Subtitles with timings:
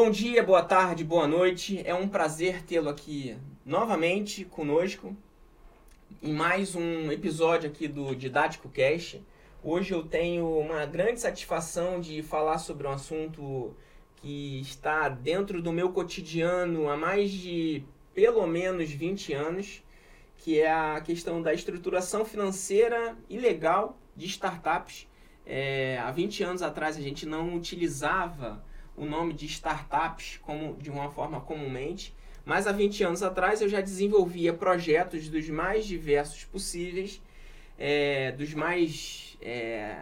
[0.00, 1.82] Bom dia, boa tarde, boa noite.
[1.84, 5.12] É um prazer tê-lo aqui novamente conosco
[6.22, 9.20] em mais um episódio aqui do Didático Cast.
[9.60, 13.74] Hoje eu tenho uma grande satisfação de falar sobre um assunto
[14.14, 17.82] que está dentro do meu cotidiano há mais de
[18.14, 19.82] pelo menos 20 anos,
[20.36, 25.08] que é a questão da estruturação financeira e legal de startups.
[25.44, 28.62] É, há 20 anos atrás a gente não utilizava
[28.98, 33.68] o nome de startups como de uma forma comumente, mas há 20 anos atrás eu
[33.68, 37.22] já desenvolvia projetos dos mais diversos possíveis,
[37.78, 39.94] é, dos mais é,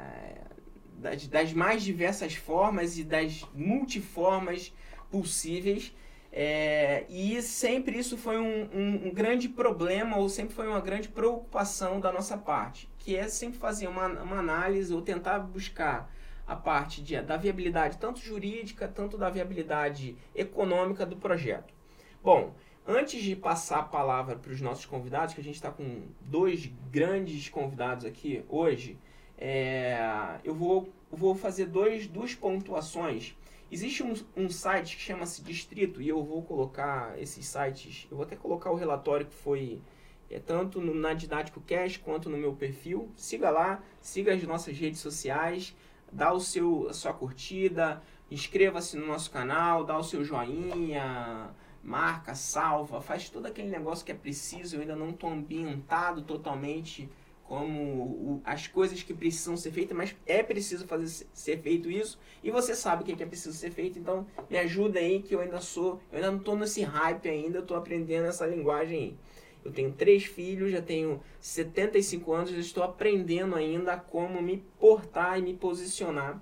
[0.99, 4.73] das, das, mais diversas formas e das multiformas
[5.11, 5.93] possíveis.
[6.33, 11.09] É, e sempre isso foi um, um, um, grande problema ou sempre foi uma grande
[11.09, 16.13] preocupação da nossa parte, que é sempre fazer uma, uma análise ou tentar buscar
[16.47, 21.75] a parte de, da viabilidade tanto jurídica, tanto da viabilidade econômica do projeto.
[22.23, 22.55] Bom,
[22.87, 26.71] antes de passar a palavra para os nossos convidados, que a gente está com dois
[26.91, 28.99] grandes convidados aqui hoje,
[29.37, 33.37] é, eu vou, vou fazer dois, duas pontuações.
[33.71, 38.25] Existe um, um site que chama-se Distrito, e eu vou colocar esses sites, eu vou
[38.25, 39.83] até colocar o relatório que foi
[40.31, 43.11] é, tanto no, na Didático Cash quanto no meu perfil.
[43.17, 45.75] Siga lá, siga as nossas redes sociais,
[46.17, 51.51] dá o seu, a sua curtida, inscreva-se no nosso canal, dá o seu joinha,
[51.83, 54.77] marca, salva, faz todo aquele negócio que é preciso.
[54.77, 57.09] Eu ainda não estou ambientado totalmente
[57.45, 62.19] como o, as coisas que precisam ser feitas, mas é preciso fazer ser feito isso
[62.43, 65.23] e você sabe o que é, que é preciso ser feito, então me ajuda aí
[65.23, 68.45] que eu ainda sou, eu ainda não estou nesse hype ainda, eu estou aprendendo essa
[68.47, 69.19] linguagem aí.
[69.67, 75.41] Eu tenho três filhos, já tenho 75 anos, já estou aprendendo ainda como me portar
[75.41, 76.41] e me posicionar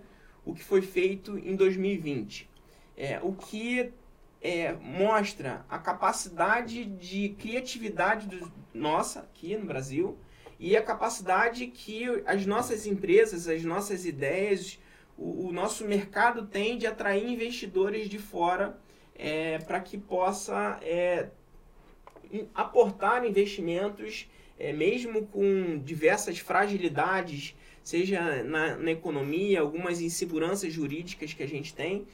[0.45, 2.49] o que foi feito em 2020.
[2.97, 3.93] É, o que
[4.41, 10.17] é, mostra a capacidade de criatividade do, nossa aqui no Brasil
[10.59, 14.79] e a capacidade que as nossas empresas, as nossas ideias,
[15.17, 18.77] o, o nosso mercado tem de atrair investidores de fora
[19.15, 21.29] é, para que possa é,
[22.53, 31.41] aportar investimentos, é, mesmo com diversas fragilidades, seja na, na economia, algumas inseguranças jurídicas que
[31.41, 32.05] a gente tem,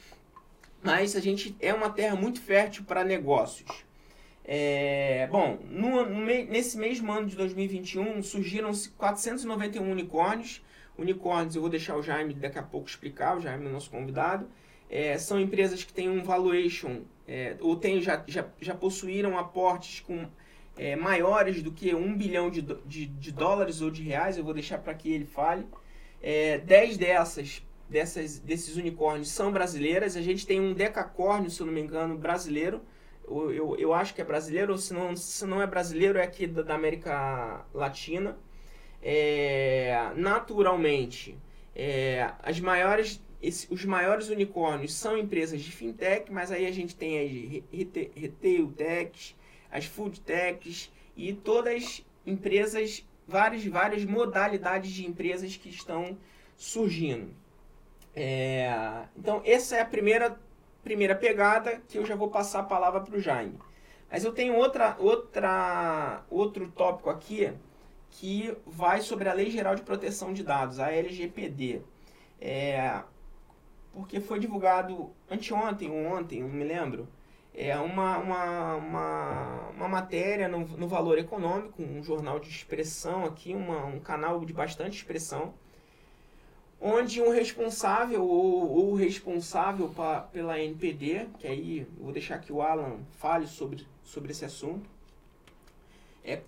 [0.84, 3.86] mas a gente é uma terra muito fértil para negócios.
[4.48, 10.64] É, bom, no, no, nesse mesmo ano de 2021 surgiram 491 unicórnios.
[10.98, 14.48] Unicórnios, eu vou deixar o Jaime daqui a pouco explicar, o Jaime é nosso convidado.
[14.90, 20.00] É, são empresas que têm um valuation é, ou tem, já, já, já possuíram aportes
[20.02, 20.28] com
[20.78, 24.54] é, maiores do que um bilhão de, de, de, dólares ou de reais, eu vou
[24.54, 25.66] deixar para que ele fale.
[26.22, 31.66] É, dez dessas, dessas, desses unicórnios são brasileiras, a gente tem um decacórnio, se eu
[31.66, 32.82] não me engano, brasileiro,
[33.28, 36.24] eu, eu, eu acho que é brasileiro, ou se não, se não é brasileiro, é
[36.24, 38.38] aqui da, da América Latina.
[39.02, 41.38] É, naturalmente,
[41.76, 46.96] é, as maiores esse, os maiores unicórnios são empresas de fintech, mas aí a gente
[46.96, 49.36] tem as retail techs,
[49.72, 56.18] as food techs e todas empresas, várias, várias modalidades de empresas que estão
[56.58, 57.34] surgindo.
[58.16, 60.40] É, então, essa é a primeira,
[60.84, 63.60] primeira pegada que eu já vou passar a palavra para o Jaime.
[64.10, 67.52] Mas eu tenho outra, outra, outro tópico aqui
[68.10, 71.82] que vai sobre a Lei Geral de Proteção de Dados, a LGPD.
[72.40, 73.02] É,
[73.96, 77.08] porque foi divulgado anteontem ou ontem, não me lembro,
[77.54, 83.56] é uma, uma, uma, uma matéria no, no Valor Econômico, um jornal de expressão aqui,
[83.56, 85.54] uma, um canal de bastante expressão,
[86.82, 92.62] onde um responsável ou, o responsável pa, pela NPD, que aí vou deixar que o
[92.62, 94.90] Alan fale sobre, sobre esse assunto,
[96.22, 96.42] é,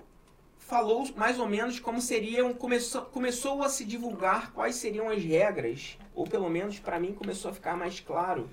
[0.68, 5.98] falou mais ou menos como seriam começou, começou a se divulgar quais seriam as regras,
[6.14, 8.50] ou pelo menos para mim começou a ficar mais claro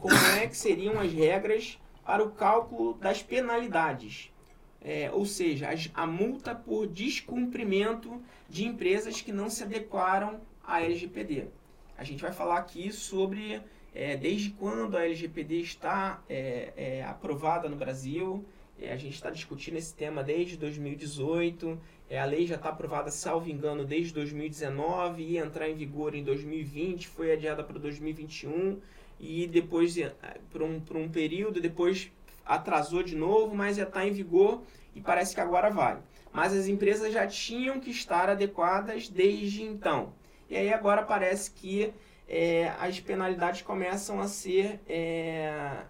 [0.00, 4.32] como é que seriam as regras para o cálculo das penalidades.
[4.80, 10.80] É, ou seja, as, a multa por descumprimento de empresas que não se adequaram à
[10.82, 11.48] LGPD.
[11.98, 13.60] A gente vai falar aqui sobre
[13.92, 18.44] é, desde quando a LGPD está é, é, aprovada no Brasil.
[18.80, 21.78] É, a gente está discutindo esse tema desde 2018.
[22.08, 26.24] É, a lei já está aprovada, salvo engano, desde 2019, ia entrar em vigor em
[26.24, 28.80] 2020, foi adiada para 2021
[29.20, 30.14] e depois é,
[30.50, 32.10] por um, por um período, depois
[32.44, 34.62] atrasou de novo, mas já está em vigor
[34.94, 35.98] e parece que agora vai.
[36.32, 40.14] Mas as empresas já tinham que estar adequadas desde então.
[40.48, 41.92] E aí agora parece que
[42.26, 45.82] é, as penalidades começam a ser é,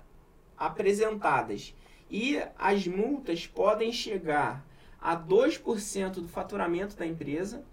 [0.59, 1.73] apresentadas.
[2.11, 4.65] E as multas podem chegar
[5.01, 7.65] a 2% do faturamento da empresa,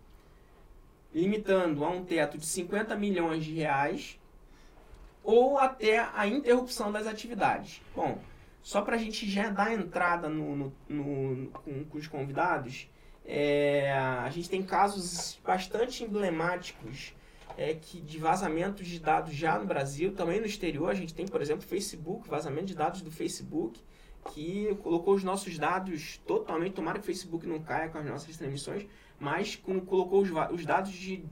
[1.14, 4.20] limitando a um teto de 50 milhões de reais,
[5.24, 7.82] ou até a interrupção das atividades.
[7.96, 8.20] Bom,
[8.62, 12.88] só para a gente já dar entrada no, no, no com, com, os convidados,
[13.26, 17.14] é, a gente tem casos bastante emblemáticos
[17.58, 20.90] é, que, de vazamento de dados já no Brasil, também no exterior.
[20.90, 23.82] A gente tem, por exemplo, Facebook, vazamento de dados do Facebook
[24.34, 28.36] que colocou os nossos dados totalmente, tomara que o Facebook não caia com as nossas
[28.38, 28.86] transmissões,
[29.20, 31.24] mas com, colocou os, os dados de,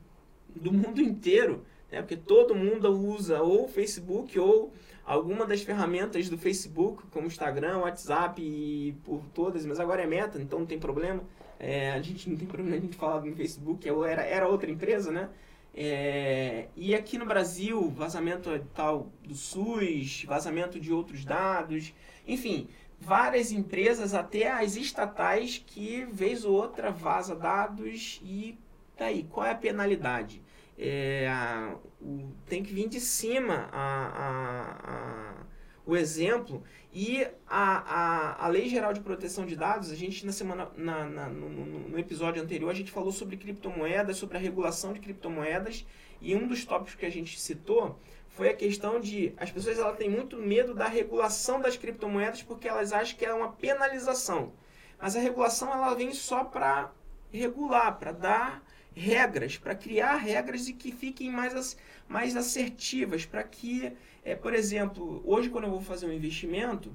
[0.56, 2.02] do mundo inteiro, né?
[2.02, 4.72] porque todo mundo usa ou o Facebook ou
[5.06, 10.42] alguma das ferramentas do Facebook, como Instagram, WhatsApp e por todas, mas agora é meta,
[10.42, 11.24] então não tem problema.
[11.60, 15.30] É, a gente não tem problema gente falar no Facebook, era, era outra empresa, né?
[15.78, 21.94] É, e aqui no Brasil, vazamento tal do SUS, vazamento de outros dados,
[22.26, 22.70] enfim,
[23.00, 28.58] várias empresas, até as estatais, que vez ou outra vaza dados e
[28.98, 30.42] daí, tá qual é a penalidade?
[30.78, 35.46] É, a, o, tem que vir de cima a, a,
[35.86, 36.64] o exemplo.
[36.98, 41.50] E a Lei Geral de Proteção de Dados, a gente na semana, na, na no,
[41.90, 45.86] no, episódio anterior, a gente falou sobre criptomoedas, sobre a regulação de criptomoedas.
[46.22, 48.00] E um dos tópicos que a gente citou
[48.36, 52.68] foi a questão de as pessoas ela têm muito medo da regulação das criptomoedas porque
[52.68, 54.52] elas acham que é uma penalização.
[55.00, 56.92] Mas a regulação ela vem só para
[57.32, 61.78] regular, para dar regras, para criar regras e que fiquem mais,
[62.10, 63.94] mais assertivas, para que,
[64.24, 66.94] é, por exemplo, hoje quando eu vou fazer um investimento,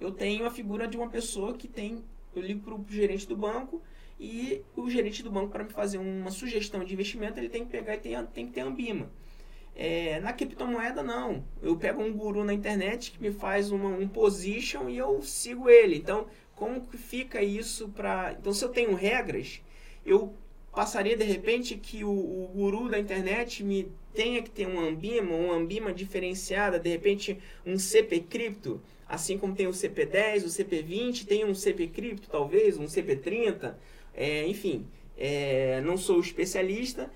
[0.00, 2.02] eu tenho a figura de uma pessoa que tem,
[2.34, 3.82] eu ligo para o gerente do banco
[4.18, 7.70] e o gerente do banco para me fazer uma sugestão de investimento ele tem que
[7.70, 9.10] pegar e tem, tem que ter ambima.
[9.74, 11.44] É, na criptomoeda, não.
[11.62, 15.68] Eu pego um guru na internet que me faz uma, um position e eu sigo
[15.68, 15.96] ele.
[15.96, 18.36] Então, como que fica isso para.
[18.38, 19.62] Então, se eu tenho regras,
[20.04, 20.34] eu
[20.72, 25.34] passaria de repente que o, o, guru da internet me tenha que ter um Ambima,
[25.34, 31.26] um Ambima diferenciada, de repente um CP cripto, assim como tem o CP10, o CP20,
[31.26, 33.74] tem um CP cripto talvez, um CP30,
[34.14, 34.86] é, enfim,
[35.16, 37.10] é, não sou especialista,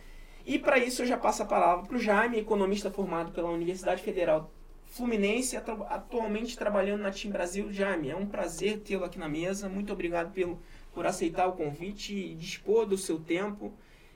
[0.46, 4.02] e para isso eu já passo a palavra para o Jaime, economista formado pela Universidade
[4.02, 4.50] Federal
[4.84, 7.72] Fluminense, atualmente trabalhando na Team Brasil.
[7.72, 9.68] Jaime, é um prazer tê-lo aqui na mesa.
[9.68, 10.62] Muito obrigado pelo,
[10.94, 13.74] por aceitar o convite e dispor do seu tempo.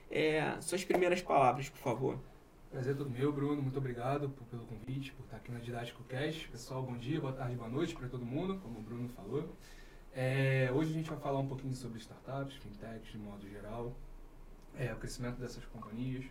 [0.09, 2.19] É, suas primeiras palavras, por favor.
[2.71, 3.61] Prazer é todo meu, Bruno.
[3.61, 6.47] Muito obrigado por, pelo convite, por estar aqui na Didático Cast.
[6.47, 9.53] Pessoal, bom dia, boa tarde, boa noite para todo mundo, como o Bruno falou.
[10.13, 13.93] É, hoje a gente vai falar um pouquinho sobre startups, fintechs de modo geral,
[14.77, 16.25] é, o crescimento dessas companhias,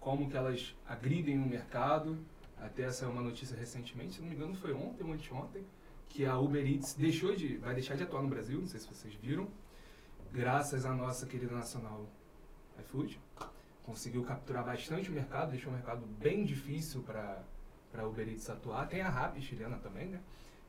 [0.00, 2.18] como que elas agridem o mercado.
[2.58, 5.64] Até essa é uma notícia recentemente, se não me engano foi ontem ou anteontem,
[6.08, 8.86] que a Uber Eats deixou de, vai deixar de atuar no Brasil, não sei se
[8.86, 9.48] vocês viram,
[10.32, 12.06] graças à nossa querida nacional
[12.80, 13.20] iFood.
[13.84, 17.42] Conseguiu capturar bastante o mercado, deixou o mercado bem difícil para
[17.94, 18.86] a Uber Eats atuar.
[18.86, 20.20] Tem a Rappi chilena também, né?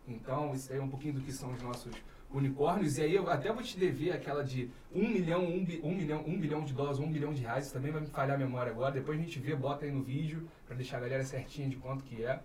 [0.07, 1.93] Então, isso aí é um pouquinho do que são os nossos
[2.33, 6.23] unicórnios, e aí eu até vou te dever aquela de um milhão, um, um milhão,
[6.25, 8.71] um bilhão de dólares, um bilhão de reais, isso também vai me falhar a memória
[8.71, 11.75] agora, depois a gente vê, bota aí no vídeo, para deixar a galera certinha de
[11.77, 12.41] quanto que é.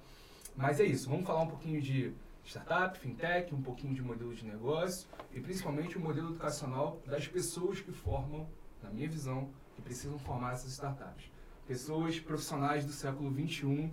[0.54, 2.12] Mas é isso, vamos falar um pouquinho de
[2.44, 7.80] startup, fintech, um pouquinho de modelo de negócio e principalmente o modelo educacional das pessoas
[7.80, 8.48] que formam,
[8.82, 11.30] na minha visão, que precisam formar essas startups.
[11.66, 13.90] Pessoas profissionais do século 21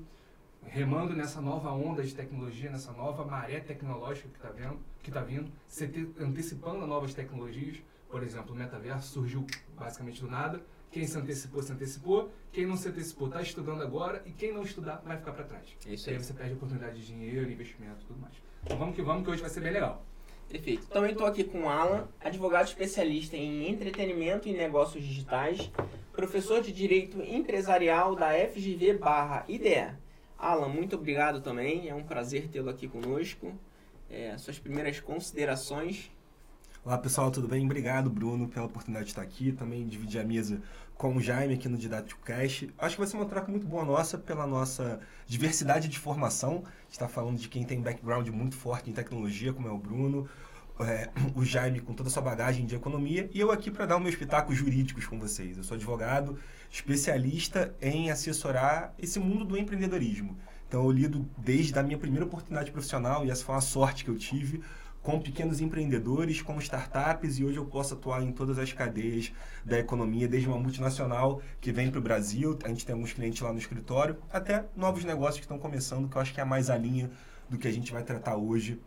[0.68, 5.22] remando nessa nova onda de tecnologia, nessa nova maré tecnológica que está vendo, que está
[5.22, 5.86] vindo, se
[6.20, 7.78] antecipando novas tecnologias.
[8.10, 9.46] Por exemplo, o metaverso surgiu
[9.76, 10.62] basicamente do nada.
[10.92, 12.32] Quem se antecipou, se antecipou.
[12.54, 14.24] Quem não se antecipou, está estudando agora.
[14.26, 15.68] E quem não estudar, vai ficar para trás.
[15.86, 16.16] É isso aí.
[16.16, 18.34] aí você perde oportunidade de dinheiro, investimento e tudo mais.
[18.64, 20.06] Então vamos que vamos, que hoje vai ser bem legal.
[20.48, 20.88] Perfeito.
[20.88, 25.70] Também estou aqui com o Alan, advogado especialista em entretenimento e negócios digitais,
[26.14, 30.00] professor de Direito Empresarial da FGV barra IDEA.
[30.38, 31.90] Alan, muito obrigado também.
[31.90, 33.54] É um prazer tê-lo aqui conosco.
[34.10, 36.12] É, suas primeiras considerações.
[36.84, 37.66] Olá pessoal, tudo bem?
[37.66, 39.52] Obrigado, Bruno, pela oportunidade de estar aqui.
[39.52, 40.62] Também dividir a mesa
[40.96, 42.72] com o Jaime aqui no Didático Cast.
[42.78, 46.64] Acho que vai ser uma troca muito boa nossa pela nossa diversidade de formação.
[46.90, 50.30] Está falando de quem tem background muito forte em tecnologia, como é o Bruno,
[50.80, 54.00] é, o Jaime com toda a sua bagagem de economia e eu aqui para dar
[54.00, 55.58] meus pitacos jurídicos com vocês.
[55.58, 56.38] Eu sou advogado,
[56.70, 60.38] especialista em assessorar esse mundo do empreendedorismo.
[60.68, 64.10] Então eu lido desde a minha primeira oportunidade profissional e essa foi uma sorte que
[64.10, 64.62] eu tive
[65.06, 69.32] com pequenos empreendedores, com startups, e hoje eu posso atuar em todas as cadeias
[69.64, 73.40] da economia, desde uma multinacional que vem para o Brasil, a gente tem alguns clientes
[73.40, 76.72] lá no escritório, até novos negócios que estão começando, que eu acho que é mais
[76.72, 77.12] a linha
[77.48, 78.82] do que a gente vai tratar hoje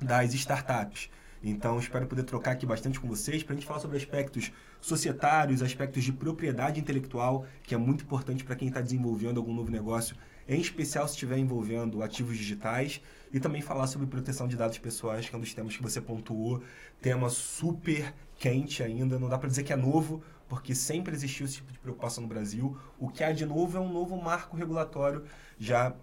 [0.00, 1.10] das startups.
[1.48, 4.50] Então, espero poder trocar aqui bastante com vocês para a gente falar sobre aspectos
[4.80, 9.70] societários, aspectos de propriedade intelectual, que é muito importante para quem está desenvolvendo algum novo
[9.70, 10.16] negócio,
[10.48, 13.00] em especial se estiver envolvendo ativos digitais,
[13.32, 16.00] e também falar sobre proteção de dados pessoais, que é um dos temas que você
[16.00, 16.64] pontuou,
[17.00, 21.56] tema super quente ainda, não dá para dizer que é novo, porque sempre existiu esse
[21.56, 22.76] tipo de preocupação no Brasil.
[22.98, 25.22] O que há de novo é um novo marco regulatório
[25.58, 25.94] já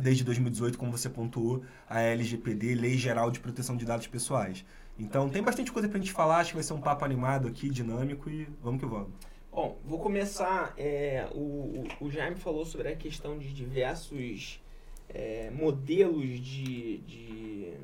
[0.00, 4.64] desde 2018, como você pontuou, a LGPD, Lei Geral de Proteção de Dados Pessoais.
[4.98, 7.46] Então tem bastante coisa para a gente falar, acho que vai ser um papo animado
[7.46, 9.10] aqui, dinâmico e vamos que vamos.
[9.50, 10.74] Bom, vou começar.
[10.76, 14.60] É, o, o Jaime falou sobre a questão de diversos
[15.08, 17.74] é, modelos de, de,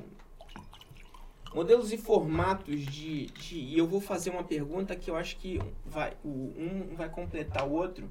[1.53, 5.59] modelos e formatos de, de, e eu vou fazer uma pergunta que eu acho que
[5.85, 8.09] vai o um vai completar o outro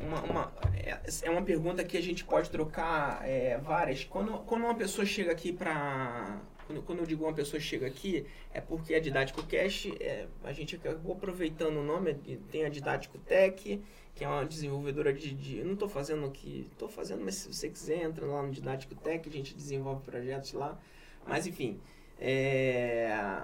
[0.00, 4.04] uma, uma, é, é uma pergunta que a gente pode trocar é, várias.
[4.04, 6.40] Quando, quando uma pessoa chega aqui para.
[6.66, 10.52] Quando, quando eu digo uma pessoa chega aqui, é porque a Didático Cash, é, a
[10.52, 12.14] gente acabou aproveitando o nome,
[12.50, 13.82] tem a Didático Tech,
[14.14, 15.34] que é uma desenvolvedora de.
[15.34, 18.94] de não estou fazendo aqui, estou fazendo, mas se você quiser, entra lá no Didático
[18.94, 20.78] Tech, a gente desenvolve projetos lá.
[21.26, 21.80] Mas enfim.
[22.24, 23.42] É,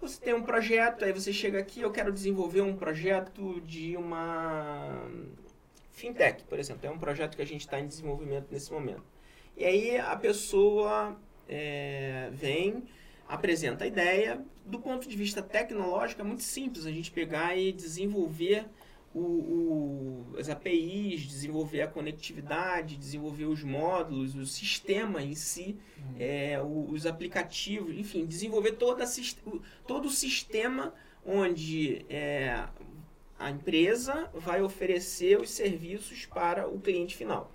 [0.00, 5.08] você tem um projeto, aí você chega aqui, eu quero desenvolver um projeto de uma
[5.98, 6.86] fintech, por exemplo.
[6.86, 9.04] É um projeto que a gente está em desenvolvimento nesse momento.
[9.56, 12.84] E aí a pessoa é, vem,
[13.26, 14.44] apresenta a ideia.
[14.64, 18.66] Do ponto de vista tecnológico, é muito simples a gente pegar e desenvolver
[19.14, 26.14] o, o, as APIs, desenvolver a conectividade, desenvolver os módulos, o sistema em si, uhum.
[26.18, 29.04] é, os aplicativos, enfim, desenvolver toda
[29.86, 32.64] todo o sistema onde é,
[33.38, 37.52] a empresa vai oferecer os serviços para o cliente final.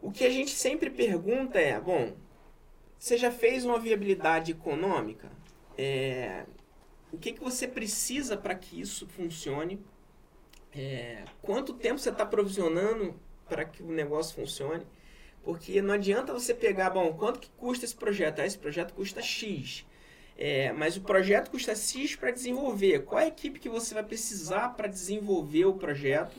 [0.00, 2.12] O que a gente sempre pergunta é, bom,
[2.98, 5.30] você já fez uma viabilidade econômica?
[5.78, 6.44] É,
[7.12, 9.80] o que, que você precisa para que isso funcione?
[10.74, 13.14] É, quanto tempo você está provisionando
[13.48, 14.84] para que o negócio funcione?
[15.44, 18.40] Porque não adianta você pegar, bom, quanto que custa esse projeto?
[18.40, 19.84] Ah, esse projeto custa X.
[20.36, 23.04] É, mas o projeto custa X para desenvolver.
[23.04, 26.36] Qual é a equipe que você vai precisar para desenvolver o projeto?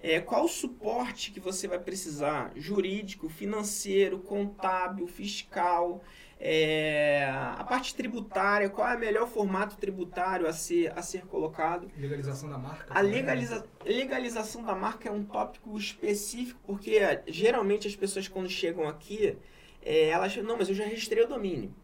[0.00, 2.52] É, qual o suporte que você vai precisar?
[2.54, 6.02] Jurídico, financeiro, contábil, fiscal,
[6.40, 11.90] é, a parte tributária, qual é o melhor formato tributário a ser, a ser colocado?
[11.96, 12.86] Legalização da marca.
[12.90, 13.10] A né?
[13.10, 19.36] legaliza, legalização da marca é um tópico específico, porque geralmente as pessoas quando chegam aqui,
[19.82, 21.74] é, elas não, mas eu já registrei o domínio.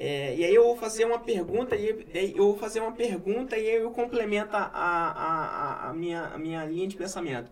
[0.00, 3.68] É, e aí eu vou fazer uma pergunta e eu vou fazer uma pergunta e
[3.68, 7.50] aí eu complemento a, a, a, minha, a minha linha de pensamento.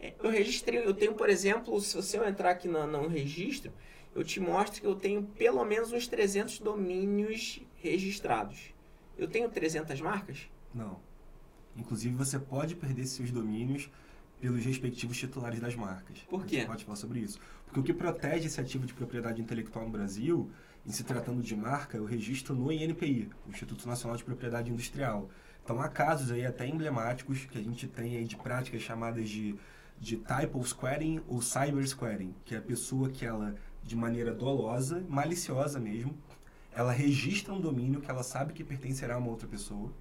[0.00, 3.70] É, eu registrei, eu tenho, por exemplo, se você entrar aqui no, no registro,
[4.14, 8.72] eu te mostro que eu tenho pelo menos uns 300 domínios registrados.
[9.18, 10.48] Eu tenho 300 marcas?
[10.74, 10.98] Não.
[11.76, 13.90] Inclusive, você pode perder seus domínios
[14.40, 16.20] pelos respectivos titulares das marcas.
[16.20, 16.60] Por quê?
[16.60, 17.38] Você pode falar sobre isso.
[17.66, 20.50] Porque o que protege esse ativo de propriedade intelectual no Brasil
[20.84, 25.28] em se tratando de marca, o registro no INPI, Instituto Nacional de Propriedade Industrial.
[25.62, 29.54] Então há casos aí até emblemáticos que a gente tem aí de práticas chamadas de,
[29.98, 35.04] de typo squaring ou cyber squaring, que é a pessoa que ela, de maneira dolosa,
[35.08, 36.18] maliciosa mesmo,
[36.72, 39.92] ela registra um domínio que ela sabe que pertencerá a uma outra pessoa.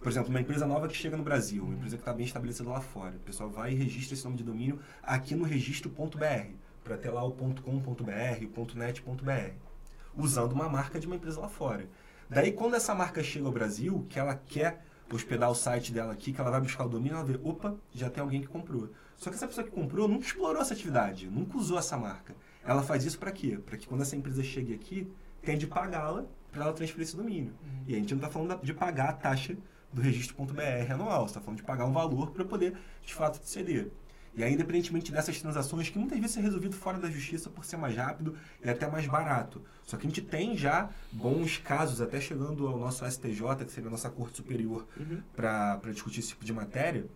[0.00, 2.68] Por exemplo, uma empresa nova que chega no Brasil, uma empresa que está bem estabelecida
[2.68, 3.16] lá fora.
[3.16, 7.22] O pessoal vai e registra esse nome de domínio aqui no registro.br, para ter lá
[7.22, 7.62] o .com.br,
[8.56, 9.69] o .net.br
[10.20, 11.88] usando uma marca de uma empresa lá fora.
[12.28, 16.32] Daí, quando essa marca chega ao Brasil, que ela quer hospedar o site dela aqui,
[16.32, 18.88] que ela vai buscar o domínio, ela vê, opa, já tem alguém que comprou.
[19.16, 22.34] Só que essa pessoa que comprou nunca explorou essa atividade, nunca usou essa marca.
[22.64, 23.58] Ela faz isso para quê?
[23.58, 25.10] Para que quando essa empresa chegue aqui,
[25.42, 27.52] tenha de pagá-la para ela transferir esse domínio.
[27.62, 27.84] Uhum.
[27.86, 29.56] E a gente não está falando de pagar a taxa
[29.92, 33.90] do registro.br anual, está falando de pagar um valor para poder, de fato, ceder.
[34.34, 37.76] E aí, independentemente dessas transações, que muitas vezes é resolvido fora da justiça por ser
[37.76, 39.60] mais rápido e até mais barato.
[39.84, 43.88] Só que a gente tem já bons casos, até chegando ao nosso STJ, que seria
[43.88, 45.20] a nossa Corte Superior, Uhum.
[45.34, 47.06] para discutir esse tipo de matéria,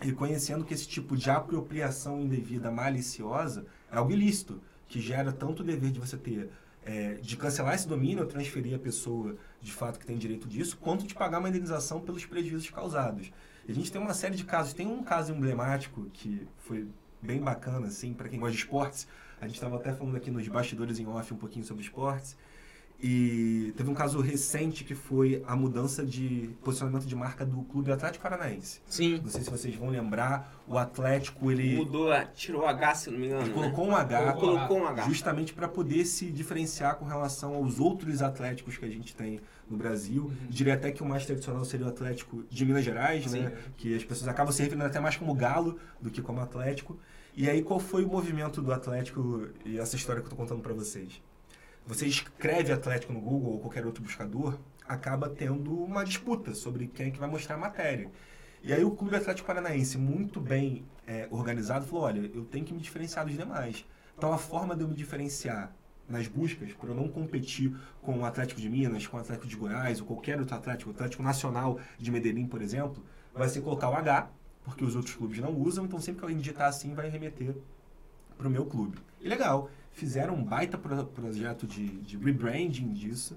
[0.00, 5.64] reconhecendo que esse tipo de apropriação indevida maliciosa é algo ilícito, que gera tanto o
[5.64, 6.50] dever de você ter
[6.84, 10.76] é, de cancelar esse domínio ou transferir a pessoa de fato que tem direito disso,
[10.76, 13.32] quanto de pagar uma indenização pelos prejuízos causados.
[13.68, 16.86] A gente tem uma série de casos, tem um caso emblemático que foi
[17.20, 19.06] bem bacana, assim, para quem gosta de esportes.
[19.40, 22.36] A gente estava até falando aqui nos bastidores em off um pouquinho sobre esportes.
[22.98, 27.92] E teve um caso recente que foi a mudança de posicionamento de marca do Clube
[27.92, 28.80] Atlético Paranaense.
[28.86, 29.20] Sim.
[29.22, 33.18] Não sei se vocês vão lembrar, o Atlético ele, Mudou, tirou o H, se não
[33.18, 33.42] me engano.
[33.42, 33.54] ele né?
[33.54, 35.02] colocou um H Colocou um H.
[35.02, 39.76] justamente para poder se diferenciar com relação aos outros atléticos que a gente tem no
[39.76, 40.24] Brasil.
[40.24, 40.46] Uhum.
[40.48, 43.50] Diria até que o mais tradicional seria o Atlético de Minas Gerais, né?
[43.50, 43.72] Sim.
[43.76, 46.98] que as pessoas acabam se referindo até mais como Galo do que como Atlético.
[47.34, 50.62] E aí qual foi o movimento do Atlético e essa história que eu estou contando
[50.62, 51.20] para vocês?
[51.86, 54.58] Você escreve Atlético no Google ou qualquer outro buscador,
[54.88, 58.10] acaba tendo uma disputa sobre quem é que vai mostrar a matéria.
[58.62, 62.72] E aí o Clube Atlético Paranaense, muito bem é, organizado, falou, olha, eu tenho que
[62.72, 63.84] me diferenciar dos demais.
[64.16, 65.75] Então a forma de eu me diferenciar
[66.08, 69.56] nas buscas, para eu não competir com o Atlético de Minas, com o Atlético de
[69.56, 73.02] Goiás, ou qualquer outro Atlético, o Atlético Nacional de Medellín, por exemplo,
[73.34, 74.30] vai ser colocar o H,
[74.64, 77.54] porque os outros clubes não usam, então sempre que alguém digitar assim, vai remeter
[78.38, 78.98] para o meu clube.
[79.20, 83.36] E legal, fizeram um baita pro- projeto de, de rebranding disso,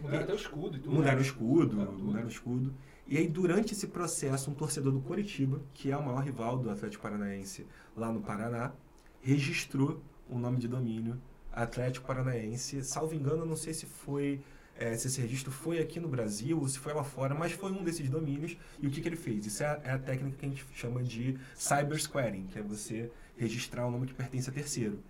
[0.00, 0.94] Mudaram até o escudo e tudo.
[0.94, 1.26] Mudaram o né?
[1.26, 2.74] escudo, Mudaram mudaram o escudo.
[3.06, 6.70] E aí, durante esse processo, um torcedor do Coritiba, que é o maior rival do
[6.70, 8.72] Atlético Paranaense lá no Paraná,
[9.20, 11.20] registrou o nome de domínio
[11.62, 12.82] Atlético Paranaense.
[12.84, 14.40] Salvo engano, não sei se foi
[14.76, 17.70] eh, se esse registro foi aqui no Brasil ou se foi lá fora, mas foi
[17.70, 18.56] um desses domínios.
[18.80, 19.46] E o que, que ele fez?
[19.46, 23.10] Isso é a, é a técnica que a gente chama de cybersquaring, que é você
[23.36, 25.02] registrar o nome que pertence a terceiro.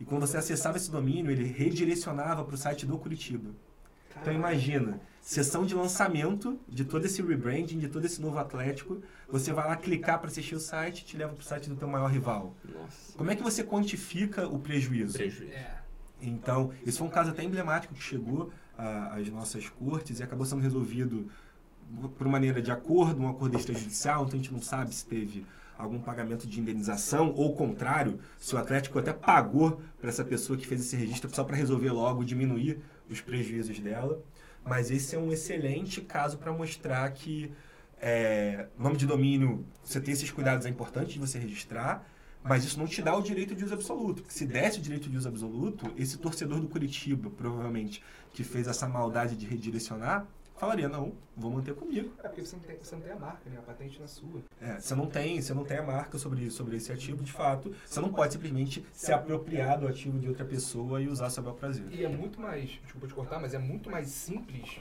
[0.00, 3.50] E quando você acessava esse domínio, ele redirecionava para o site do Curitiba.
[4.20, 9.52] Então imagina, sessão de lançamento de todo esse rebranding, de todo esse novo Atlético, você
[9.52, 12.10] vai lá clicar para assistir o site, te leva para o site do teu maior
[12.10, 12.54] rival.
[12.64, 13.16] Nossa.
[13.16, 15.12] Como é que você quantifica o prejuízo?
[15.14, 15.52] Prejuízo.
[15.52, 15.77] É.
[16.20, 20.62] Então, esse foi um caso até emblemático que chegou às nossas cortes e acabou sendo
[20.62, 21.30] resolvido
[22.16, 26.00] por maneira de acordo, um acordo extrajudicial, então a gente não sabe se teve algum
[26.00, 30.80] pagamento de indenização ou, contrário, se o Atlético até pagou para essa pessoa que fez
[30.80, 34.20] esse registro só para resolver logo, diminuir os prejuízos dela.
[34.64, 37.50] Mas esse é um excelente caso para mostrar que
[38.00, 42.06] é, nome de domínio, você ter esses cuidados é importante de você registrar,
[42.48, 44.22] mas isso não te dá o direito de uso absoluto.
[44.22, 48.66] Porque se desse o direito de uso absoluto, esse torcedor do Curitiba, provavelmente, que fez
[48.66, 52.12] essa maldade de redirecionar, falaria, não, vou manter comigo.
[52.18, 53.58] É porque você não, tem, você não tem a marca, né?
[53.58, 54.42] A patente não é sua.
[54.60, 57.74] É, você não tem, você não tem a marca sobre, sobre esse ativo, de fato,
[57.86, 61.54] você não pode simplesmente se apropriar do ativo de outra pessoa e usar seu bel
[61.54, 61.84] prazer.
[61.90, 64.80] E é muito mais, desculpa te cortar, mas é muito mais simples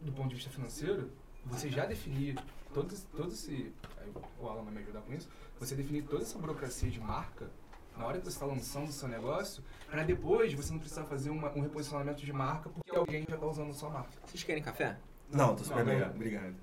[0.00, 1.10] do ponto de vista financeiro
[1.44, 2.36] você já definir
[2.72, 3.72] todo, todo esse.
[4.00, 5.28] aí O Alan vai me ajudar com isso.
[5.62, 7.48] Você definir toda essa burocracia de marca
[7.96, 11.30] na hora que você está lançando o seu negócio, para depois você não precisar fazer
[11.30, 14.10] uma- um reposicionamento de marca porque alguém já está usando a sua marca.
[14.26, 14.98] Vocês querem café?
[15.30, 16.14] Não, tô super Não, obrigado.
[16.16, 16.54] obrigado.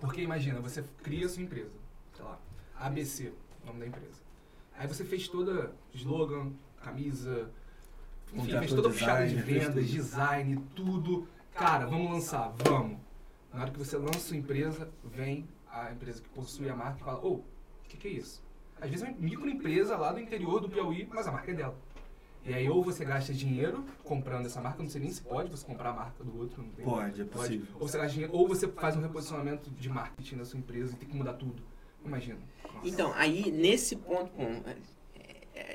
[0.00, 1.70] Porque imagina, você cria a sua empresa,
[2.16, 2.36] sei lá,
[2.80, 3.32] ABC,
[3.64, 4.20] nome da empresa.
[4.76, 6.50] Aí você fez toda slogan,
[6.82, 7.50] camisa,
[8.32, 11.28] enfim, Contratou fez toda a fichada de vendas, design, tudo.
[11.54, 12.98] Cara, vamos lançar, vamos.
[13.54, 17.04] Na hora que você lança sua empresa, vem a empresa que possui a marca e
[17.04, 17.44] fala, ô, o
[17.88, 18.47] que, que é isso?
[18.80, 21.76] Às vezes é uma microempresa lá do interior do Piauí, mas a marca é dela.
[22.44, 25.66] E aí ou você gasta dinheiro comprando essa marca, não sei nem se pode você
[25.66, 26.84] comprar a marca do outro, não tem.
[26.84, 27.66] Pode, é possível.
[27.78, 30.96] Ou você, gasta dinheiro, ou você faz um reposicionamento de marketing da sua empresa e
[30.96, 31.62] tem que mudar tudo.
[32.04, 32.38] Imagina.
[32.74, 32.88] Nossa.
[32.88, 34.76] Então, aí, nesse ponto, bom, é,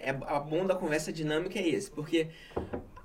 [0.09, 2.29] é- a bom da conversa dinâmica é esse, porque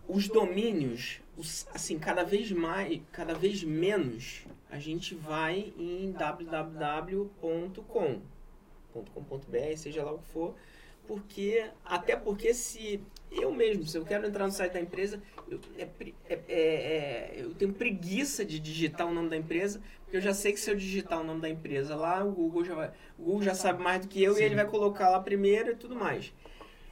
[0.08, 7.28] os domínios, os- assim, cada vez mais, cada vez menos, a gente vai em www.com,
[9.14, 10.54] .com.br, seja lá o que for,
[11.06, 15.58] porque, até porque se eu mesmo, se eu quero entrar no site da empresa, eu,
[15.78, 15.88] é
[16.28, 20.34] é- é- é- eu tenho preguiça de digitar o nome da empresa, porque eu já
[20.34, 23.24] sei que se eu digitar o nome da empresa lá, o Google já vai, o
[23.24, 24.42] Google já sabe mais do que eu Sim.
[24.42, 26.32] e ele vai colocar lá primeiro e tudo mais.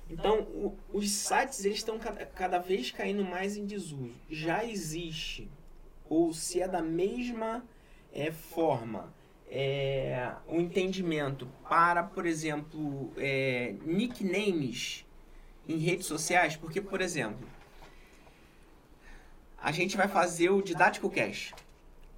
[0.08, 4.14] Então, o- os sites eles estão cada, cada vez caindo mais em desuso.
[4.30, 5.50] Já existe,
[6.08, 7.66] ou se é da mesma
[8.12, 9.12] é, forma,
[9.50, 15.04] é, o entendimento para, por exemplo, é, nicknames
[15.68, 17.46] em redes sociais, porque, por exemplo,
[19.58, 21.52] a gente vai fazer o Didático Cash.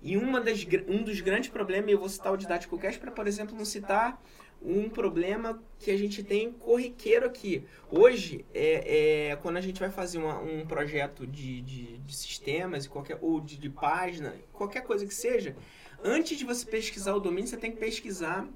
[0.03, 3.27] E uma das, um dos grandes problemas, eu vou citar o Didático Cash para, por
[3.27, 4.23] exemplo, não citar
[4.61, 7.65] um problema que a gente tem corriqueiro aqui.
[7.91, 12.87] Hoje, é, é quando a gente vai fazer uma, um projeto de, de, de, sistemas
[12.87, 15.57] qualquer, ou de, de página, qualquer coisa que seja,
[16.03, 18.49] antes de você pesquisar o domínio, você tem que pesquisar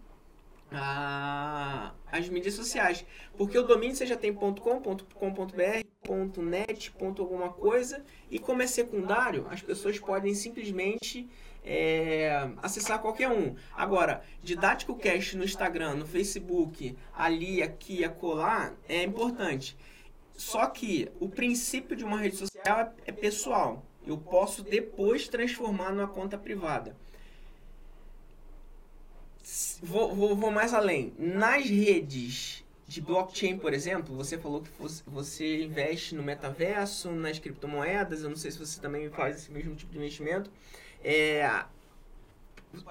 [0.70, 3.05] a, as mídias sociais.
[3.37, 5.83] Porque o domínio você já tem .com, .com.br,
[6.38, 11.28] .net, alguma coisa, e como é secundário, as pessoas podem simplesmente
[11.64, 13.55] é, acessar qualquer um.
[13.74, 19.76] Agora, Didático Cast no Instagram, no Facebook, ali, aqui, acolá, é importante.
[20.35, 23.85] Só que o princípio de uma rede social é, é pessoal.
[24.05, 26.96] Eu posso depois transformar numa conta privada.
[29.85, 31.12] Vou, vou, vou mais além.
[31.18, 34.71] Nas redes de blockchain, por exemplo, você falou que
[35.05, 38.23] você investe no metaverso, nas criptomoedas.
[38.23, 40.49] Eu não sei se você também faz esse mesmo tipo de investimento.
[41.03, 41.64] É,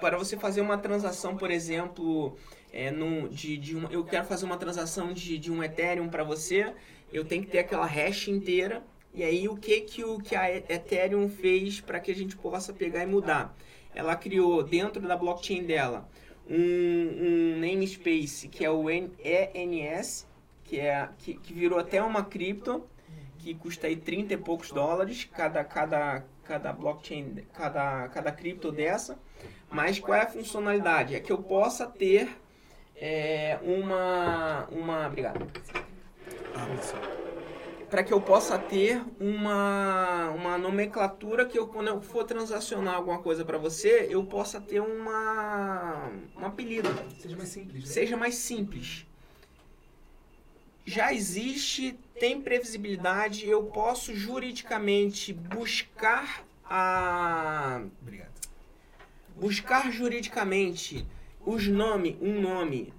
[0.00, 2.36] para você fazer uma transação, por exemplo,
[2.70, 2.92] é,
[3.30, 6.74] de, de uma, eu quero fazer uma transação de, de um Ethereum para você,
[7.10, 8.82] eu tenho que ter aquela hash inteira.
[9.14, 12.70] E aí o que que, o, que a Ethereum fez para que a gente possa
[12.70, 13.56] pegar e mudar?
[13.94, 16.06] Ela criou dentro da blockchain dela
[16.48, 20.26] um, um namespace que é o ENS,
[20.64, 22.86] que, é, que, que virou até uma cripto,
[23.38, 29.18] que custa aí 30 e poucos dólares cada, cada, cada blockchain, cada, cada cripto dessa.
[29.70, 31.14] Mas qual é a funcionalidade?
[31.14, 32.28] É que eu possa ter
[32.94, 34.68] é, uma.
[34.70, 35.46] uma obrigado.
[37.92, 43.18] Para que eu possa ter uma, uma nomenclatura que eu, quando eu for transacionar alguma
[43.18, 46.88] coisa para você, eu possa ter uma, um apelido.
[47.20, 47.84] Seja mais simples.
[47.84, 47.90] Né?
[47.90, 49.06] Seja mais simples.
[50.86, 57.82] Já existe, tem previsibilidade, eu posso juridicamente buscar a.
[58.00, 58.32] Obrigado
[59.36, 61.04] buscar juridicamente
[61.44, 62.94] os nome, um nome,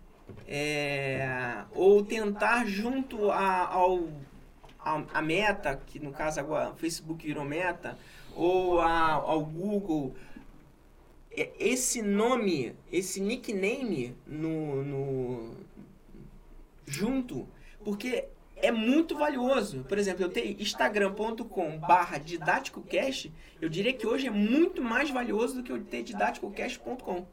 [0.48, 4.10] é, ou tentar junto a, ao
[4.84, 7.98] a, a, meta, que no caso agora o Facebook virou meta,
[8.36, 10.16] ou a, ao Google,
[11.32, 15.58] é, esse nome, esse nickname no, no
[16.86, 17.48] junto,
[17.84, 19.84] porque é muito valioso.
[19.84, 25.56] Por exemplo, eu tenho instagram.com barra didáticocast, eu diria que hoje é muito mais valioso
[25.56, 27.26] do que eu ter didáticocast.com.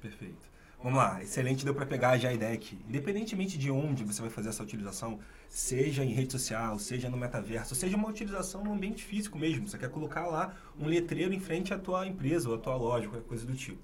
[0.00, 0.53] Perfeito.
[0.84, 2.78] Vamos lá, excelente, deu para pegar já a ideia aqui.
[2.86, 5.18] Independentemente de onde você vai fazer essa utilização,
[5.48, 9.78] seja em rede social, seja no metaverso, seja uma utilização no ambiente físico mesmo, você
[9.78, 13.26] quer colocar lá um letreiro em frente à tua empresa ou à tua loja, qualquer
[13.26, 13.80] coisa do tipo.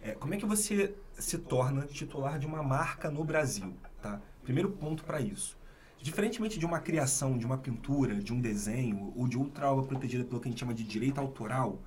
[0.00, 3.74] É, como é que você se torna titular de uma marca no Brasil?
[4.00, 4.18] Tá?
[4.42, 5.58] Primeiro ponto para isso.
[6.00, 10.24] Diferentemente de uma criação, de uma pintura, de um desenho ou de outra obra protegida
[10.24, 11.82] pelo que a gente chama de direito autoral,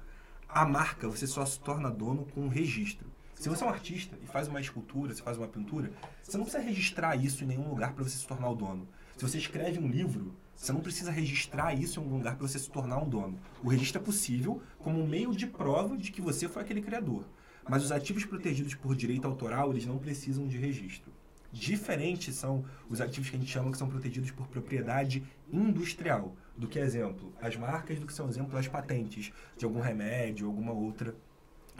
[0.47, 3.12] a marca você só se torna dono com um registro.
[3.43, 5.91] Se você é um artista e faz uma escultura, se faz uma pintura,
[6.23, 8.87] você não precisa registrar isso em nenhum lugar para você se tornar o dono.
[9.17, 12.57] Se você escreve um livro, você não precisa registrar isso em algum lugar para você
[12.57, 13.37] se tornar um dono.
[13.61, 17.25] O registro é possível como um meio de prova de que você foi aquele criador.
[17.67, 21.11] Mas os ativos protegidos por direito autoral, eles não precisam de registro.
[21.51, 26.33] Diferentes são os ativos que a gente chama que são protegidos por propriedade industrial.
[26.55, 30.71] Do que exemplo, as marcas, do que são exemplo as patentes de algum remédio, alguma
[30.71, 31.13] outra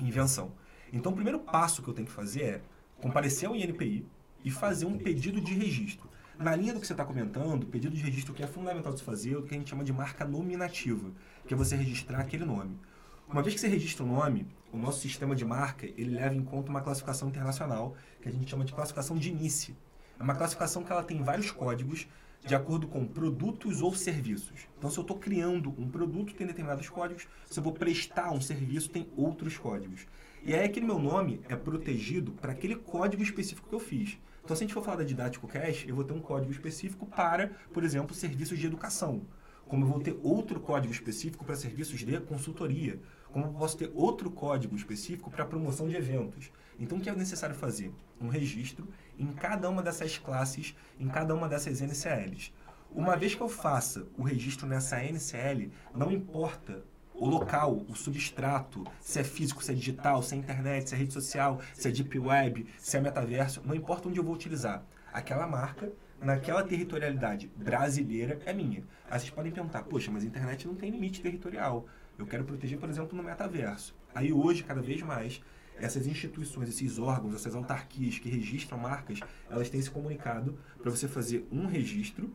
[0.02, 0.52] invenção.
[0.94, 2.62] Então, o primeiro passo que eu tenho que fazer é
[3.02, 4.06] comparecer ao INPI
[4.46, 6.08] e fazer um pedido de registro.
[6.38, 9.00] Na linha do que você está comentando, o pedido de registro que é fundamental de
[9.00, 11.12] se fazer é o que a gente chama de marca nominativa,
[11.48, 12.80] que é você registrar aquele nome.
[13.28, 16.44] Uma vez que você registra o nome, o nosso sistema de marca ele leva em
[16.44, 19.76] conta uma classificação internacional que a gente chama de classificação de NICE.
[20.20, 22.08] É uma classificação que ela tem vários códigos
[22.46, 24.68] de acordo com produtos ou serviços.
[24.78, 27.28] Então, se eu estou criando um produto, tem determinados códigos.
[27.50, 30.06] Se eu vou prestar um serviço, tem outros códigos.
[30.46, 34.18] E aí, aquele meu nome é protegido para aquele código específico que eu fiz.
[34.44, 37.06] Então, se a gente for falar da Didático Cash, eu vou ter um código específico
[37.06, 39.22] para, por exemplo, serviços de educação.
[39.66, 43.00] Como eu vou ter outro código específico para serviços de consultoria
[43.34, 46.52] como eu posso ter outro código específico para promoção de eventos.
[46.80, 47.92] Então, o que é necessário fazer?
[48.22, 52.54] Um registro em cada uma dessas classes, em cada uma dessas NCLs.
[52.92, 58.84] Uma vez que eu faça o registro nessa NCL, não importa o local, o substrato,
[59.00, 61.92] se é físico, se é digital, se é internet, se é rede social, se é
[61.92, 64.84] deep web, se é metaverso, não importa onde eu vou utilizar.
[65.12, 68.84] Aquela marca, naquela territorialidade brasileira, é minha.
[69.10, 71.86] Aí vocês podem perguntar, poxa, mas a internet não tem limite territorial.
[72.18, 73.96] Eu quero proteger, por exemplo, no metaverso.
[74.14, 75.42] Aí hoje, cada vez mais,
[75.78, 81.08] essas instituições, esses órgãos, essas autarquias que registram marcas, elas têm se comunicado para você
[81.08, 82.34] fazer um registro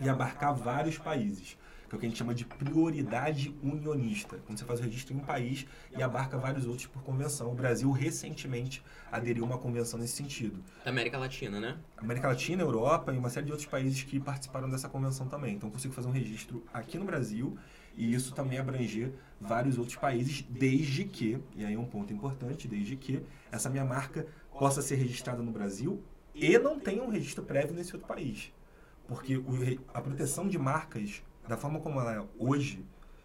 [0.00, 1.56] e abarcar vários países.
[1.88, 5.14] Que é o que a gente chama de prioridade unionista, quando você faz o registro
[5.14, 7.50] em um país e abarca vários outros por convenção.
[7.50, 10.62] O Brasil recentemente aderiu a uma convenção nesse sentido.
[10.84, 11.78] Da América Latina, né?
[11.96, 15.54] América Latina, Europa e uma série de outros países que participaram dessa convenção também.
[15.54, 17.56] Então, eu consigo fazer um registro aqui no Brasil
[17.96, 22.68] e isso também abranger vários outros países, desde que, e aí é um ponto importante,
[22.68, 26.02] desde que essa minha marca possa ser registrada no Brasil
[26.34, 28.52] e não tenha um registro prévio nesse outro país.
[29.08, 29.42] Porque
[29.94, 32.84] a proteção de marcas da forma como ela é hoje,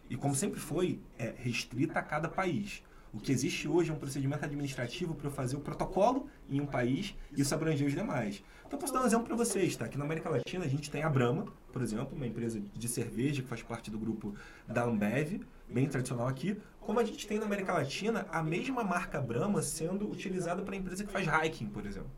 [0.09, 2.81] e como sempre foi, é restrita a cada país.
[3.13, 6.65] O que existe hoje é um procedimento administrativo para eu fazer o protocolo em um
[6.65, 8.43] país e isso abranger os demais.
[8.65, 9.86] Então, posso dar um exemplo para vocês, tá?
[9.86, 13.43] Aqui na América Latina, a gente tem a Brahma, por exemplo, uma empresa de cerveja
[13.43, 14.33] que faz parte do grupo
[14.67, 16.57] da Ambev, bem tradicional aqui.
[16.79, 20.77] Como a gente tem na América Latina a mesma marca Brahma sendo utilizada para a
[20.77, 22.09] empresa que faz hiking, por exemplo.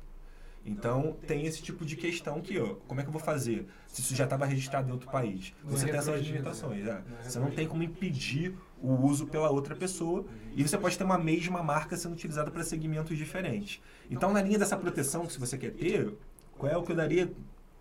[0.66, 3.68] Então, tem esse tipo de questão que, ó, como é que eu vou fazer?
[3.88, 5.54] Se isso já estava registrado em outro país.
[5.64, 6.84] Você tem essas limitações.
[6.84, 7.04] Né?
[7.24, 10.26] Você não tem como impedir o uso pela outra pessoa
[10.56, 13.80] e você pode ter uma mesma marca sendo utilizada para segmentos diferentes.
[14.10, 16.12] Então, na linha dessa proteção que se você quer ter,
[16.58, 17.32] qual é o que eu daria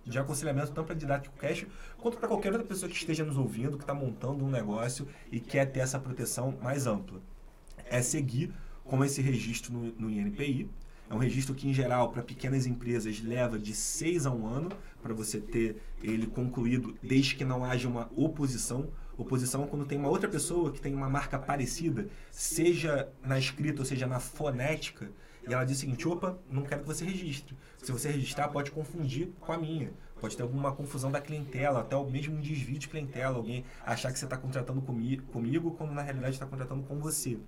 [0.05, 1.67] de aconselhamento tanto para Didático Cash
[1.97, 5.41] quanto para qualquer outra pessoa que esteja nos ouvindo, que está montando um negócio e
[5.41, 7.19] quer ter essa proteção mais ampla?
[7.87, 8.53] É seguir
[8.85, 10.69] com esse registro no, no INPI,
[11.09, 14.71] é um registro que, em geral, para pequenas empresas leva de seis a um ano
[15.03, 18.89] para você ter ele concluído, desde que não haja uma oposição.
[19.17, 23.83] Oposição é quando tem uma outra pessoa que tem uma marca parecida, seja na escrita
[23.83, 25.11] ou seja na fonética,
[25.47, 27.57] e ela diz o seguinte: opa, não quero que você registre.
[27.83, 29.93] Se você registrar, pode confundir com a minha.
[30.21, 34.19] Pode ter alguma confusão da clientela, até o mesmo desvio de clientela, alguém achar que
[34.19, 37.39] você está contratando comigo, quando na realidade está contratando com você.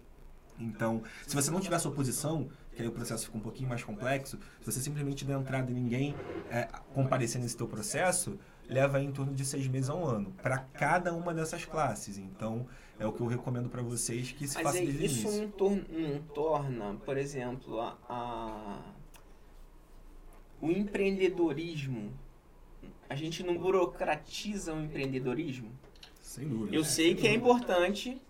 [0.59, 3.83] Então, se você não tiver essa oposição, que aí o processo fica um pouquinho mais
[3.83, 6.15] complexo, se você simplesmente der entrada e ninguém
[6.51, 10.59] é, comparecer nesse teu processo, leva em torno de seis meses a um ano, para
[10.59, 12.19] cada uma dessas classes.
[12.19, 12.67] Então,
[12.99, 15.31] é o que eu recomendo para vocês que se Mas faça é, desde isso o
[15.31, 15.43] início.
[15.43, 18.83] não, tor não torna, por exemplo, a, a-
[20.61, 22.13] o empreendedorismo.
[23.09, 25.71] A gente não burocratiza o empreendedorismo?
[26.21, 26.77] Sem dúvida.
[26.77, 28.21] Eu sei que é importante,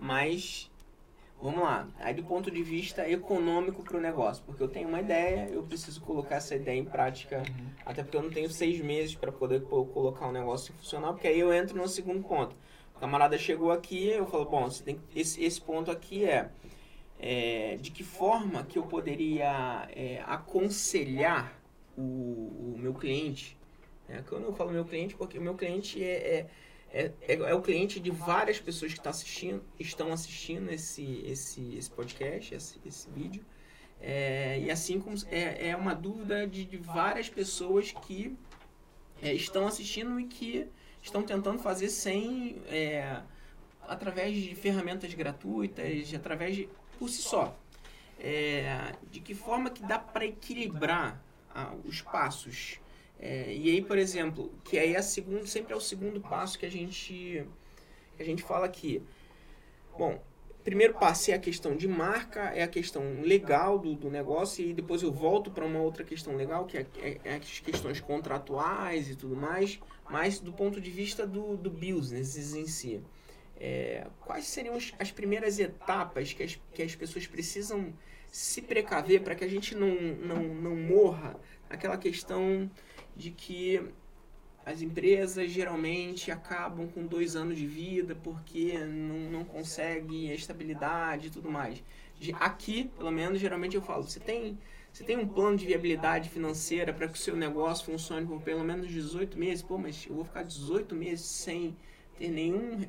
[0.00, 0.70] mas
[1.44, 1.86] vamos lá.
[2.00, 5.62] Aí do ponto de vista econômico para o negócio, porque eu tenho uma ideia, eu
[5.62, 7.42] preciso colocar essa ideia em prática,
[7.84, 11.28] até porque eu não tenho seis meses para poder co- colocar o negócio funcionar, porque
[11.28, 12.56] aí eu entro no segundo ponto.
[12.96, 16.48] O camarada chegou aqui, eu falo, bom, você tem esse, esse ponto aqui é,
[17.20, 21.60] é, de que forma que eu poderia é, aconselhar
[21.94, 23.58] o, o meu cliente.
[24.08, 24.24] Né?
[24.30, 26.06] Quando eu falo meu cliente, porque o meu cliente é,
[26.38, 26.46] é,
[26.94, 31.90] é, é o cliente de várias pessoas que estão assistindo, estão assistindo esse, esse, esse
[31.90, 33.44] podcast, esse, esse vídeo.
[34.00, 38.36] É, e assim como é, é uma dúvida de, de várias pessoas que
[39.20, 40.68] é, estão assistindo e que
[41.02, 43.20] estão tentando fazer sem é,
[43.88, 47.58] através de ferramentas gratuitas, através de por si só.
[48.20, 51.20] É, de que forma que dá para equilibrar
[51.52, 52.78] ah, os passos?
[53.18, 56.66] É, e aí, por exemplo, que aí é segundo, sempre é o segundo passo que
[56.66, 57.46] a gente
[58.16, 59.02] que a gente fala aqui.
[59.98, 60.22] Bom,
[60.62, 64.72] primeiro passo é a questão de marca, é a questão legal do, do negócio, e
[64.72, 69.10] depois eu volto para uma outra questão legal, que é, é- é as questões contratuais
[69.10, 73.00] e tudo mais, mas do ponto de vista do, do business em si.
[73.56, 77.92] É, quais seriam as, as primeiras etapas que as, que as pessoas precisam
[78.32, 81.36] se precaver para que a gente não, não, não morra
[81.70, 82.68] naquela questão
[83.16, 83.80] de que
[84.66, 91.26] as empresas geralmente acabam com dois anos de vida porque não, não conseguem a estabilidade
[91.26, 91.82] e tudo mais.
[92.40, 94.58] Aqui, pelo menos, geralmente eu falo, você tem,
[94.90, 98.64] você tem um plano de viabilidade financeira para que o seu negócio funcione por pelo
[98.64, 99.62] menos 18 meses?
[99.62, 101.76] Pô, mas eu vou ficar 18 meses sem
[102.16, 102.86] ter nenhum,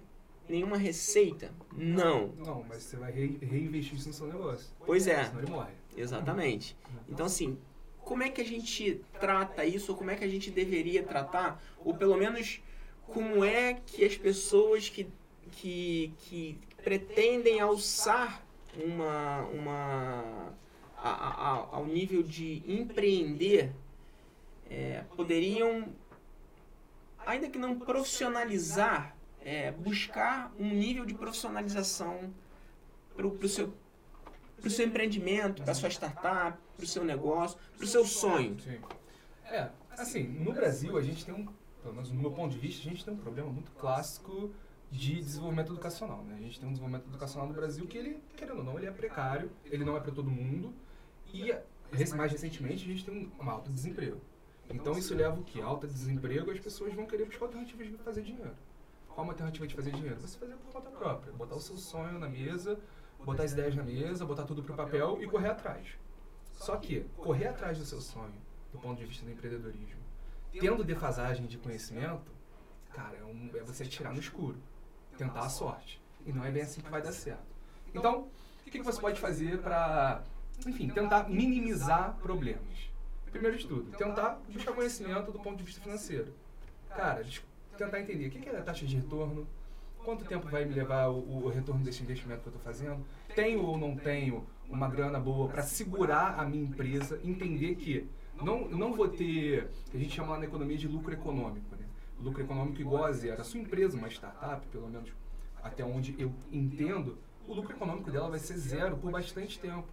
[0.47, 1.51] nenhuma receita?
[1.75, 2.27] Não.
[2.37, 4.67] Não, mas você vai re- reinvestir isso no seu negócio.
[4.85, 5.25] Pois é.
[5.25, 5.71] Senão ele morre.
[5.97, 6.77] Exatamente.
[7.09, 7.57] Então, assim,
[8.05, 11.61] como é que a gente trata isso, ou como é que a gente deveria tratar,
[11.83, 12.61] ou pelo menos
[13.07, 15.07] como é que as pessoas que,
[15.53, 18.43] que, que pretendem alçar
[18.77, 20.53] uma, uma
[20.97, 23.71] a, a- ao nível de empreender
[24.69, 25.87] é, poderiam,
[27.25, 32.33] ainda que não profissionalizar, é, buscar um nível de profissionalização
[33.15, 33.73] para o seu
[34.65, 38.59] para o seu empreendimento, para sua startup, para o seu negócio, para o seu sonho.
[38.59, 38.79] Sim.
[39.45, 41.45] É, assim, no Brasil a gente tem um,
[41.83, 44.51] pelo menos no meu ponto de vista, a gente tem um problema muito clássico
[44.89, 46.35] de desenvolvimento educacional, né?
[46.39, 48.91] A gente tem um desenvolvimento educacional no Brasil que ele, querendo ou não, ele é
[48.91, 50.73] precário, ele não é para todo mundo
[51.31, 51.53] e
[52.15, 54.19] mais recentemente a gente tem um alto desemprego.
[54.67, 55.61] Então isso leva o que?
[55.61, 58.55] Alta desemprego, as pessoas vão querer buscar alternativas de fazer dinheiro.
[59.09, 60.19] qual alternativa de fazer dinheiro?
[60.19, 62.79] Você fazer por conta própria, botar o seu sonho na mesa,
[63.25, 65.87] botar as ideias na mesa, botar tudo pro papel e correr atrás.
[66.53, 68.35] Só que correr atrás do seu sonho,
[68.71, 70.01] do ponto de vista do empreendedorismo,
[70.59, 72.31] tendo defasagem de conhecimento,
[72.93, 74.57] cara, é, um, é você atirar no escuro,
[75.17, 76.01] tentar a sorte.
[76.25, 77.55] E não é bem assim que vai dar certo.
[77.93, 78.27] Então,
[78.61, 80.23] o que, que você pode fazer para,
[80.65, 82.89] enfim, tentar minimizar problemas?
[83.31, 86.33] Primeiro de tudo, tentar buscar conhecimento do ponto de vista financeiro.
[86.89, 87.25] Cara,
[87.77, 89.45] tentar entender o que é a taxa de retorno,
[90.05, 93.03] quanto tempo vai me levar o, o retorno desse investimento que eu estou fazendo,
[93.35, 98.07] tenho ou não tenho uma grana boa para segurar a minha empresa, entender que
[98.41, 101.85] não, não vou ter, a gente chama lá na economia de lucro econômico, né?
[102.19, 103.41] lucro econômico igual a zero.
[103.41, 105.11] A sua empresa, uma startup, pelo menos
[105.61, 109.87] até onde eu entendo, o lucro econômico dela vai ser zero por bastante tempo.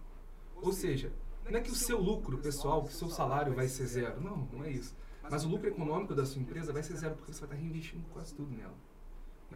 [0.61, 1.11] Ou seja,
[1.49, 4.21] não é que o seu lucro pessoal, que o seu salário vai ser zero.
[4.21, 4.95] Não, não é isso.
[5.29, 8.05] Mas o lucro econômico da sua empresa vai ser zero porque você vai estar reinvestindo
[8.11, 8.75] quase tudo nela.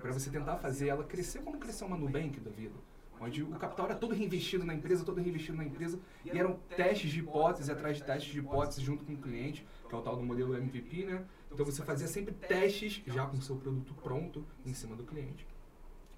[0.01, 2.75] Para você tentar fazer ela crescer como cresceu uma Nubank da vida
[3.19, 7.11] onde o capital era todo reinvestido na empresa, todo reinvestido na empresa, e eram testes
[7.11, 10.15] de hipóteses atrás de testes de hipóteses junto com o cliente, que é o tal
[10.15, 11.25] do modelo MVP, né?
[11.51, 15.47] Então você fazia sempre testes já com o seu produto pronto em cima do cliente.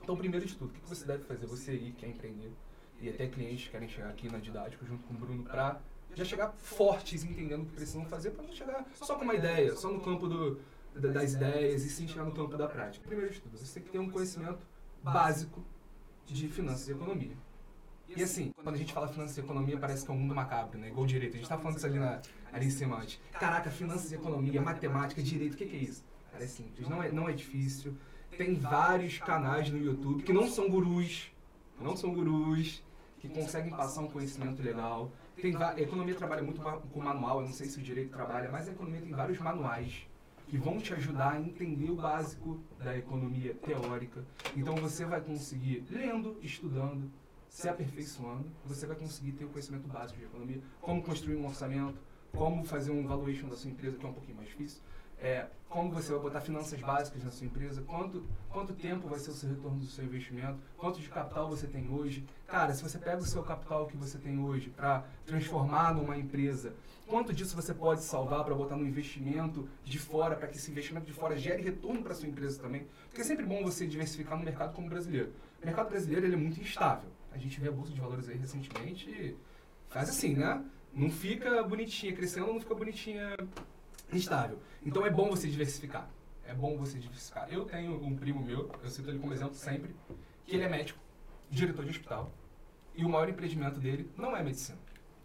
[0.02, 1.46] Então, primeiro de tudo, o que você deve fazer?
[1.46, 2.52] Você aí que quer empreender,
[3.00, 5.80] e até clientes que querem chegar aqui na Didático junto com o Bruno para
[6.16, 9.76] já chegar fortes, entendendo o que precisam fazer, para não chegar só com uma ideia,
[9.76, 10.60] só no campo do,
[11.00, 13.06] das ideias, e sim chegar no campo da prática.
[13.06, 14.60] Primeiro de tudo, você tem que ter um conhecimento
[15.04, 15.64] básico
[16.26, 17.36] de finanças e economia.
[18.16, 20.80] E assim, quando a gente fala finanças e economia, parece que é um mundo macabro,
[20.80, 20.88] né?
[20.88, 21.36] Igual direito.
[21.36, 23.20] A gente tá falando isso ali, na, ali em cima antes.
[23.32, 26.04] Caraca, finanças e economia, matemática, direito, o que, que é isso?
[26.32, 27.96] Cara, é simples, não é, não é difícil.
[28.36, 31.32] Tem vários canais no YouTube que não são gurus,
[31.80, 32.84] não são gurus,
[33.20, 35.12] que conseguem passar um conhecimento legal.
[35.40, 38.68] Tem a economia trabalha muito com manual, eu não sei se o direito trabalha, mas
[38.68, 40.09] a economia tem vários manuais
[40.50, 44.26] que vão te ajudar a entender o básico da economia teórica.
[44.58, 47.12] Então você vai conseguir, lendo, estudando,
[47.48, 52.02] se aperfeiçoando, você vai conseguir ter o conhecimento básico de economia, como construir um orçamento,
[52.32, 54.82] como fazer um valuation da sua empresa, que é um pouquinho mais difícil,
[55.22, 59.32] é, como você vai botar finanças básicas na sua empresa, quanto, quanto tempo vai ser
[59.32, 62.26] o seu retorno do seu investimento, quanto de capital você tem hoje.
[62.48, 66.74] Cara, se você pega o seu capital que você tem hoje para transformar numa empresa,
[67.06, 71.06] quanto disso você pode salvar para botar no investimento de fora, para que esse investimento
[71.06, 72.88] de fora gere retorno para sua empresa também?
[73.08, 75.32] Porque é sempre bom você diversificar no mercado como brasileiro.
[75.62, 77.10] O mercado brasileiro ele é muito instável.
[77.32, 79.36] A gente vê a bolsa de valores aí recentemente e
[79.90, 80.64] faz assim, né?
[80.92, 83.36] Não fica bonitinha crescendo, não fica bonitinha
[84.18, 84.60] estável.
[84.86, 86.10] Então é bom você diversificar.
[86.46, 87.52] É bom você diversificar.
[87.52, 89.96] Eu tenho um primo meu, eu cito ele como exemplo sempre,
[90.46, 91.00] que ele é médico,
[91.50, 92.32] diretor de hospital,
[92.96, 94.78] e o maior empreendimento dele não é medicina,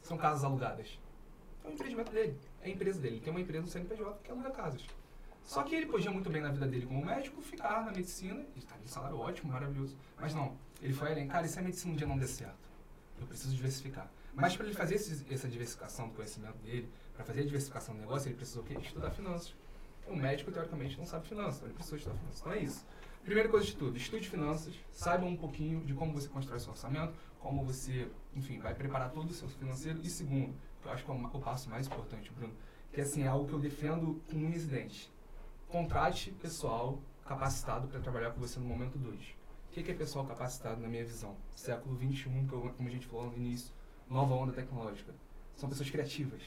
[0.03, 0.99] são casas alugadas.
[1.65, 3.17] É o empreendimento dele, é a empresa dele.
[3.17, 4.87] Ele tem uma empresa no CNPJ que aluga casas.
[5.43, 8.59] Só que ele podia muito bem na vida dele como médico ficar na medicina, e
[8.59, 9.97] está em salário ótimo, maravilhoso.
[10.19, 12.69] Mas não, ele foi além, cara, e se a medicina um dia não der certo?
[13.21, 14.11] Eu preciso diversificar.
[14.35, 18.01] Mas para ele fazer esse, essa diversificação do conhecimento dele, para fazer a diversificação do
[18.01, 18.75] negócio, ele precisou o quê?
[18.75, 19.55] Estudar finanças.
[20.07, 22.41] O médico, teoricamente, não sabe finanças, então ele precisa estudar finanças.
[22.41, 22.85] Então é isso.
[23.25, 27.15] Primeira coisa de tudo, estude finanças, saiba um pouquinho de como você constrói seu orçamento,
[27.39, 29.99] como você, enfim, vai preparar todo o seu financeiro.
[30.03, 32.53] E segundo, que eu acho que é o, passo mais importante, Bruno,
[32.93, 35.11] que assim, é algo que eu defendo com um incidente.
[35.69, 39.19] Contrate pessoal capacitado para trabalhar com você no momento 2.
[39.19, 41.35] O que é pessoal capacitado na minha visão?
[41.57, 43.73] Século 21, como a gente falou no início,
[44.09, 45.15] nova onda tecnológica.
[45.57, 46.43] São pessoas criativas,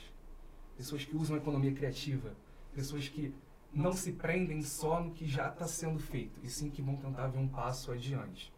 [0.78, 2.34] pessoas que usam a economia criativa,
[2.74, 3.34] pessoas que
[3.74, 7.28] não se prendem só no que já está sendo feito, e sim que vão tentar
[7.28, 8.54] ver um passo adiante.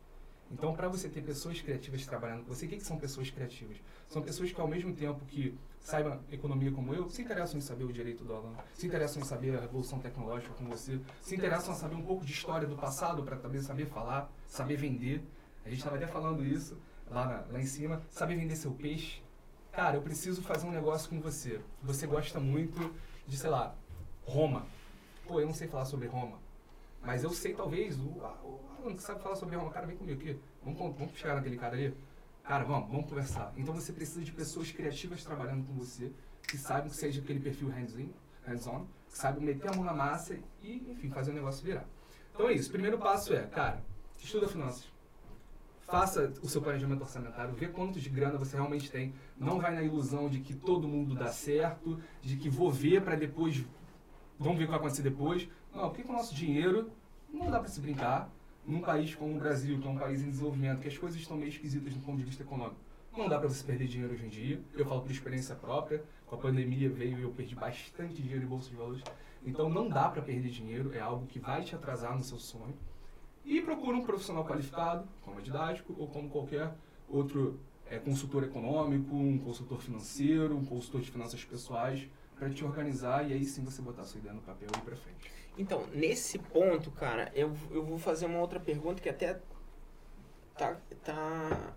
[0.51, 3.77] Então, para você ter pessoas criativas trabalhando com você, o que, que são pessoas criativas?
[4.07, 7.83] São pessoas que, ao mesmo tempo que saibam economia como eu, se interessam em saber
[7.83, 11.73] o direito do aluno, se interessam em saber a revolução tecnológica como você, se interessam
[11.73, 15.23] em saber um pouco de história do passado para também saber falar, saber vender.
[15.63, 16.75] A gente estava até falando isso
[17.09, 19.21] lá, na, lá em cima, saber vender seu peixe.
[19.79, 21.61] Cara, eu preciso fazer um negócio com você.
[21.83, 22.93] Você gosta muito
[23.25, 23.73] de, sei lá,
[24.25, 24.67] Roma.
[25.25, 26.37] Pô, eu não sei falar sobre Roma.
[27.01, 29.71] Mas eu sei, talvez, o, o Alan que sabe falar sobre Roma.
[29.71, 30.37] Cara, vem comigo aqui.
[30.61, 31.95] Vamos, vamos chegar naquele cara ali.
[32.43, 33.53] Cara, vamos, vamos conversar.
[33.55, 36.11] Então você precisa de pessoas criativas trabalhando com você,
[36.45, 38.09] que saibam que seja aquele perfil hands-on,
[38.45, 38.67] hands
[39.09, 41.85] que saibam meter a mão na massa e, enfim, fazer o negócio virar.
[42.33, 42.67] Então é isso.
[42.67, 43.81] O primeiro passo é, cara,
[44.17, 44.85] estuda finanças
[45.89, 49.13] faça o seu planejamento orçamentário, vê quanto de grana você realmente tem.
[49.37, 53.15] Não vai na ilusão de que todo mundo dá certo, de que vou ver para
[53.15, 53.65] depois,
[54.37, 55.47] vamos ver o que vai acontecer depois.
[55.73, 56.91] Não, porque com o nosso dinheiro
[57.31, 58.29] não dá para se brincar.
[58.65, 61.35] Num país como o Brasil, que é um país em desenvolvimento, que as coisas estão
[61.35, 62.79] meio esquisitas do ponto de vista econômico,
[63.17, 64.61] não dá para você perder dinheiro hoje em dia.
[64.73, 66.03] Eu falo por experiência própria.
[66.27, 69.01] Com a pandemia veio e eu perdi bastante dinheiro em bolsa de valores.
[69.43, 72.77] Então não dá para perder dinheiro, é algo que vai te atrasar no seu sonho.
[73.49, 76.71] E procura um profissional qualificado, como a didático ou como qualquer
[77.09, 83.27] outro é, consultor econômico, um consultor financeiro, um consultor de finanças pessoais, para te organizar
[83.27, 85.31] e aí sim você botar sua ideia no papel e ir para frente.
[85.57, 89.41] Então, nesse ponto, cara, eu, eu vou fazer uma outra pergunta que até
[90.55, 90.77] tá.
[91.03, 91.73] tá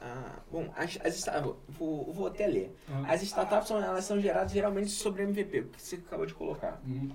[0.00, 1.24] ah, bom, as, as,
[1.68, 2.76] vou, vou até ler.
[2.88, 3.04] Uhum.
[3.04, 6.80] As startups são, elas são geradas geralmente sobre MVP, o que você acabou de colocar.
[6.86, 7.10] Uhum.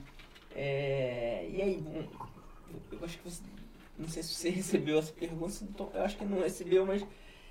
[0.54, 2.06] É, e aí, bom,
[2.92, 3.42] eu acho que você.
[4.02, 5.54] Não sei se você recebeu essa pergunta,
[5.94, 7.06] eu acho que não recebeu, mas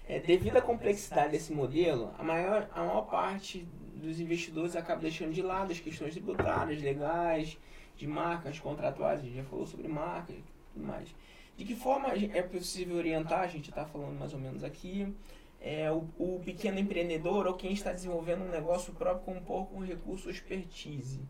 [0.09, 5.33] é, devido à complexidade desse modelo, a maior, a maior parte dos investidores acaba deixando
[5.33, 7.57] de lado as questões tributárias, legais,
[7.97, 10.43] de marcas contratuais, a gente já falou sobre marcas e
[10.75, 11.15] tudo mais.
[11.57, 15.15] De que forma é possível orientar, a gente está falando mais ou menos aqui,
[15.61, 19.79] é, o, o, pequeno empreendedor ou quem está desenvolvendo um negócio próprio com um pouco
[19.85, 21.21] recurso expertise,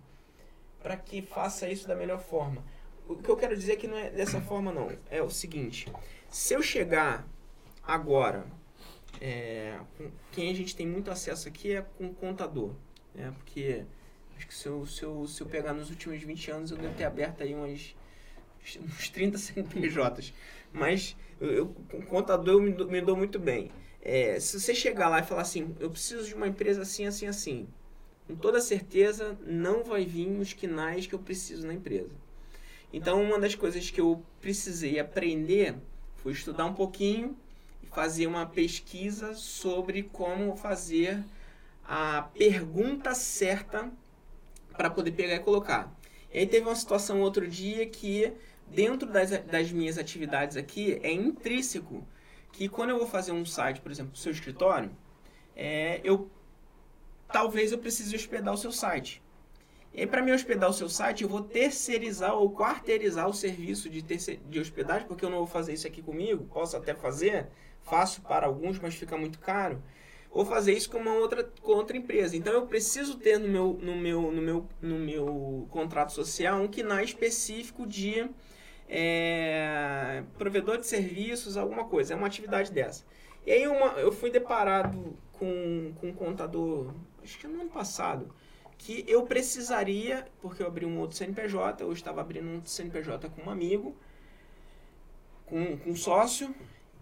[0.81, 2.65] para que faça isso da melhor forma.
[3.11, 4.89] O que eu quero dizer é que não é dessa forma, não.
[5.11, 5.91] É o seguinte:
[6.29, 7.27] se eu chegar
[7.83, 8.47] agora,
[9.21, 9.81] é,
[10.31, 12.73] quem a gente tem muito acesso aqui é com o contador,
[13.13, 13.33] né?
[13.37, 13.85] porque
[14.37, 16.95] acho que se eu, se, eu, se eu pegar nos últimos 20 anos, eu devo
[16.95, 17.97] ter aberto aí umas
[18.81, 20.33] uns 30 CNPJs.
[20.73, 23.73] Mas eu, com contador eu me, dou, me dou muito bem.
[24.01, 27.27] É, se você chegar lá e falar assim, eu preciso de uma empresa assim, assim,
[27.27, 27.67] assim,
[28.29, 32.30] com toda certeza não vai vir os quinais que eu preciso na empresa.
[32.93, 35.77] Então, uma das coisas que eu precisei aprender
[36.17, 37.37] foi estudar um pouquinho
[37.83, 41.23] e fazer uma pesquisa sobre como fazer
[41.85, 43.91] a pergunta certa
[44.77, 45.95] para poder pegar e colocar.
[46.33, 48.33] E aí teve uma situação outro dia que
[48.71, 52.07] dentro das, das minhas atividades aqui, é intrínseco
[52.53, 54.91] que quando eu vou fazer um site, por exemplo, o seu escritório,
[55.57, 56.31] é, eu
[57.33, 59.23] talvez eu precise hospedar o seu site.
[59.93, 64.03] E para me hospedar o seu site, eu vou terceirizar ou quarteirizar o serviço de,
[64.03, 67.49] de hospedagem, porque eu não vou fazer isso aqui comigo, posso até fazer,
[67.83, 69.83] faço para alguns, mas fica muito caro
[70.31, 72.37] ou fazer isso com uma outra, com outra empresa.
[72.37, 76.69] Então eu preciso ter no meu, no meu, no meu, no meu contrato social um
[76.69, 78.29] KNAI específico de
[78.89, 82.15] é, provedor de serviços, alguma coisa.
[82.15, 83.05] É uma atividade dessa.
[83.45, 88.33] E aí uma, eu fui deparado com, com um contador, acho que no ano passado,
[88.81, 93.43] que eu precisaria, porque eu abri um outro CNPJ, eu estava abrindo um CNPJ com
[93.43, 93.95] um amigo,
[95.45, 96.55] com, com um sócio,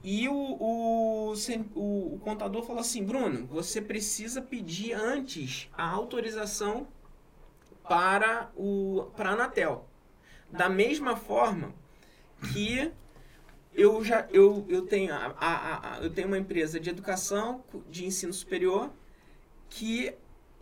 [0.02, 1.34] e o, o,
[1.76, 6.88] o, o, contador falou assim, Bruno, você precisa pedir antes a autorização
[7.84, 9.88] para, o, para a Anatel.
[10.50, 11.72] Da mesma forma
[12.52, 12.90] que
[13.72, 18.04] eu já eu, eu, tenho, a, a, a, eu tenho uma empresa de educação, de
[18.04, 18.90] ensino superior,
[19.70, 20.12] que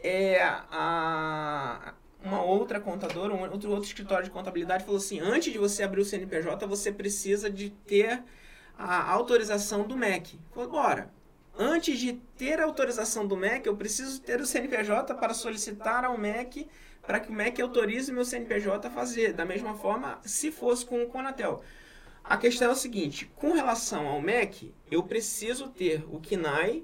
[0.02, 5.58] é a, uma outra contadora, um outro, outro escritório de contabilidade falou assim, antes de
[5.58, 8.22] você abrir o CNPJ, você precisa de ter
[8.78, 10.38] a autorização do MEC.
[10.52, 11.10] Falei, bora.
[11.58, 16.18] Antes de ter a autorização do MEC, eu preciso ter o CNPJ para solicitar ao
[16.18, 16.68] MEC
[17.06, 19.32] para que o MEC autorize meu CNPJ a fazer.
[19.32, 21.62] Da mesma forma, se fosse com o Conatel.
[22.22, 26.82] A questão é o seguinte: com relação ao MEC, eu preciso ter o KNAI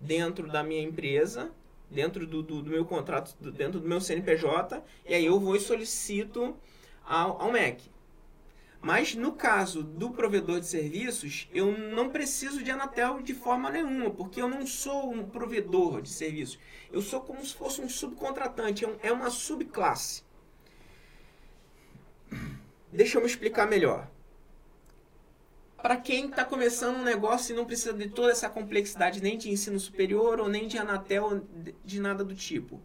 [0.00, 1.50] dentro da minha empresa,
[1.92, 5.60] dentro do, do, do meu contrato, dentro do meu CNPJ, e aí eu vou e
[5.60, 6.56] solicito
[7.04, 7.90] ao, ao MEC.
[8.80, 14.10] Mas no caso do provedor de serviços, eu não preciso de Anatel de forma nenhuma,
[14.10, 16.58] porque eu não sou um provedor de serviços.
[16.90, 20.24] Eu sou como se fosse um subcontratante, é, é uma subclasse.
[22.92, 24.10] Deixa eu me explicar melhor.
[25.82, 29.50] Para quem está começando um negócio e não precisa de toda essa complexidade nem de
[29.50, 31.42] ensino superior ou nem de Anatel,
[31.84, 32.80] de nada do tipo.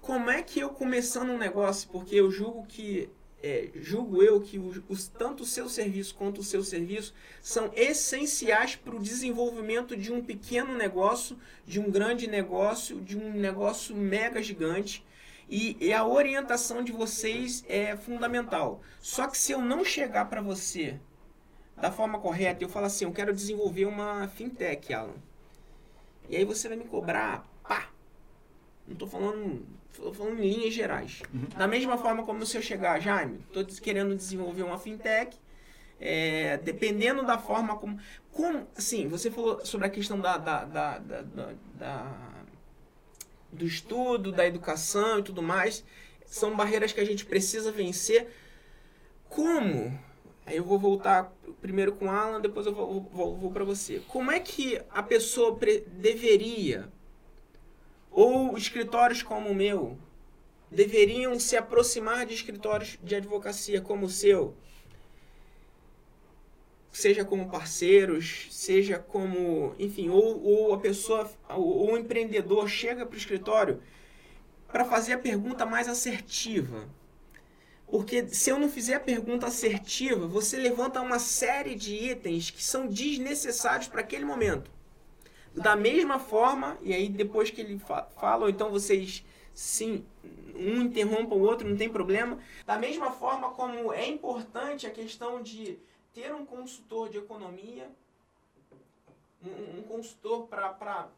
[0.00, 3.08] Como é que eu começando um negócio, porque eu julgo que
[3.40, 8.74] é, julgo eu que os, tanto o seu serviço quanto o seu serviço são essenciais
[8.74, 14.42] para o desenvolvimento de um pequeno negócio, de um grande negócio, de um negócio mega
[14.42, 15.04] gigante.
[15.48, 18.80] E, e a orientação de vocês é fundamental.
[19.00, 20.98] Só que se eu não chegar para você
[21.82, 25.16] da forma correta, eu falo assim, eu quero desenvolver uma fintech, Alan.
[26.30, 27.88] E aí você vai me cobrar, pá.
[28.86, 31.22] Não estou falando Estou falando em linhas gerais.
[31.34, 31.48] Uhum.
[31.58, 35.36] Da mesma forma como se eu chegar, Jaime, estou querendo desenvolver uma fintech,
[36.00, 37.98] é, dependendo da forma como,
[38.30, 38.66] como.
[38.74, 42.16] Assim, você falou sobre a questão da, da, da, da
[43.52, 45.84] do estudo, da educação e tudo mais.
[46.24, 48.32] São barreiras que a gente precisa vencer.
[49.28, 49.98] Como?
[50.44, 54.00] Aí eu vou voltar primeiro com o Alan, depois eu vou, vou, vou para você.
[54.08, 56.88] Como é que a pessoa deveria
[58.10, 59.96] ou escritórios como o meu
[60.70, 64.54] deveriam se aproximar de escritórios de advocacia como o seu
[66.92, 73.06] seja como parceiros, seja como, enfim, ou, ou a pessoa, ou, ou o empreendedor chega
[73.06, 73.82] para o escritório
[74.68, 76.88] para fazer a pergunta mais assertiva.
[77.92, 82.64] Porque se eu não fizer a pergunta assertiva, você levanta uma série de itens que
[82.64, 84.70] são desnecessários para aquele momento.
[85.54, 89.22] Da mesma forma, e aí depois que ele fa fala, ou então vocês
[89.52, 90.06] sim,
[90.54, 92.38] um interrompa o outro, não tem problema.
[92.64, 95.78] Da mesma forma como é importante a questão de
[96.14, 97.90] ter um consultor de economia,
[99.44, 101.10] um, um consultor para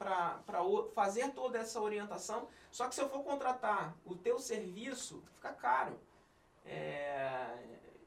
[0.92, 2.48] fazer toda essa orientação.
[2.72, 5.96] Só que se eu for contratar o teu serviço, fica caro.
[6.64, 7.58] É,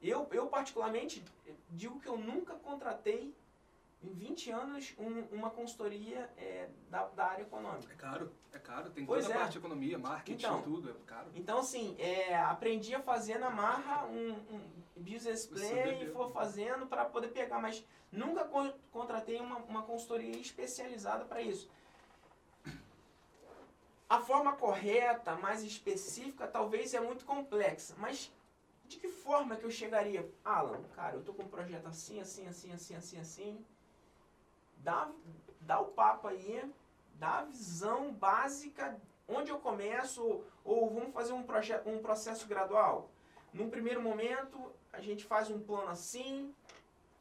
[0.02, 1.24] eu, eu, particularmente,
[1.70, 3.36] digo que eu nunca contratei
[4.04, 7.92] em 20 anos um, uma consultoria é, da, da, área econômica.
[7.92, 8.90] É caro, é caro.
[8.92, 9.38] Tem pois toda é.
[9.38, 11.28] a parte de economia, marketing, então, tudo, é caro.
[11.34, 14.62] Então, assim, é, aprendi a fazer na marra um, um
[14.96, 20.38] business plan e for fazendo para poder pegar, mas nunca co contratei uma, uma consultoria
[20.38, 21.70] especializada para isso.
[24.10, 28.32] A forma correta, mais específica, talvez é muito complexa, mas
[28.88, 30.30] de que forma que eu chegaria?
[30.44, 33.66] Alan, cara, eu tô com um projeto assim, assim, assim, assim, assim, assim.
[34.78, 35.12] Dá,
[35.62, 36.64] dá o papo aí,
[37.16, 43.10] dá a visão básica onde eu começo, ou, vamos fazer um, projeto, um processo gradual.
[43.54, 46.54] Num primeiro momento, a gente faz um plano assim,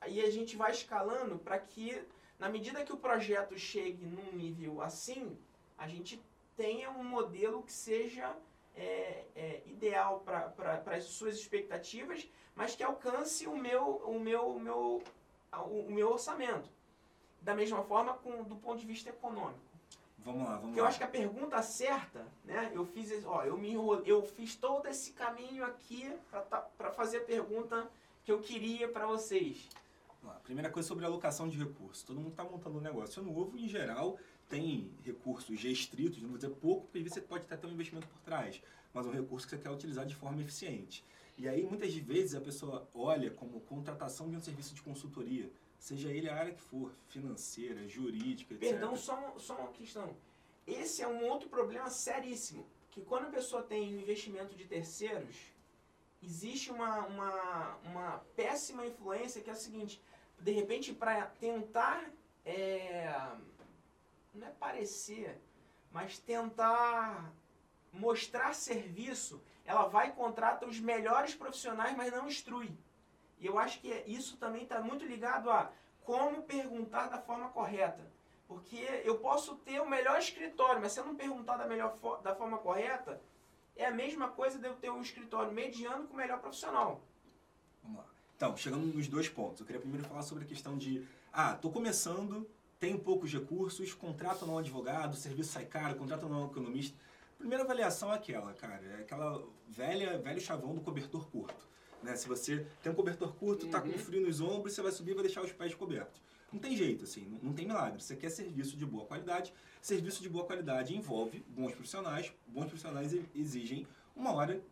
[0.00, 2.00] aí a gente vai escalando para que,
[2.38, 5.36] na medida que o projeto chegue num nível assim,
[5.76, 6.22] a gente
[6.56, 8.36] tenha um modelo que seja
[8.76, 14.60] é, é, ideal para as suas expectativas, mas que alcance o meu, o meu, o
[14.60, 15.02] meu,
[15.52, 16.68] o meu orçamento.
[17.40, 19.60] Da mesma forma, com, do ponto de vista econômico.
[20.18, 20.86] Vamos lá, vamos Porque lá.
[20.86, 22.72] eu acho que a pergunta certa, né?
[22.74, 27.24] Eu fiz, ó, eu me eu fiz todo esse caminho aqui para tá, fazer a
[27.24, 27.88] pergunta
[28.24, 29.68] que eu queria para vocês.
[30.42, 32.02] Primeira coisa sobre alocação de recursos.
[32.02, 34.18] Todo mundo está montando um negócio novo, em geral,
[34.48, 37.72] tem recursos restritos, não vou dizer pouco, porque às vezes você pode até ter um
[37.72, 41.04] investimento por trás, mas um recurso que você quer utilizar de forma eficiente.
[41.38, 46.10] E aí, muitas vezes, a pessoa olha como contratação de um serviço de consultoria, seja
[46.10, 48.70] ele a área que for, financeira, jurídica, etc.
[48.70, 50.16] Perdão, só, só uma questão.
[50.66, 55.36] Esse é um outro problema seríssimo, que quando a pessoa tem investimento de terceiros,
[56.22, 60.00] existe uma, uma, uma péssima influência que é o seguinte,
[60.40, 62.10] de repente, para tentar,
[62.44, 63.08] é,
[64.36, 65.40] não é parecer,
[65.90, 67.32] mas tentar
[67.92, 72.76] mostrar serviço, ela vai e contrata os melhores profissionais, mas não instrui.
[73.38, 75.72] E eu acho que isso também está muito ligado a
[76.02, 78.10] como perguntar da forma correta.
[78.46, 82.34] Porque eu posso ter o melhor escritório, mas se eu não perguntar da, melhor da
[82.34, 83.20] forma correta,
[83.74, 87.02] é a mesma coisa de eu ter um escritório mediano com o melhor profissional.
[87.82, 88.06] Vamos lá.
[88.36, 89.60] Então, chegando nos dois pontos.
[89.60, 92.48] Eu queria primeiro falar sobre a questão de, ah, estou começando,
[92.78, 96.96] tenho poucos recursos, contrato não um advogado, o serviço sai caro, contrato não um economista.
[97.38, 101.68] Primeira avaliação é aquela, cara, é aquela velha, velho chavão do cobertor curto.
[102.02, 102.16] Né?
[102.16, 103.98] Se você tem um cobertor curto, está com uhum.
[103.98, 106.20] frio nos ombros, você vai subir e vai deixar os pés cobertos.
[106.52, 108.00] Não tem jeito, assim, não, não, tem milagre.
[108.00, 109.52] Você quer serviço de boa qualidade.
[109.82, 112.32] Serviço de boa qualidade envolve bons profissionais.
[112.46, 114.62] Bons profissionais exigem uma hora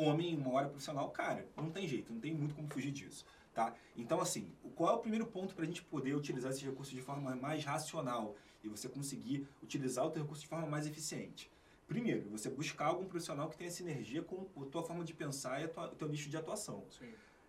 [0.00, 3.24] homem uma hora profissional, cara, não tem jeito, não tem muito como fugir disso,
[3.60, 3.74] tá?
[3.96, 7.02] Então, assim, qual é o primeiro ponto para a gente poder utilizar esses recursos de
[7.02, 8.34] forma mais racional
[8.64, 11.50] e você conseguir utilizar o teu recurso de forma mais eficiente?
[11.86, 15.66] Primeiro, você buscar algum profissional que tenha sinergia com a tua forma de pensar e
[15.66, 16.84] o teu nicho de atuação.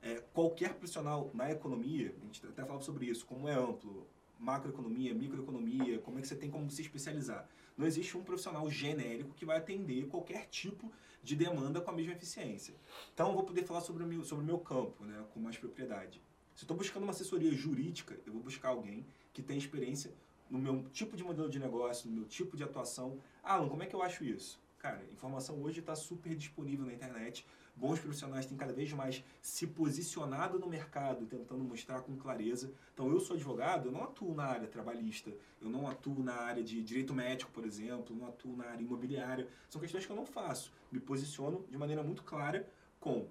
[0.01, 4.07] É, qualquer profissional na economia, a gente até falava sobre isso, como é amplo,
[4.39, 7.47] macroeconomia, microeconomia, como é que você tem como se especializar.
[7.77, 10.91] Não existe um profissional genérico que vai atender qualquer tipo
[11.23, 12.73] de demanda com a mesma eficiência.
[13.13, 15.57] Então, eu vou poder falar sobre o meu, sobre o meu campo, né, com mais
[15.57, 16.21] propriedade.
[16.55, 20.11] Se eu estou buscando uma assessoria jurídica, eu vou buscar alguém que tenha experiência
[20.49, 23.19] no meu tipo de modelo de negócio, no meu tipo de atuação.
[23.41, 24.59] Alan, como é que eu acho isso?
[24.77, 27.45] Cara, informação hoje está super disponível na internet.
[27.81, 32.71] Bons profissionais têm cada vez mais se posicionado no mercado, tentando mostrar com clareza.
[32.93, 36.63] Então, eu sou advogado, eu não atuo na área trabalhista, eu não atuo na área
[36.63, 39.47] de direito médico, por exemplo, não atuo na área imobiliária.
[39.67, 40.71] São questões que eu não faço.
[40.91, 42.69] Me posiciono de maneira muito clara
[42.99, 43.27] com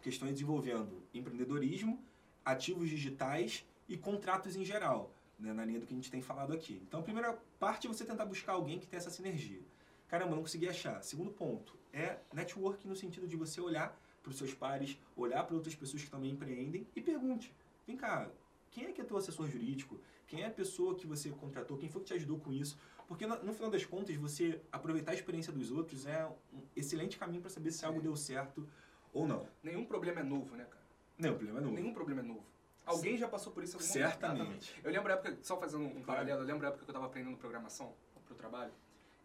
[0.00, 2.00] questões envolvendo empreendedorismo,
[2.44, 6.52] ativos digitais e contratos em geral né, na linha do que a gente tem falado
[6.52, 6.80] aqui.
[6.86, 9.62] Então, a primeira parte é você tentar buscar alguém que tenha essa sinergia.
[10.06, 11.02] Caramba, não consegui achar.
[11.02, 15.54] Segundo ponto é networking no sentido de você olhar para os seus pares, olhar para
[15.54, 17.54] outras pessoas que também empreendem e pergunte:
[17.86, 18.30] vem cá,
[18.70, 20.00] quem é que é teu assessor jurídico?
[20.26, 21.76] Quem é a pessoa que você contratou?
[21.76, 22.78] Quem foi que te ajudou com isso?
[23.08, 27.40] Porque no, final das contas, você aproveitar a experiência dos outros é um excelente caminho
[27.40, 28.68] para saber se algo deu certo
[29.12, 29.44] ou não.
[29.60, 30.84] Nenhum problema é novo, né, cara?
[31.18, 31.74] Nenhum problema é novo.
[31.74, 32.46] Nenhum problema é novo.
[32.86, 34.44] Alguém já passou por isso em algum Certamente.
[34.44, 34.74] momento.
[34.84, 37.06] Eu lembro a época, só fazendo um paralelo, eu lembro a época que eu estava
[37.06, 37.92] aprendendo programação
[38.26, 38.72] pro trabalho,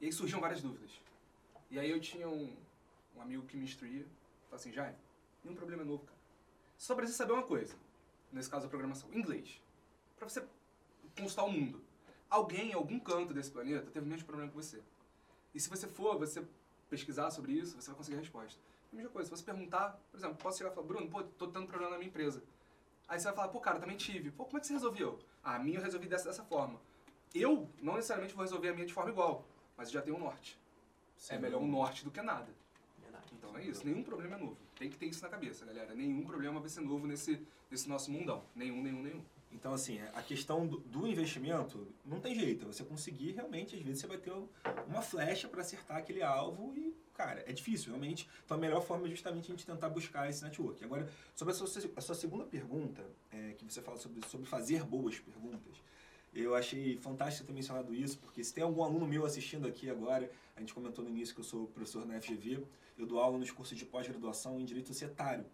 [0.01, 0.99] e aí surgiam várias dúvidas.
[1.69, 2.55] E aí eu tinha um,
[3.15, 4.05] um amigo que me instruía,
[4.43, 4.97] falou assim, Jaime,
[5.43, 6.17] nenhum problema é novo, cara.
[6.77, 7.75] Só precisa saber uma coisa,
[8.31, 9.61] nesse caso a programação, inglês.
[10.17, 10.45] Pra você
[11.17, 11.81] consultar o mundo.
[12.29, 14.81] Alguém em algum canto desse planeta teve o mesmo problema que você.
[15.53, 16.45] E se você for, você
[16.89, 18.59] pesquisar sobre isso, você vai conseguir a resposta.
[18.91, 21.47] A mesma coisa, se você perguntar, por exemplo, posso chegar e falar, Bruno, pô, tô
[21.47, 22.43] tendo problema na minha empresa.
[23.07, 24.31] Aí você vai falar, pô, cara, também tive.
[24.31, 25.19] Pô, como é que você resolveu?
[25.43, 26.79] Ah, a minha eu resolvi dessa, dessa forma.
[27.33, 29.45] Eu, não necessariamente vou resolver a minha de forma igual,
[29.77, 30.59] mas já tenho um norte.
[31.29, 32.53] É melhor um norte do que nada.
[33.01, 33.25] Verdade.
[33.37, 34.57] Então é isso, nenhum problema é novo.
[34.77, 35.93] Tem que ter isso na cabeça, galera.
[35.95, 38.43] Nenhum problema vai ser novo nesse, nesse nosso mundão.
[38.55, 39.23] Nenhum, nenhum, nenhum.
[39.55, 42.65] Então, assim, a questão do, do investimento não tem jeito.
[42.67, 44.33] Você conseguir, realmente, às vezes você vai ter
[44.85, 48.29] uma flecha para acertar aquele alvo e, cara, é difícil, realmente.
[48.43, 50.83] Então, a melhor forma é justamente a gente tentar buscar esse network.
[50.83, 53.01] Agora, sobre a sua, a sua segunda pergunta,
[53.31, 55.81] é, que você fala sobre, sobre fazer boas perguntas,
[56.35, 60.29] eu achei fantástico ter mencionado isso, porque se tem algum aluno meu assistindo aqui agora,
[60.55, 62.65] a gente comentou no início que eu sou professor na FGV,
[62.97, 65.45] eu dou aula nos cursos de pós-graduação em Direito Societário.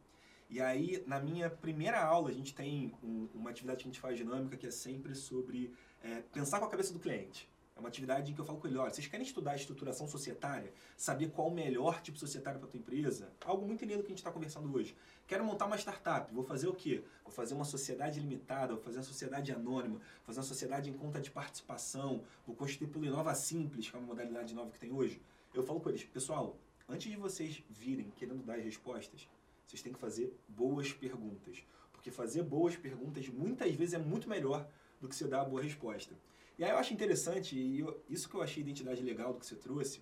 [0.49, 4.01] E aí, na minha primeira aula, a gente tem um, uma atividade que a gente
[4.01, 5.73] faz dinâmica, que é sempre sobre
[6.03, 7.47] é, pensar com a cabeça do cliente.
[7.82, 11.32] Uma atividade em que eu falo com ele, olha, vocês querem estudar estruturação societária, saber
[11.32, 13.34] qual o melhor tipo societário para a tua empresa?
[13.43, 14.95] Algo muito lindo que a gente está conversando hoje.
[15.25, 17.03] Quero montar uma startup, vou fazer o quê?
[17.23, 20.93] Vou fazer uma sociedade limitada, vou fazer uma sociedade anônima, vou fazer uma sociedade em
[20.93, 24.91] conta de participação, vou constituir pelo Inova Simples, que é uma modalidade nova que tem
[24.91, 25.19] hoje.
[25.51, 26.55] Eu falo com eles, pessoal,
[26.88, 29.27] antes de vocês virem querendo dar as respostas,
[29.65, 31.63] vocês têm que fazer boas perguntas.
[31.91, 34.67] Porque fazer boas perguntas muitas vezes é muito melhor
[34.99, 36.13] do que você dar a boa resposta.
[36.62, 39.47] E aí eu acho interessante, e eu, isso que eu achei identidade legal do que
[39.47, 39.99] você trouxe,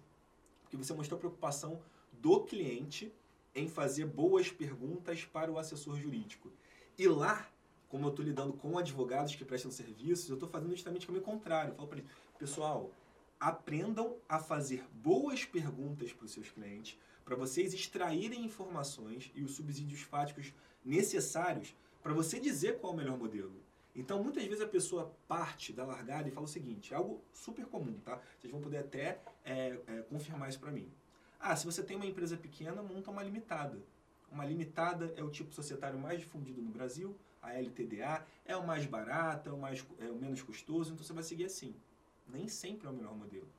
[0.62, 1.82] porque você mostrou preocupação
[2.12, 3.14] do cliente
[3.56, 6.52] em fazer boas perguntas para o assessor jurídico.
[6.98, 7.50] E lá,
[7.88, 11.24] como eu estou lidando com advogados que prestam serviços, eu estou fazendo justamente o caminho
[11.24, 11.72] contrário.
[11.72, 12.04] Eu falo para
[12.38, 12.92] pessoal,
[13.40, 19.52] aprendam a fazer boas perguntas para os seus clientes, para vocês extraírem informações e os
[19.52, 20.54] subsídios fáticos
[20.84, 23.69] necessários para você dizer qual é o melhor modelo.
[24.00, 28.00] Então, muitas vezes a pessoa parte da largada e fala o seguinte, algo super comum,
[28.00, 28.22] tá?
[28.40, 30.90] Vocês vão poder até é, é, confirmar isso para mim.
[31.38, 33.78] Ah, se você tem uma empresa pequena, monta uma limitada.
[34.32, 38.86] Uma limitada é o tipo societário mais difundido no Brasil, a LTDA, é o mais
[38.86, 41.76] barato, é o, mais, é o menos custoso, então você vai seguir assim.
[42.26, 43.50] Nem sempre é o melhor modelo.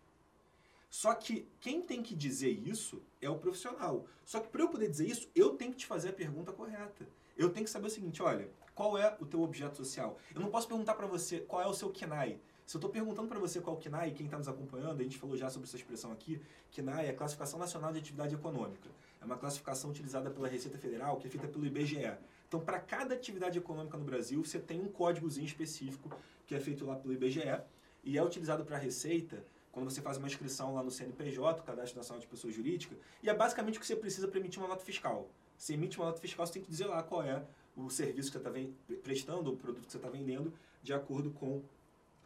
[0.89, 4.07] Só que quem tem que dizer isso é o profissional.
[4.25, 7.07] Só que para eu poder dizer isso, eu tenho que te fazer a pergunta correta.
[7.37, 8.51] Eu tenho que saber o seguinte, olha,
[8.81, 10.17] qual é o teu objeto social?
[10.35, 12.41] Eu não posso perguntar para você qual é o seu KNAI.
[12.65, 15.03] Se eu estou perguntando para você qual é o KNAI, quem está nos acompanhando, a
[15.03, 16.41] gente falou já sobre essa expressão aqui,
[16.75, 18.89] KNAI é a Classificação Nacional de Atividade Econômica.
[19.21, 22.11] É uma classificação utilizada pela Receita Federal, que é feita pelo IBGE.
[22.49, 26.11] Então, para cada atividade econômica no Brasil, você tem um códigozinho específico
[26.47, 27.61] que é feito lá pelo IBGE
[28.03, 31.99] e é utilizado para a Receita quando você faz uma inscrição lá no CNPJ, Cadastro
[31.99, 34.87] Nacional de Pessoa Jurídica, e é basicamente o que você precisa para emitir uma nota
[34.87, 35.29] fiscal.
[35.55, 37.45] Você emite uma nota fiscal, você tem que dizer lá qual é
[37.85, 40.53] o serviço que você está prestando, o produto que você está vendendo,
[40.83, 41.63] de acordo com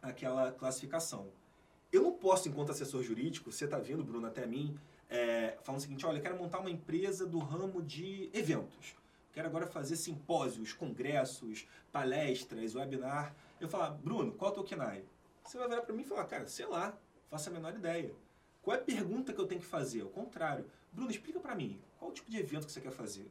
[0.01, 1.27] aquela classificação.
[1.91, 4.77] Eu não posso, enquanto assessor jurídico, você está vendo, Bruno, até mim,
[5.09, 8.95] é, falando o seguinte, olha, eu quero montar uma empresa do ramo de eventos.
[9.31, 13.35] Quero agora fazer simpósios, congressos, palestras, webinar.
[13.59, 15.03] Eu falar, Bruno, qual é o teu KNAI?
[15.43, 16.97] Você vai virar para mim e falar, cara, sei lá,
[17.29, 18.13] faço a menor ideia.
[18.61, 20.01] Qual é a pergunta que eu tenho que fazer?
[20.01, 20.65] Ao contrário.
[20.91, 23.29] Bruno, explica para mim, qual o tipo de evento que você quer fazer?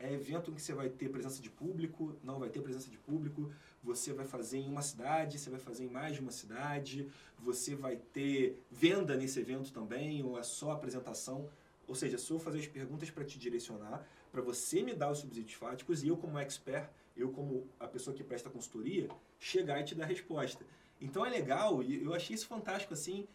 [0.00, 2.96] É evento em que você vai ter presença de público, não vai ter presença de
[2.98, 7.08] público, você vai fazer em uma cidade, você vai fazer em mais de uma cidade,
[7.38, 11.48] você vai ter venda nesse evento também, ou é só apresentação.
[11.86, 15.18] Ou seja, se eu fazer as perguntas para te direcionar, para você me dar os
[15.18, 19.08] subsídios fáticos e eu como expert, eu como a pessoa que presta consultoria,
[19.40, 20.64] chegar e te dar a resposta.
[21.00, 23.26] Então é legal, e eu achei isso fantástico assim,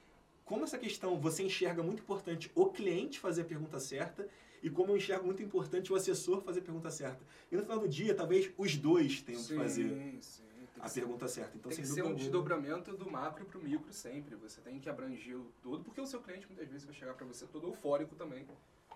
[0.45, 4.27] como essa questão você enxerga muito importante o cliente fazer a pergunta certa
[4.63, 7.23] e como eu enxergo muito importante o assessor fazer a pergunta certa.
[7.51, 9.89] E no final do dia, talvez os dois tenham sim, que fazer
[10.21, 10.43] sim,
[10.79, 11.57] a ser, pergunta certa.
[11.57, 14.35] Então, tem que ser um alguma- desdobramento do macro para o micro sempre.
[14.37, 17.25] Você tem que abranger o todo, porque o seu cliente muitas vezes vai chegar para
[17.25, 18.47] você todo eufórico também.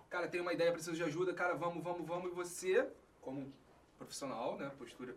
[0.10, 2.32] Cara, tem uma ideia, preciso de ajuda, cara, vamos, vamos, vamos.
[2.32, 2.88] E você,
[3.22, 3.52] como
[3.98, 5.14] profissional, né, postura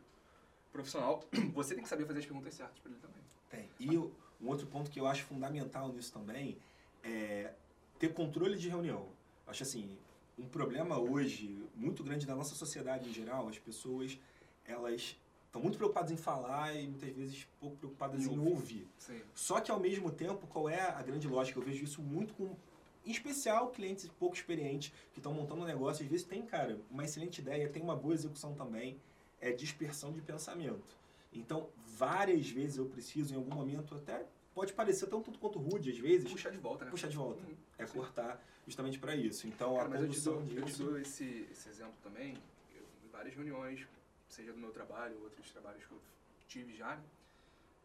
[0.72, 1.24] profissional,
[1.54, 3.22] você tem que saber fazer as perguntas certas para ele também.
[3.48, 3.68] Tem.
[3.78, 6.58] E o- um outro ponto que eu acho fundamental nisso também
[7.04, 7.52] é
[8.00, 9.08] ter controle de reunião.
[9.46, 9.96] Acho assim,
[10.40, 14.18] um problema hoje muito grande da nossa sociedade em geral, as pessoas,
[14.64, 15.16] elas
[15.46, 18.88] estão muito preocupadas em falar e muitas vezes pouco preocupadas Em em ouvir.
[18.98, 19.20] Sim.
[19.34, 21.58] Só que ao mesmo tempo, qual é a grande lógica?
[21.58, 22.56] Eu vejo isso muito com,
[23.04, 26.04] em especial, clientes pouco experientes que estão montando um negócio.
[26.04, 29.00] Às vezes tem, cara, uma excelente ideia, tem uma boa execução também.
[29.40, 30.98] é dispersão de pensamento.
[31.32, 35.98] Então, várias vezes eu preciso, em algum momento, até pode parecer tanto quanto rude às
[35.98, 36.30] vezes.
[36.30, 36.90] Puxar de volta, né?
[36.90, 37.40] Puxar de volta.
[37.42, 37.54] Uhum.
[37.78, 39.46] É cortar justamente para isso.
[39.48, 40.84] Então, Cara, a mas eu te dou, eu te disso...
[40.84, 42.36] dou esse, esse exemplo também.
[42.74, 43.86] Eu, em várias reuniões,
[44.28, 46.00] seja do meu trabalho ou outros trabalhos que eu
[46.46, 46.94] tive já.
[46.94, 47.02] né?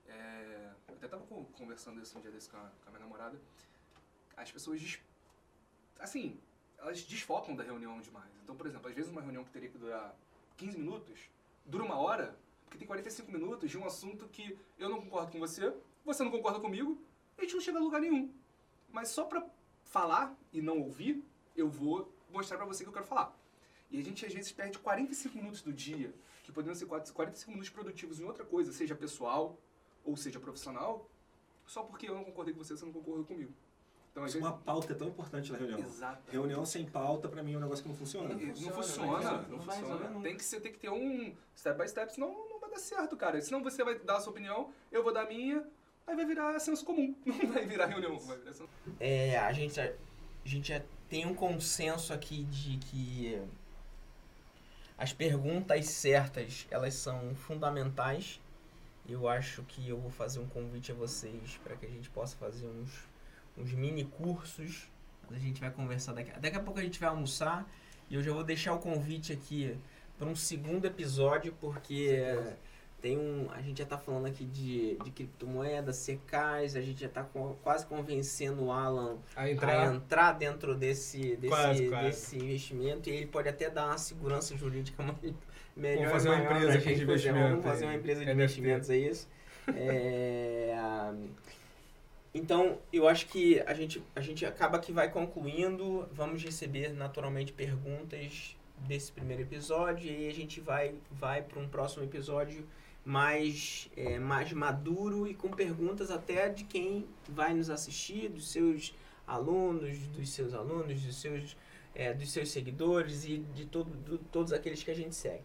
[0.08, 1.26] É, eu até estava
[1.58, 3.40] conversando isso um dia desse com a, com a minha namorada.
[4.38, 5.00] As pessoas, des-
[6.00, 6.40] assim,
[6.78, 8.30] elas desfocam da reunião demais.
[8.44, 10.16] Então, por exemplo, às vezes uma reunião que teria que durar
[10.58, 11.20] 15 minutos,
[11.66, 15.40] dura uma hora, porque tem 45 minutos de um assunto que eu não concordo com
[15.40, 15.74] você,
[16.06, 17.02] você não concorda comigo,
[17.38, 18.32] e a gente não chega a lugar nenhum.
[18.92, 19.42] Mas só pra
[19.86, 21.24] falar e não ouvir,
[21.56, 23.36] eu vou mostrar pra você que eu quero falar.
[23.90, 26.14] E a gente às vezes perde 45 minutos do dia,
[26.44, 29.58] que poderiam ser 45 minutos produtivos em outra coisa, seja pessoal
[30.04, 31.10] ou seja profissional,
[31.66, 33.52] só porque eu não concordei com você, você não concordou comigo.
[34.12, 34.48] Então, às vezes...
[34.48, 35.80] Uma pauta é tão importante na reunião.
[35.80, 36.32] Exato.
[36.32, 38.30] Reunião sem pauta, para mim, é um negócio que não funciona.
[38.30, 40.22] Não, funciona, funciona, não vai- não, não vai funciona.
[40.22, 43.18] Tem que, ser, tem que ter um step by step, senão não vai dar certo,
[43.18, 43.42] cara.
[43.42, 45.68] Senão você vai dar a sua opinião, eu vou dar a minha,
[46.08, 47.16] aí vai virar senso comum.
[47.26, 49.94] Não vai virar reunião, vai virar senso É, a gente, a
[50.44, 53.42] gente já tem um consenso aqui de que
[54.98, 58.40] as perguntas certas, elas são fundamentais.
[59.08, 62.36] Eu acho que eu vou fazer um convite a vocês para que a gente possa
[62.38, 63.08] fazer uns,
[63.58, 64.90] uns mini cursos.
[65.30, 67.68] A gente vai conversar daqui, daqui a pouco a gente vai almoçar
[68.10, 69.78] e eu já vou deixar o convite aqui
[70.18, 72.24] para um segundo episódio porque
[73.06, 77.06] tem um, a gente já está falando aqui de, de criptomoedas, secais, a gente já
[77.06, 77.24] está
[77.62, 82.08] quase convencendo o Alan A a entrar dentro desse, desse, Quase, quase.
[82.08, 85.36] desse investimento e ele pode até dar uma segurança jurídica mais-
[85.78, 86.08] melhor.
[86.08, 88.34] Vamos fazer uma empresa aqui de gente investimento Vamos fazer uma empresa de NFT.
[88.44, 89.28] investimentos, é isso.
[89.76, 90.76] É,
[92.34, 97.54] então, eu acho que a gente, a gente acaba que vai concluindo, vamos receber naturalmente
[97.54, 102.66] perguntas desse primeiro episódio e aí a gente vai, vai para um próximo episódio
[103.06, 108.94] mais, é, mais maduro e com perguntas até de quem vai nos assistir, dos seus
[109.28, 111.56] alunos, dos seus alunos, dos seus,
[111.94, 115.44] é, dos seus seguidores e de todo, do- todos aqueles que a gente segue.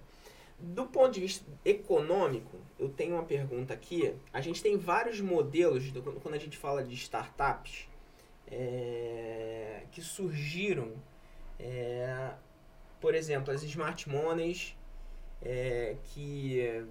[0.59, 4.15] Do ponto de vista econômico, eu tenho uma pergunta aqui.
[4.33, 7.89] A gente tem vários modelos, do- quando a gente fala de startups,
[8.51, 10.93] é, que surgiram.
[11.63, 12.33] é,
[13.03, 14.75] por exemplo, as smart monies,
[15.43, 16.85] é, que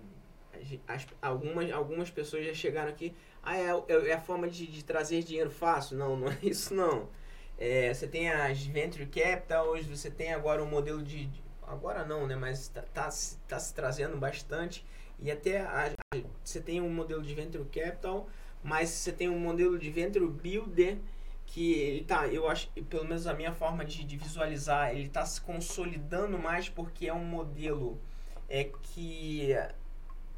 [0.88, 3.14] as- algumas, algumas pessoas já chegaram aqui.
[3.44, 5.98] Ah, é, é- é a forma de, de trazer dinheiro fácil?
[5.98, 7.10] Não, não é isso não.
[7.58, 11.26] É, você tem as venture capitals, você tem agora um modelo de.
[11.28, 12.36] de- agora não, né?
[12.36, 14.86] Mas está tá, se- tá se trazendo bastante.
[15.22, 18.30] E até a- a- você tem um modelo de venture capital,
[18.64, 20.98] mas você tem um modelo de venture builder
[21.46, 25.26] que ele tá, eu acho, pelo menos a minha forma de, de visualizar, ele está
[25.26, 28.00] se consolidando mais porque é um modelo
[28.48, 29.54] é que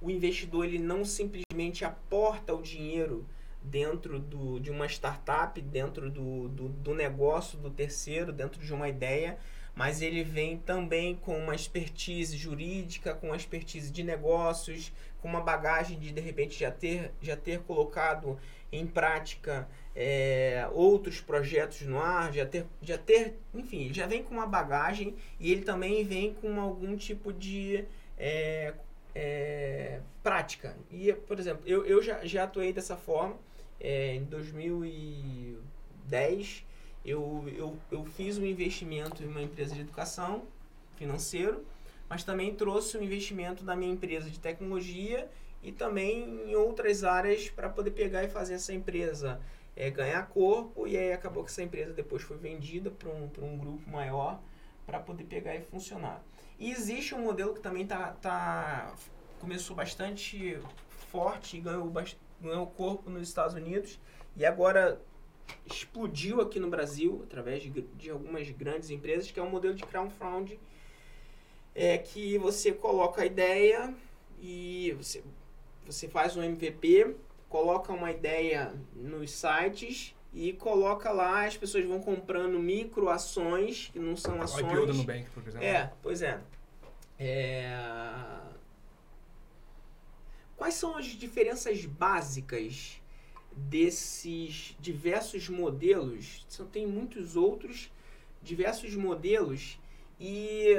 [0.02, 3.26] o investidor ele não simplesmente aporta o dinheiro
[3.62, 8.89] dentro do, de uma startup, dentro do, do, do negócio do terceiro, dentro de uma
[8.89, 9.38] ideia,
[9.76, 14.91] mas ele vem também com uma expertise jurídica, com uma expertise de negócios,
[15.22, 18.39] com uma bagagem de de repente já ter, já ter colocado
[18.72, 24.34] em prática é, outros projetos no ar, já ter, já ter, enfim, já vem com
[24.34, 27.86] uma bagagem e ele também vem com algum tipo de
[28.18, 28.74] é,
[29.14, 30.76] é, prática.
[30.89, 33.38] E, por exemplo, eu, eu já, já atuei dessa forma.
[33.80, 36.66] É, em 2010,
[37.03, 40.43] eu, eu, eu fiz um investimento em uma empresa de educação
[40.95, 41.66] financeiro,
[42.07, 45.28] mas também trouxe um investimento da minha empresa de tecnologia
[45.64, 49.39] e também em outras áreas para poder pegar e fazer essa empresa
[49.76, 50.88] é, ganhar corpo.
[50.88, 54.39] E aí acabou que essa empresa depois foi vendida para um, um grupo maior
[54.86, 56.24] para poder pegar e funcionar.
[56.62, 58.93] E existe um modelo que também tá, tá
[59.39, 60.59] começou bastante
[61.12, 61.91] forte e ganhou,
[62.39, 63.99] ganhou corpo nos Estados Unidos
[64.38, 65.01] e agora
[65.66, 69.84] explodiu aqui no Brasil através de, de algumas grandes empresas, que é um modelo de
[69.84, 70.57] crowdfunding
[71.74, 73.93] é que você coloca a ideia
[74.39, 75.24] e você,
[75.86, 77.16] você faz um MVP,
[77.49, 83.99] coloca uma ideia nos sites e coloca lá, as pessoas vão comprando micro ações, que
[83.99, 84.72] não são O ações.
[84.72, 85.66] IPO do Nubank, por exemplo.
[85.66, 86.39] É, pois é.
[87.24, 87.69] É,
[90.57, 92.99] Quais são as diferenças básicas
[93.55, 96.45] desses diversos modelos?
[96.49, 97.91] São, tem muitos outros
[98.41, 99.80] diversos modelos
[100.19, 100.76] e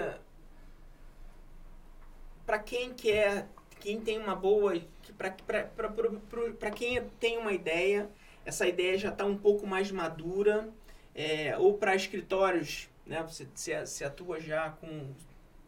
[2.44, 4.80] para quem quer, quem tem uma boa,
[5.16, 8.10] para quem tem uma ideia,
[8.44, 10.68] essa ideia já está um pouco mais madura,
[11.14, 13.22] é, ou para escritórios, né?
[13.22, 13.46] Você,
[13.84, 15.12] você atua já com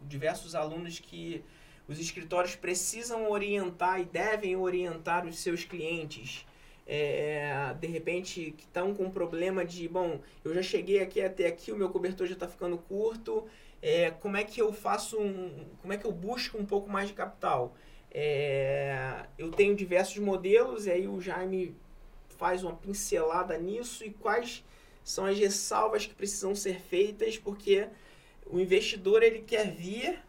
[0.07, 1.45] diversos alunos que
[1.87, 6.47] os escritórios precisam orientar e devem orientar os seus clientes.
[6.87, 11.47] É, de repente que estão com um problema de bom, eu já cheguei aqui até
[11.47, 13.47] aqui, o meu cobertor já está ficando curto,
[13.81, 17.09] é, como é que eu faço um, como é que eu busco um pouco mais
[17.09, 17.75] de capital?
[18.11, 21.75] É, eu tenho diversos modelos, e aí o Jaime
[22.37, 24.65] faz uma pincelada nisso e quais
[25.03, 27.89] são as ressalvas que precisam ser feitas, porque
[28.47, 30.23] o investidor ele quer vir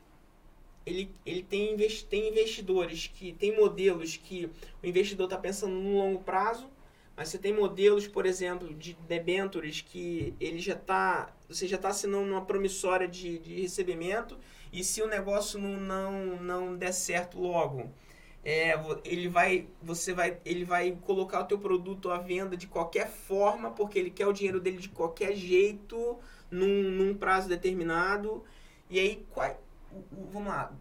[0.85, 4.49] ele, ele tem, investi tem investidores que tem modelos que
[4.83, 6.69] o investidor está pensando no longo prazo,
[7.17, 11.89] mas você tem modelos, por exemplo, de debentures que ele já está, você já está
[11.89, 14.37] assinando uma promissória de, de recebimento
[14.71, 17.89] e se o negócio não, não, não der certo logo,
[18.43, 23.09] é, ele vai, você vai, ele vai colocar o teu produto à venda de qualquer
[23.09, 28.43] forma porque ele quer o dinheiro dele de qualquer jeito num, num prazo determinado.
[28.89, 29.61] E aí, qual,
[30.31, 30.73] vamos lá.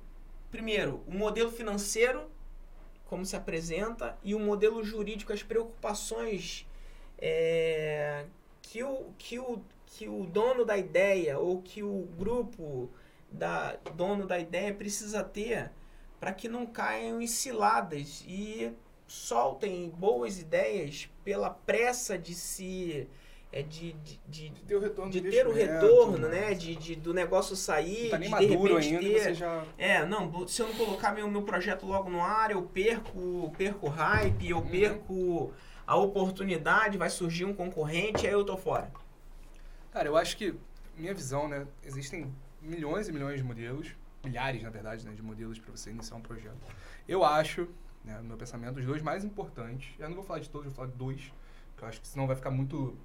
[0.51, 2.31] Primeiro, o modelo financeiro,
[3.07, 6.67] como se apresenta, e o modelo jurídico, as preocupações
[7.19, 8.27] é,
[8.63, 12.91] que, o, que, o, que o dono da ideia ou que o grupo
[13.31, 15.73] da dono da ideia precisa ter
[16.21, 18.73] para que não caiam em ciladas e
[19.07, 23.09] soltem boas ideias pela pressa de se
[23.55, 26.49] é de, de, de, de ter o retorno, de ter o retorno né?
[26.49, 26.55] né?
[26.55, 29.35] De, de, do negócio sair, tá nem de de repente ainda, ter...
[29.35, 29.65] já...
[29.79, 33.89] É, não, se eu não colocar meu, meu projeto logo no ar, eu perco, perco
[33.89, 34.67] hype, eu uhum.
[34.69, 35.53] perco
[35.87, 38.91] a oportunidade, vai surgir um concorrente, aí eu tô fora.
[39.93, 40.53] Cara, eu acho que,
[40.97, 43.95] minha visão, né, existem milhões e milhões de modelos,
[44.25, 46.59] milhares, na verdade, né, de modelos para você iniciar um projeto.
[47.07, 47.69] Eu acho,
[48.05, 50.75] né, no meu pensamento, os dois mais importantes, eu não vou falar de todos, vou
[50.75, 51.33] falar de dois,
[51.77, 52.99] que eu acho que senão vai ficar muito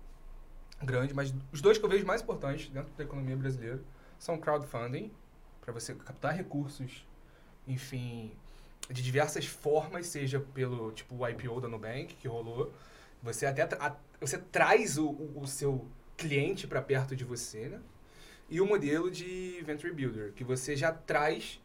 [0.81, 3.79] grande, mas os dois que eu vejo mais importantes dentro da economia brasileira
[4.17, 5.11] são crowdfunding,
[5.61, 7.05] para você captar recursos,
[7.67, 8.31] enfim,
[8.89, 12.73] de diversas formas, seja pelo tipo o IPO da Nubank que rolou,
[13.21, 17.79] você até tra você traz o, o, o seu cliente para perto de você, né?
[18.49, 21.61] E o modelo de venture builder, que você já traz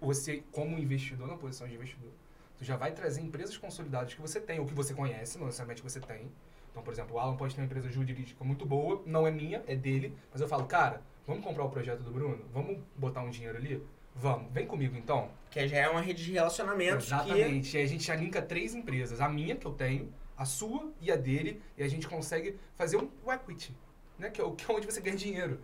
[0.00, 2.10] você como investidor na posição de investidor,
[2.56, 5.82] você já vai trazer empresas consolidadas que você tem ou que você conhece, não necessariamente
[5.82, 6.30] que você tem,
[6.76, 9.64] então, por exemplo, o Alan pode ter uma empresa jurídica muito boa, não é minha,
[9.66, 12.44] é dele, mas eu falo, cara, vamos comprar o projeto do Bruno?
[12.52, 13.82] Vamos botar um dinheiro ali?
[14.14, 15.30] Vamos, vem comigo então.
[15.50, 17.06] Que já é uma rede de relacionamentos.
[17.06, 17.70] Exatamente.
[17.70, 17.78] Que...
[17.78, 19.22] E a gente já linka três empresas.
[19.22, 21.62] A minha, que eu tenho, a sua e a dele.
[21.78, 23.74] E a gente consegue fazer um equity,
[24.18, 24.28] né?
[24.28, 25.58] Que é, que é onde você ganha dinheiro.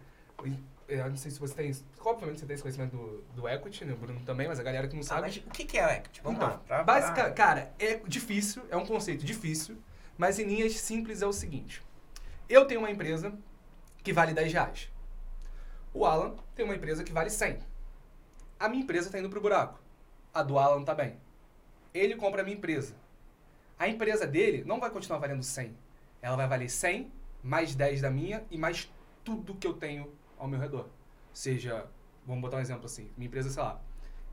[0.88, 1.72] Eu não sei se você tem.
[2.00, 3.92] Obviamente você tem esse conhecimento do, do equity, né?
[3.92, 5.20] O Bruno também, mas a galera que não ah, sabe.
[5.20, 6.22] Ah, mas o que, é o equity?
[6.22, 6.84] Vamos então, lá.
[6.84, 9.76] Pra, Cara, é difícil, é um conceito difícil.
[10.16, 11.82] Mas em linhas simples é o seguinte.
[12.48, 13.32] Eu tenho uma empresa
[14.02, 14.90] que vale 10 reais.
[15.94, 17.58] O Alan tem uma empresa que vale 100.
[18.58, 19.80] A minha empresa está indo para o buraco.
[20.32, 21.16] A do Alan está bem.
[21.92, 22.94] Ele compra a minha empresa.
[23.78, 25.76] A empresa dele não vai continuar valendo 100.
[26.20, 28.90] Ela vai valer 100, mais 10 da minha e mais
[29.24, 30.88] tudo que eu tenho ao meu redor.
[31.32, 31.86] Seja,
[32.26, 33.10] vamos botar um exemplo assim.
[33.16, 33.80] Minha empresa, sei lá,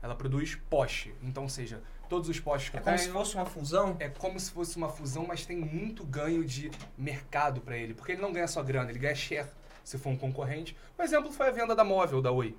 [0.00, 1.14] ela produz poste.
[1.22, 2.96] Então, seja, todos os postes que é eu tenho...
[2.96, 3.96] É como se fosse uma fusão?
[4.00, 7.94] É como se fosse uma fusão, mas tem muito ganho de mercado para ele.
[7.94, 9.48] Porque ele não ganha só grana, ele ganha share
[9.84, 10.76] se for um concorrente.
[10.98, 12.56] Um exemplo foi a venda da móvel da Oi.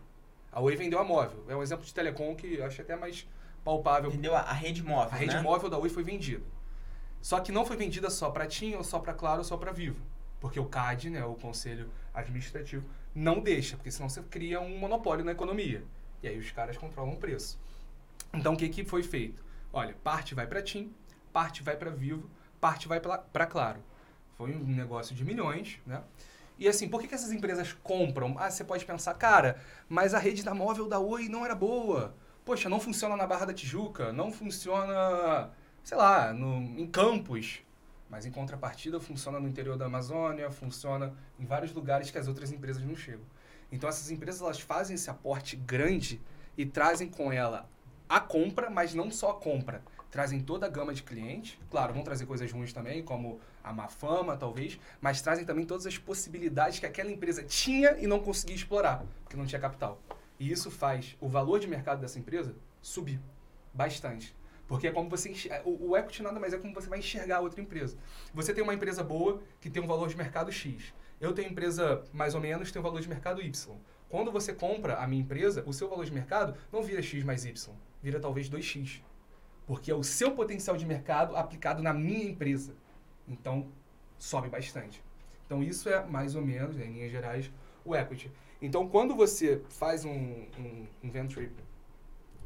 [0.51, 1.43] A Oi vendeu a móvel.
[1.49, 3.27] É um exemplo de telecom que eu acho até mais
[3.63, 4.09] palpável.
[4.09, 5.41] Vendeu a, a rede móvel, A rede né?
[5.41, 6.43] móvel da Oi foi vendida.
[7.21, 9.71] Só que não foi vendida só para TIM, ou só para Claro, ou só para
[9.71, 10.01] Vivo.
[10.39, 12.83] Porque o CAD, né, o Conselho Administrativo,
[13.13, 15.83] não deixa, porque senão você cria um monopólio na economia.
[16.23, 17.59] E aí os caras controlam o preço.
[18.33, 19.43] Então, o que, que foi feito?
[19.73, 20.93] Olha, parte vai para TIM,
[21.33, 22.29] parte vai para Vivo,
[22.59, 23.83] parte vai para Claro.
[24.37, 26.01] Foi um negócio de milhões, né?
[26.57, 28.35] E assim, por que, que essas empresas compram?
[28.37, 29.59] Ah, você pode pensar, cara,
[29.89, 32.15] mas a rede da móvel da Oi não era boa.
[32.45, 35.49] Poxa, não funciona na Barra da Tijuca, não funciona,
[35.83, 37.61] sei lá, no, em Campos.
[38.09, 42.51] Mas em contrapartida funciona no interior da Amazônia, funciona em vários lugares que as outras
[42.51, 43.25] empresas não chegam.
[43.71, 46.21] Então essas empresas elas fazem esse aporte grande
[46.57, 47.69] e trazem com ela
[48.11, 49.81] a compra, mas não só a compra.
[50.11, 51.57] Trazem toda a gama de clientes.
[51.69, 55.85] Claro, vão trazer coisas ruins também, como a má fama, talvez, mas trazem também todas
[55.87, 59.97] as possibilidades que aquela empresa tinha e não conseguia explorar, porque não tinha capital.
[60.37, 63.17] E isso faz o valor de mercado dessa empresa subir
[63.73, 64.35] bastante.
[64.67, 67.37] Porque é como você enxerga, o, o equity nada mais é como você vai enxergar
[67.37, 67.95] a outra empresa.
[68.33, 70.93] Você tem uma empresa boa que tem um valor de mercado X.
[71.21, 73.77] Eu tenho empresa mais ou menos, tem um valor de mercado Y.
[74.11, 77.45] Quando você compra a minha empresa, o seu valor de mercado não vira X mais
[77.45, 79.01] Y vira talvez 2x.
[79.65, 82.75] Porque é o seu potencial de mercado aplicado na minha empresa.
[83.27, 83.71] Então,
[84.17, 85.03] sobe bastante.
[85.45, 87.51] Então, isso é mais ou menos, em linhas gerais,
[87.85, 88.31] o equity.
[88.61, 91.51] Então, quando você faz um, um, um venture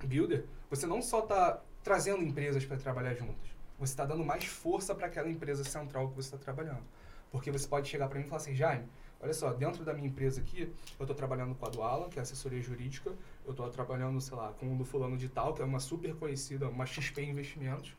[0.04, 4.94] builder, você não só está trazendo empresas para trabalhar juntas, você está dando mais força
[4.94, 6.84] para aquela empresa central que você está trabalhando.
[7.32, 8.88] Porque você pode chegar para mim e falar assim, Jaime,
[9.20, 12.22] olha só, dentro da minha empresa aqui, eu estou trabalhando com a Duala, que é
[12.22, 13.12] assessoria jurídica,
[13.46, 16.14] eu estou trabalhando, sei lá, com o do fulano de tal, que é uma super
[16.16, 17.94] conhecida, uma XP Investimentos.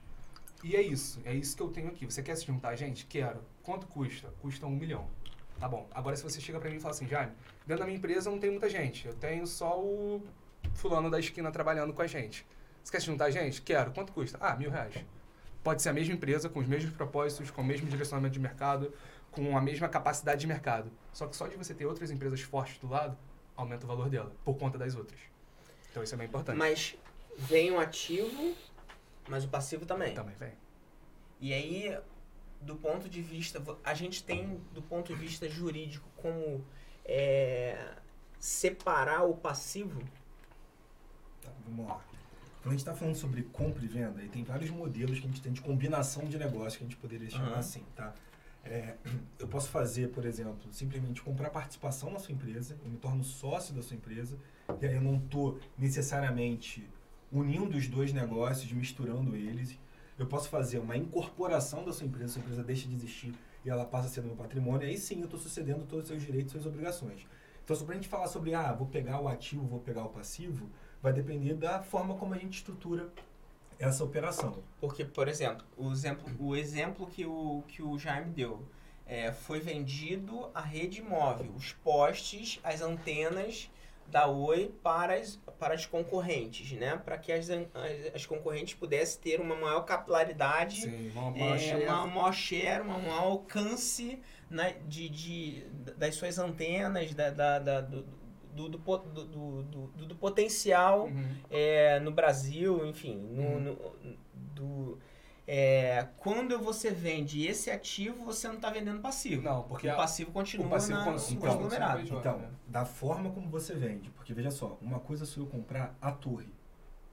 [0.65, 2.07] E é isso, é isso que eu tenho aqui.
[2.07, 3.07] Você quer se juntar, gente?
[3.07, 3.41] Quero.
[3.63, 4.29] Quanto custa?
[4.41, 5.07] Custa um milhão.
[5.59, 5.89] Tá bom.
[5.93, 7.33] Agora, se você chega para mim e fala assim, Jaime,
[7.67, 9.07] dentro da minha empresa não tem muita gente.
[9.07, 10.23] Eu tenho só o
[10.75, 12.47] fulano da esquina trabalhando com a gente.
[12.83, 13.63] Você quer se juntar, gente?
[13.63, 13.91] Quero.
[13.93, 14.39] Quanto custa?
[14.41, 14.95] Ah, mil reais.
[15.63, 18.93] Pode ser a mesma empresa, com os mesmos propósitos, com o mesmo direcionamento de mercado,
[19.37, 20.91] com a mesma capacidade de mercado.
[21.13, 23.17] Só que só de você ter outras empresas fortes do lado,
[23.55, 25.21] aumenta o valor dela, por conta das outras.
[25.91, 26.57] Então isso é bem importante.
[26.57, 26.97] Mas
[27.37, 28.57] vem o ativo,
[29.29, 30.15] mas o passivo também.
[30.15, 30.53] Também vem.
[31.39, 31.99] E aí,
[32.63, 33.63] do ponto de vista.
[33.85, 36.65] A gente tem, do ponto de vista jurídico, como
[37.05, 37.95] é,
[38.41, 40.01] separar o passivo.
[41.43, 42.03] Tá, vamos lá.
[42.63, 45.29] Quando a gente está falando sobre compra e venda, e tem vários modelos que a
[45.29, 47.59] gente tem de combinação de negócio que a gente poderia chamar Uhum.
[47.59, 48.15] assim, tá?
[48.67, 48.97] É,
[49.39, 53.75] eu posso fazer, por exemplo, simplesmente comprar participação na sua empresa, eu me torno sócio
[53.75, 54.37] da sua empresa,
[54.81, 56.89] e aí eu não estou necessariamente
[57.31, 59.79] unindo os dois negócios, misturando eles.
[60.19, 63.85] Eu posso fazer uma incorporação da sua empresa, sua empresa deixa de existir e ela
[63.85, 66.51] passa a ser do meu patrimônio, aí sim eu estou sucedendo todos os seus direitos
[66.51, 67.27] e suas obrigações.
[67.65, 70.09] Então, só para a gente falar sobre, ah, vou pegar o ativo, vou pegar o
[70.09, 70.71] passivo,
[71.03, 73.13] vai depender da forma como a gente estrutura
[73.79, 74.63] essa operação.
[74.81, 78.67] Porque, por exemplo, o exemplo, o exemplo que, o, que o Jaime deu.
[79.09, 83.71] É, foi vendido a rede móvel, os postes, as antenas
[84.09, 86.97] da Oi para as, para as concorrentes, né?
[87.05, 87.61] Para que as, as,
[88.15, 91.85] as concorrentes pudessem ter uma maior capilaridade Sim, uma, é, uma share.
[91.85, 94.19] uma maior share, um maior alcance
[94.51, 95.65] né, de, de,
[95.97, 98.05] das suas antenas, da, da, da- do,
[98.57, 101.35] do, do, do, do, potencial Uhum.
[101.51, 103.61] é, no Brasil, enfim, no, Uhum.
[103.61, 104.17] no-
[104.55, 104.99] do,
[105.47, 109.43] é, quando você vende esse ativo, você não está vendendo passivo.
[109.43, 112.01] Não, porque o passivo continua o passivo na, então, conglomerado.
[112.01, 112.49] Então, né?
[112.67, 116.49] da forma como você vende, porque veja só, uma coisa sou eu comprar a torre,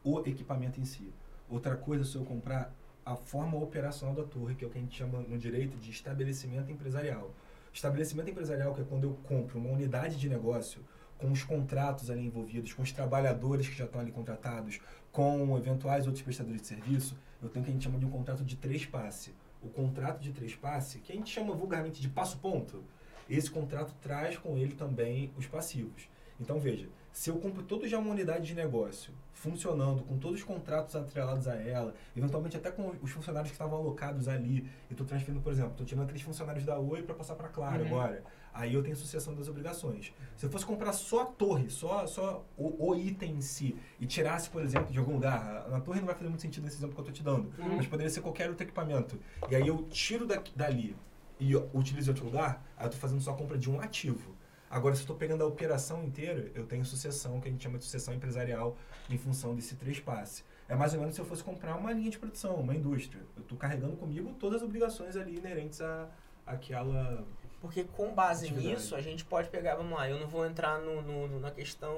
[0.04, 1.14] o equipamento em si.
[1.50, 2.74] Outra coisa sou eu comprar
[3.06, 5.92] a forma operacional da torre, que é o que a gente chama no direito de
[5.92, 7.32] estabelecimento empresarial.
[7.72, 10.82] Estabelecimento empresarial que é quando eu compro uma unidade de negócio
[11.24, 16.06] com os contratos ali envolvidos, com os trabalhadores que já estão ali contratados, com eventuais
[16.06, 18.58] outros prestadores de serviço, eu tenho o que a gente chama de um contrato de
[18.58, 19.34] três passe.
[19.62, 22.84] O contrato de três passe, que a gente chama vulgarmente de passo-ponto,
[23.30, 26.10] esse contrato traz com ele também os passivos.
[26.42, 30.44] Então veja, se eu compro todo já uma unidade de negócio funcionando, com todos os
[30.46, 35.08] contratos atrelados a ela, eventualmente até com os funcionários que estavam alocados ali, e estou
[35.08, 37.88] transferindo, por exemplo, estou tirando aqueles funcionários da Oi para passar para Claro Uhum.
[37.88, 38.24] agora.
[38.54, 40.14] Aí eu tenho sucessão das obrigações.
[40.38, 44.06] Se eu fosse comprar só a torre, só, só o, o item em si, e
[44.06, 46.78] tirasse, por exemplo, de algum lugar, a, a torre não vai fazer muito sentido nesse
[46.78, 47.78] exemplo que eu estou te dando, Uhum.
[47.78, 49.20] mas poderia ser qualquer outro equipamento.
[49.50, 50.96] E aí eu tiro da, dali
[51.40, 54.36] e utilizo em outro lugar, aí eu estou fazendo só a compra de um ativo.
[54.70, 57.78] Agora, se eu estou pegando a operação inteira, eu tenho sucessão, que a gente chama
[57.78, 58.76] de sucessão empresarial,
[59.10, 60.44] em função desse três passe.
[60.70, 63.22] É mais ou menos se eu fosse comprar uma linha de produção, uma indústria.
[63.36, 66.10] Eu estou carregando comigo todas as obrigações ali inerentes à,
[66.46, 67.26] àquela...
[67.64, 71.02] Porque com base nisso, a gente pode pegar, vamos lá, eu não vou entrar no,
[71.02, 71.96] no- na questão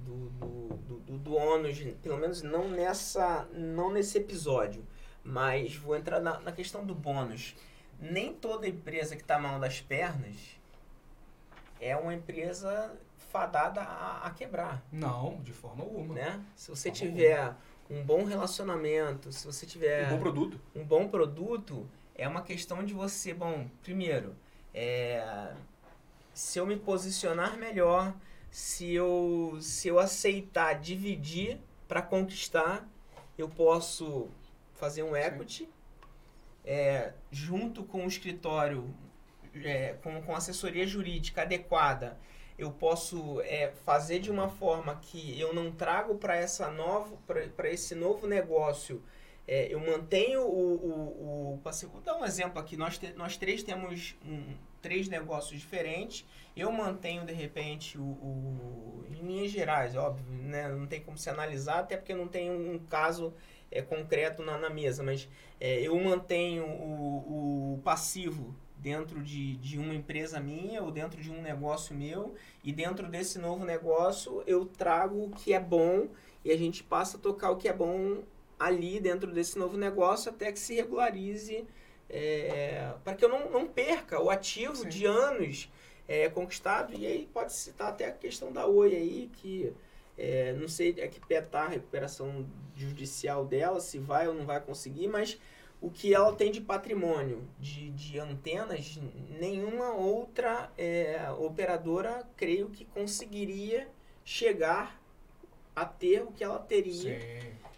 [0.00, 4.84] do, do, do, do, do ônus, pelo menos não nessa não nesse episódio,
[5.22, 7.54] mas vou entrar na, na questão do bônus.
[8.00, 10.34] Nem toda empresa que está mal das pernas
[11.80, 12.94] é uma empresa
[13.30, 16.14] fadada a, a quebrar, Não, de forma alguma.
[16.14, 16.44] né?
[16.56, 17.54] Se você tiver
[17.88, 20.60] um bom relacionamento, se você tiver Um bom produto.
[20.74, 21.86] um bom produto
[22.18, 24.34] é uma questão de você, bom, primeiro,
[24.72, 25.52] é,
[26.32, 28.14] se eu me posicionar melhor,
[28.50, 32.88] se eu, se eu aceitar dividir para conquistar,
[33.36, 34.28] eu posso
[34.74, 35.68] fazer um equity
[36.64, 38.92] é, junto com o escritório,
[39.54, 42.18] é, com, com assessoria jurídica adequada.
[42.58, 47.70] Eu posso é, fazer de uma forma que eu não trago para essa novo para
[47.70, 49.02] esse novo negócio
[49.46, 51.92] é, eu mantenho o, o, o passivo.
[51.92, 52.76] Vou dar um exemplo aqui.
[52.76, 56.26] Nós, te- nós três temos um, três negócios diferentes.
[56.56, 60.68] Eu mantenho, de repente, o, o- em linhas gerais, óbvio, né?
[60.68, 63.32] não tem como se analisar, até porque não tem um caso
[63.70, 65.28] é, concreto na, na mesa, mas
[65.60, 71.30] é, eu mantenho o, o passivo dentro de, de uma empresa minha ou dentro de
[71.30, 76.08] um negócio meu e dentro desse novo negócio eu trago o que é bom
[76.44, 78.22] e a gente passa a tocar o que é bom
[78.58, 81.66] ali dentro desse novo negócio até que se regularize
[82.08, 84.88] é, para que eu não, não perca o ativo Sim.
[84.88, 85.70] de anos
[86.08, 89.72] é, conquistado e aí pode citar até a questão da Oi aí que
[90.18, 94.46] É, não sei a que pé tá a recuperação judicial dela, se vai ou não
[94.46, 95.38] vai conseguir, mas
[95.78, 98.98] o que ela tem de patrimônio de, de antenas,
[99.38, 103.88] nenhuma outra é, operadora, creio que conseguiria
[104.24, 104.98] chegar
[105.74, 107.12] a ter o que ela teria.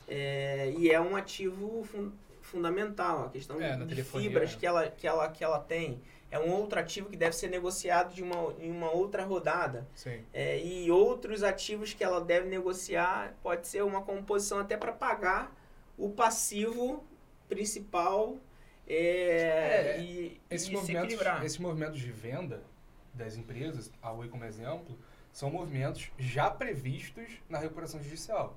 [0.09, 4.57] É, e é um ativo fun fundamental, a questão É, de fibras né?
[4.59, 6.01] que ela, que, ela, que ela tem.
[6.31, 9.87] É um outro ativo que deve ser negociado de uma, em uma outra rodada.
[10.33, 15.55] É, e outros ativos que ela deve negociar pode ser uma composição até para pagar
[15.99, 17.05] o passivo
[17.49, 18.39] principal
[18.87, 21.45] é, É, e, Esses e se movimentos, equilibrar.
[21.45, 22.63] esses movimentos de venda
[23.13, 24.99] das empresas, a Oi como exemplo,
[25.33, 28.57] são movimentos já previstos na recuperação judicial.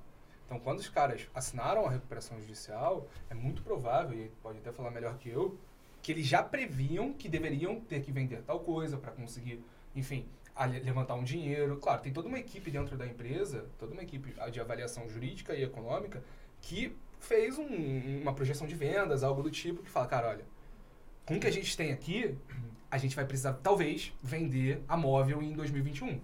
[0.52, 4.90] Então, quando os caras assinaram a recuperação judicial, é muito provável, e pode até falar
[4.90, 5.58] melhor que eu,
[6.02, 9.64] que eles já previam que deveriam ter que vender tal coisa para conseguir,
[9.96, 10.26] enfim,
[10.84, 11.78] levantar um dinheiro.
[11.78, 15.62] Claro, tem toda uma equipe dentro da empresa, toda uma equipe de avaliação jurídica e
[15.62, 16.22] econômica
[16.60, 20.44] que fez um- uma projeção de vendas, algo do tipo, que fala, cara, olha,
[21.24, 22.36] com o que a gente tem aqui,
[22.90, 26.20] a gente vai precisar, talvez, vender a móvel em 2021.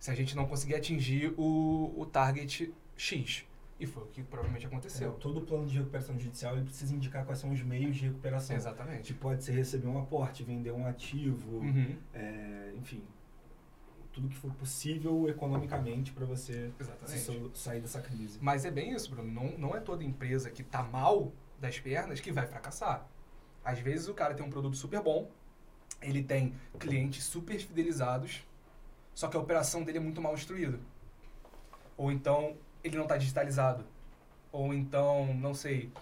[0.00, 3.46] Se a gente não conseguir atingir o, o target X.
[3.78, 5.12] E foi o que provavelmente aconteceu.
[5.14, 8.54] Todo o plano de recuperação judicial ele precisa indicar quais são os meios de recuperação.
[8.54, 9.12] Exatamente.
[9.14, 11.96] Que pode ser receber um aporte, vender um ativo, Uhum.
[12.12, 13.02] é, enfim,
[14.12, 17.58] tudo que for possível economicamente para você Exatamente.
[17.58, 18.38] sair dessa crise.
[18.42, 19.32] Mas é bem isso, Bruno.
[19.32, 23.06] Não, não é toda empresa que tá mal das pernas que vai fracassar.
[23.64, 25.30] Às vezes o cara tem um produto super bom,
[26.02, 28.46] ele tem clientes super fidelizados,
[29.14, 30.78] só que a operação dele é muito mal instruída.
[31.96, 33.84] Ou então ele não está digitalizado.
[34.52, 35.92] Ou então, não sei,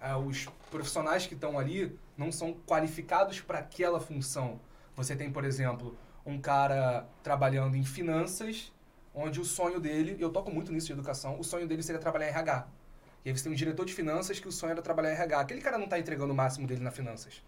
[0.00, 4.60] ah, os profissionais que estão ali não são qualificados para aquela função.
[4.96, 8.72] Você tem, por exemplo, um cara trabalhando em finanças,
[9.14, 12.26] onde o sonho dele, eu toco muito nisso de educação, o sonho dele seria trabalhar
[12.26, 12.68] em RH.
[13.24, 15.40] E aí você tem um diretor de finanças que o sonho era trabalhar em RH.
[15.40, 17.42] Aquele cara não está entregando o máximo dele na finanças.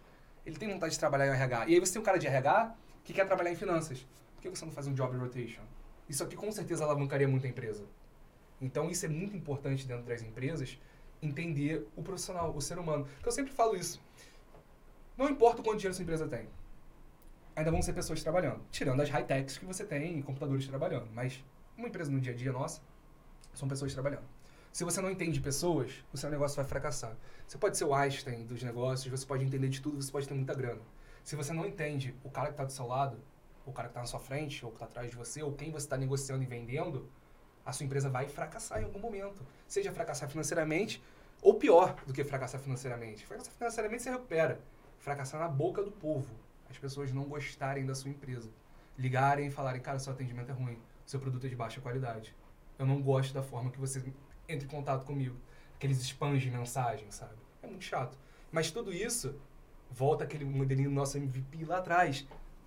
[0.45, 1.69] Ele tem vontade de trabalhar em RH.
[1.69, 2.75] E aí você tem um cara de RH
[3.05, 4.07] que quer trabalhar em finanças.
[4.35, 5.63] Por que você não faz um job rotation?
[6.09, 7.85] Isso aqui com certeza alavancaria muito a empresa.
[8.61, 10.79] Então isso é muito importante dentro das empresas,
[11.23, 13.05] entender o profissional, o ser humano.
[13.05, 14.01] Porque eu sempre falo isso.
[15.17, 16.49] Não importa o quanto dinheiro sua empresa tem.
[17.57, 18.63] Ainda vão ser pessoas trabalhando.
[18.71, 21.09] Tirando as high-techs que você tem computadores trabalhando.
[21.13, 21.45] Mas
[21.77, 22.81] uma empresa no dia a dia nossa,
[23.55, 24.25] são pessoas trabalhando.
[24.73, 27.17] Se você não entende pessoas, o seu negócio vai fracassar.
[27.47, 30.35] Você pode ser o Einstein dos negócios, você pode entender de tudo, você pode ter
[30.35, 30.81] muita grana.
[31.25, 33.19] Se você não entende o cara que está do seu lado,
[33.67, 35.71] o cara que está na sua frente, ou que está atrás de você, ou quem
[35.71, 37.11] você está negociando e vendendo,
[37.65, 39.47] a sua empresa vai fracassar em algum momento.
[39.67, 41.03] Seja fracassar financeiramente,
[41.43, 43.27] ou pior do que fracassar financeiramente.
[43.27, 44.61] Fracassar financeiramente você recupera.
[44.99, 46.35] Fracassar na boca do povo.
[46.69, 48.51] As pessoas não gostarem da sua empresa.
[48.99, 52.35] Ligarem e falarem, cara, seu atendimento é ruim, seu produto é de baixa qualidade.
[52.79, 54.03] Eu não gosto da forma que você
[54.49, 55.37] entra em contato comigo.
[55.75, 57.35] Aqueles spams de mensagem, sabe?
[57.63, 58.17] É muito chato.
[58.53, 59.35] Mas tudo isso
[59.91, 62.27] volta aquele modelinho do nosso MVP lá atrás.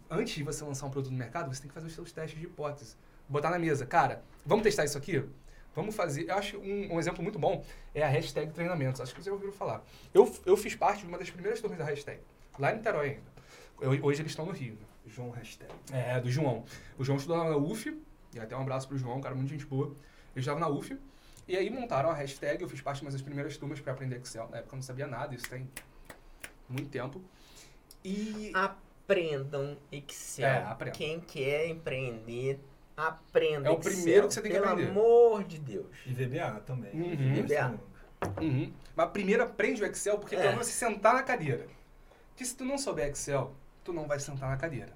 [0.10, 2.40] Antes de você lançar um produto no mercado, você tem que fazer os seus testes
[2.40, 2.96] de hipótese.
[3.34, 5.24] Botar na mesa, cara, vamos testar isso aqui?
[5.76, 6.30] Vamos fazer.
[6.30, 7.66] Eu acho um, um exemplo muito bom
[7.96, 9.02] é a hashtag treinamentos.
[9.02, 9.84] Acho que vocês já ouviram falar.
[10.14, 12.20] Eu, eu fiz parte de uma das primeiras turmas da hashtag,
[12.60, 13.34] lá em Niterói ainda.
[13.82, 14.74] Eu- hoje eles estão no Rio.
[14.76, 14.86] né?
[15.08, 15.70] João Hashtag.
[15.92, 16.64] É, do João.
[16.98, 18.00] O João estudou na UF,
[18.34, 19.88] e até um abraço pro João, um cara muito gente boa.
[19.88, 20.96] Ele estava na UF,
[21.48, 24.16] e aí montaram a hashtag, eu fiz parte de uma das primeiras turmas para aprender
[24.22, 24.48] Excel.
[24.50, 25.68] Na época eu não sabia nada, isso tem
[26.70, 27.20] muito tempo.
[28.04, 30.46] E Aprendam Excel.
[30.48, 30.98] É, aprendam.
[30.98, 32.60] Quem quer empreender,
[32.96, 33.92] aprenda É o Excel.
[33.94, 34.92] primeiro que você tem que Pelo aprender.
[34.92, 35.86] amor de Deus.
[36.06, 36.92] E VBA também.
[36.94, 37.44] Uhum.
[37.44, 37.80] VBA.
[38.42, 38.74] Uhum.
[38.96, 40.40] Mas primeiro aprende o Excel, porque É.
[40.40, 41.68] pelo menos você sentar na cadeira.
[42.30, 43.54] Porque se tu não souber Excel,
[43.84, 44.94] tu não vai sentar na cadeira.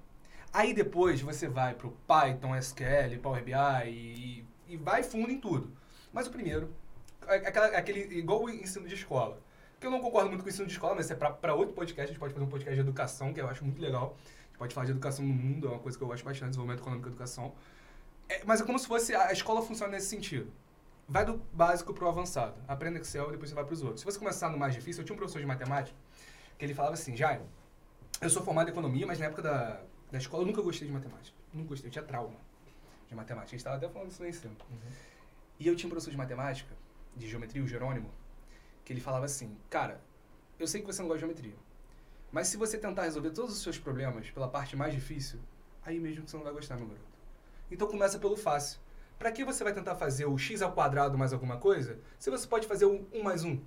[0.54, 3.54] Aí depois você vai pro Python, SQL, Power BI
[3.90, 5.72] e, e vai fundo em tudo.
[6.14, 6.74] Mas o primeiro,
[7.28, 9.40] aquela- aquele, igual o ensino de escola.
[9.80, 11.54] Que eu não concordo muito com o ensino de escola, mas isso é pra, pra
[11.54, 12.06] outro podcast.
[12.06, 14.16] A gente pode fazer um podcast de educação, que eu acho muito legal.
[14.24, 16.50] A gente pode falar de educação no mundo, é uma coisa que eu gosto bastante,
[16.50, 17.54] desenvolvimento econômico e educação.
[18.30, 20.52] É, mas é como se fosse, a escola funciona nesse sentido.
[21.08, 22.56] Vai do básico pro avançado.
[22.68, 24.02] Aprenda Excel e depois você vai pros outros.
[24.02, 25.98] Se você começar no mais difícil, eu tinha um professor de matemática
[26.58, 27.46] que ele falava assim, Jairo,
[28.20, 29.82] eu sou formado em economia, mas na época da,
[30.12, 31.38] da escola eu nunca gostei de matemática.
[31.54, 32.36] Nunca gostei, eu tinha trauma
[33.08, 33.50] de matemática.
[33.50, 34.56] A gente estava até falando isso lá em cima.
[35.60, 36.76] E eu tinha um professor de matemática,
[37.16, 38.12] de geometria, o Jerônimo,
[38.84, 40.02] que ele falava assim, cara,
[40.60, 41.56] eu sei que você não gosta de geometria,
[42.32, 45.40] mas se você tentar resolver todos os seus problemas pela parte mais difícil,
[45.84, 47.07] aí mesmo que você não vai gostar, meu garoto.
[47.72, 48.80] Então começa pelo fácil.
[49.18, 52.48] Pra que você vai tentar fazer o x ao quadrado mais alguma coisa, se você
[52.48, 53.60] pode fazer o 1 mais 1?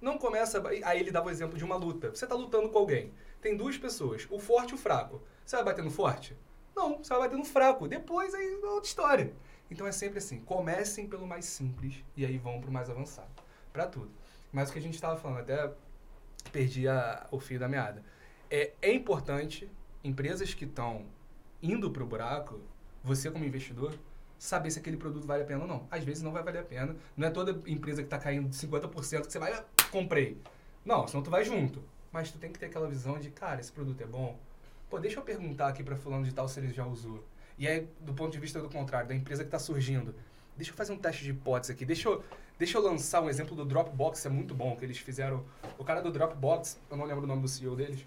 [0.00, 0.62] Não começa...
[0.84, 2.10] Aí ele dava o exemplo de uma luta.
[2.10, 3.12] Você tá lutando com alguém.
[3.40, 5.20] Tem duas pessoas, o forte e o fraco.
[5.44, 6.36] Você vai bater no forte?
[6.74, 7.86] Não, você vai bater no fraco.
[7.86, 9.32] Depois aí é outra história.
[9.70, 13.28] Então é sempre assim, comecem pelo mais simples e aí vão pro mais avançado,
[13.72, 14.10] para tudo.
[14.50, 15.70] Mas o que a gente estava falando, até
[16.50, 18.02] perdi a, o fio da meada.
[18.50, 19.70] É, é importante,
[20.02, 21.04] empresas que estão
[21.62, 22.60] indo pro buraco,
[23.08, 23.92] você como investidor,
[24.38, 25.86] saber se aquele produto vale a pena ou não.
[25.90, 26.94] Às vezes não vai valer a pena.
[27.16, 30.40] Não é toda empresa que está caindo de 50% que você vai, ah, comprei.
[30.84, 31.82] Não, senão tu vai junto.
[32.12, 34.38] Mas tu tem que ter aquela visão de, cara, esse produto é bom.
[34.88, 37.22] Pô, deixa eu perguntar aqui para fulano de tal se ele já usou.
[37.58, 40.14] E aí, do ponto de vista do contrário, da empresa que está surgindo,
[40.56, 41.84] deixa eu fazer um teste de hipótese aqui.
[41.84, 42.24] Deixa eu,
[42.58, 45.44] deixa eu lançar um exemplo do Dropbox, é muito bom, que eles fizeram...
[45.76, 48.06] O cara do Dropbox, eu não lembro o nome do CEO deles,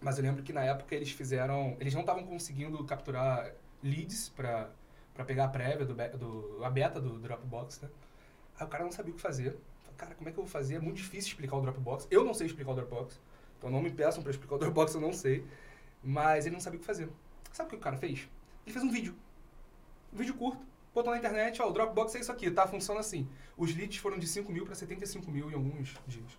[0.00, 1.76] mas eu lembro que na época eles fizeram...
[1.80, 3.50] Eles não estavam conseguindo capturar
[3.82, 4.70] leads para
[5.26, 7.88] pegar a prévia, do, do, a beta do Dropbox, né?
[8.58, 9.56] Aí o cara não sabia o que fazer.
[9.96, 10.76] Cara, como é que eu vou fazer?
[10.76, 12.06] É muito difícil explicar o Dropbox.
[12.10, 13.20] Eu não sei explicar o Dropbox.
[13.58, 15.44] Então não me peçam para explicar o Dropbox, eu não sei.
[16.02, 17.08] Mas ele não sabia o que fazer.
[17.52, 18.28] Sabe o que o cara fez?
[18.64, 19.14] Ele fez um vídeo.
[20.12, 20.64] Um vídeo curto.
[20.94, 22.66] Botou na internet, ó, o Dropbox é isso aqui, tá?
[22.66, 23.28] Funciona assim.
[23.56, 26.38] Os leads foram de 5 mil para 75 mil em alguns dias.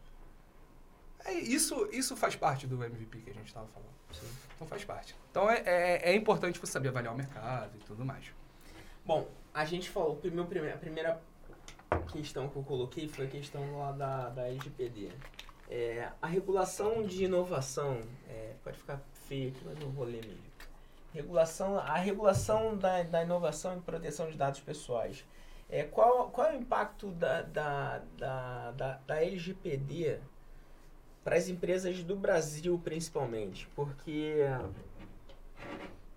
[1.25, 3.89] É, isso, isso faz parte do MVP que a gente estava falando.
[4.11, 4.27] Sim.
[4.55, 5.15] Então faz parte.
[5.31, 8.25] Então é, é, é importante você saber avaliar o mercado e tudo mais.
[9.05, 11.21] Bom, a gente falou, primeiro, a primeira
[12.11, 15.11] questão que eu coloquei foi a questão lá da, da LGPD.
[15.69, 20.49] É, a regulação de inovação, é, pode ficar feio aqui, mas não vou ler mesmo.
[21.13, 25.25] Regulação, a regulação da, da inovação e proteção de dados pessoais.
[25.69, 30.19] É, qual, qual é o impacto da, da, da, da, da LGPD
[31.23, 33.67] para as empresas do Brasil, principalmente?
[33.75, 34.45] Porque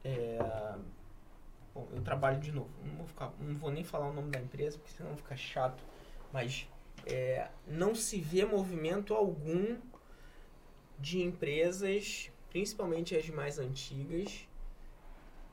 [0.05, 0.39] é,
[1.75, 2.71] Bom, eu trabalho de novo.
[2.85, 5.83] Não vou, ficar, não vou nem falar o nome da empresa, porque senão fica chato.
[6.33, 6.69] Mas
[7.07, 9.79] é, não se vê movimento algum
[10.99, 14.47] de empresas, principalmente as mais antigas,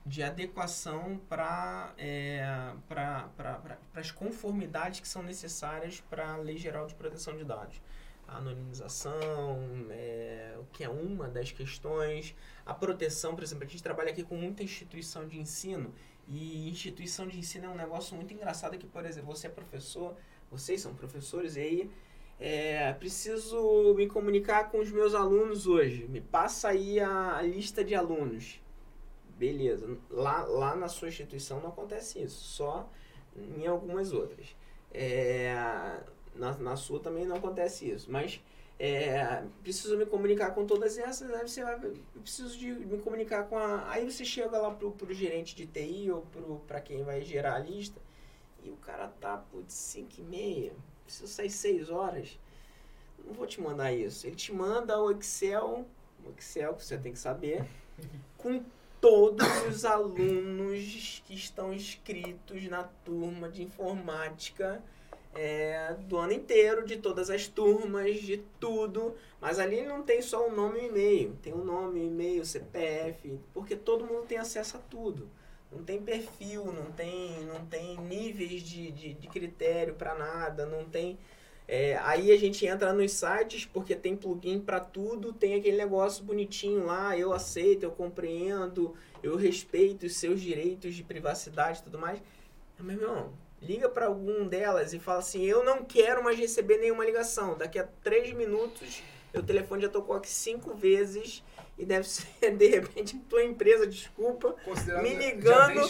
[0.06, 3.30] de adequação para é, pra,
[3.94, 7.82] as conformidades que são necessárias para a Lei Geral de Proteção de Dados.
[8.32, 12.36] A anonimização, é, que é uma das questões,
[12.66, 15.94] a proteção, por exemplo, a gente trabalha aqui com muita instituição de ensino
[16.30, 20.16] e instituição de ensino é um negócio muito engraçado que, por exemplo, você é professor,
[20.52, 21.92] vocês são professores, e aí
[22.40, 26.08] é, preciso me comunicar com os meus alunos hoje.
[26.08, 28.62] Me passa aí a, a lista de alunos.
[29.40, 29.98] Beleza.
[30.10, 32.88] Lá, lá na sua instituição não acontece isso, só
[33.36, 34.56] em algumas outras.
[34.92, 36.00] É,
[36.36, 38.42] na, na sua também não acontece isso, mas
[38.80, 41.78] é, preciso me comunicar com todas essas, aí você vai,
[42.22, 43.92] preciso de me comunicar com a.
[43.92, 47.56] Aí você chega lá pro, pro gerente de TI ou pro, pra quem vai gerar
[47.56, 48.00] a lista,
[48.64, 50.74] e o cara tá, putz, 5 e meia,
[51.04, 52.40] preciso sair 6 horas.
[53.26, 54.26] Não vou te mandar isso.
[54.26, 55.86] Ele te manda o Excel,
[56.26, 57.68] o Excel que você tem que saber,
[58.38, 58.64] com
[59.02, 64.82] todos os alunos que estão inscritos na turma de informática
[65.34, 69.16] é, do ano inteiro, de todas as turmas, de tudo.
[69.40, 71.38] Mas ali não tem só o nome e e-mail.
[71.42, 75.30] Tem o nome, o e-mail, CPF, porque todo mundo tem acesso a tudo.
[75.72, 80.84] Não tem perfil, não tem, não tem níveis de, de, de critério para nada, não
[80.86, 81.18] tem.
[81.68, 86.24] É, aí a gente entra nos sites porque tem plugin para tudo, tem aquele negócio
[86.24, 92.00] bonitinho lá, eu aceito, eu compreendo, eu respeito os seus direitos de privacidade e tudo
[92.00, 92.20] mais.
[92.76, 96.78] Mas, meu irmão, liga para algum delas e fala assim: Eu não quero mais receber
[96.78, 97.58] nenhuma ligação.
[97.58, 99.04] Daqui a três minutos,
[99.34, 101.44] o telefone já tocou aqui cinco vezes
[101.78, 104.56] e deve ser, de repente, tua empresa, desculpa,
[105.02, 105.82] me ligando.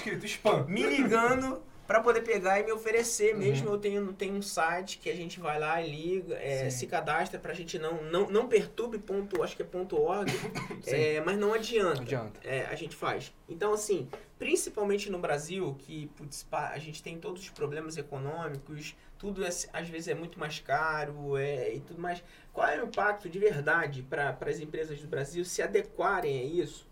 [0.67, 3.39] Me ligando para poder pegar e me oferecer uhum.
[3.39, 3.69] mesmo.
[3.69, 7.39] Eu tenho, tenho um site que a gente vai lá e liga, é, se cadastra
[7.39, 10.29] para a gente não, não, não perturbe, ponto, acho que é ponto .org,
[10.85, 11.95] é, mas não adianta.
[11.95, 12.39] Não adianta.
[12.43, 13.33] É, a gente faz.
[13.49, 14.07] Então, assim,
[14.37, 19.89] principalmente no Brasil, que putz, a gente tem todos os problemas econômicos, tudo é, às
[19.89, 22.23] vezes é muito mais caro é, e tudo mais.
[22.53, 26.87] Qual é o impacto de verdade para as empresas do Brasil se adequarem a isso?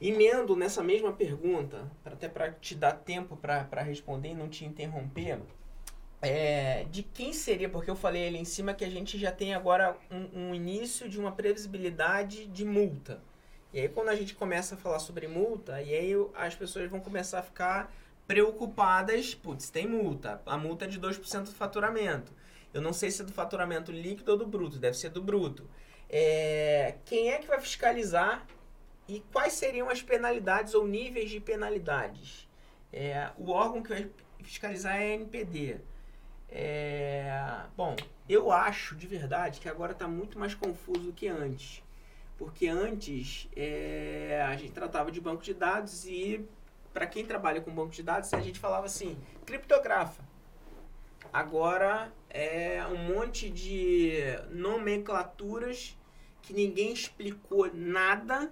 [0.00, 5.40] Emendo nessa mesma pergunta, até para te dar tempo para responder e não te interromper,
[6.20, 9.54] é, de quem seria, porque eu falei ali em cima que a gente já tem
[9.54, 13.22] agora um, um, início de uma previsibilidade de multa.
[13.72, 17.00] E aí quando a gente começa a falar sobre multa, e aí as pessoas vão
[17.00, 17.94] começar a ficar
[18.26, 22.32] preocupadas, putz, tem multa, a multa é de 2% do faturamento.
[22.74, 25.68] Eu não sei se é do faturamento líquido ou do bruto, deve ser do bruto.
[26.08, 28.46] É, quem é que vai fiscalizar
[29.08, 32.48] e quais seriam as penalidades ou níveis de penalidades?
[32.92, 34.10] É, o órgão que vai
[34.42, 35.76] fiscalizar é a NPD.
[36.48, 37.94] É, bom,
[38.28, 41.82] eu acho de verdade que agora está muito mais confuso do que antes.
[42.38, 46.46] Porque antes é, a gente tratava de banco de dados e
[46.92, 50.24] para quem trabalha com banco de dados, a gente falava assim, criptografa.
[51.32, 54.12] Agora é um monte de
[54.50, 55.96] nomenclaturas
[56.40, 58.50] que ninguém explicou nada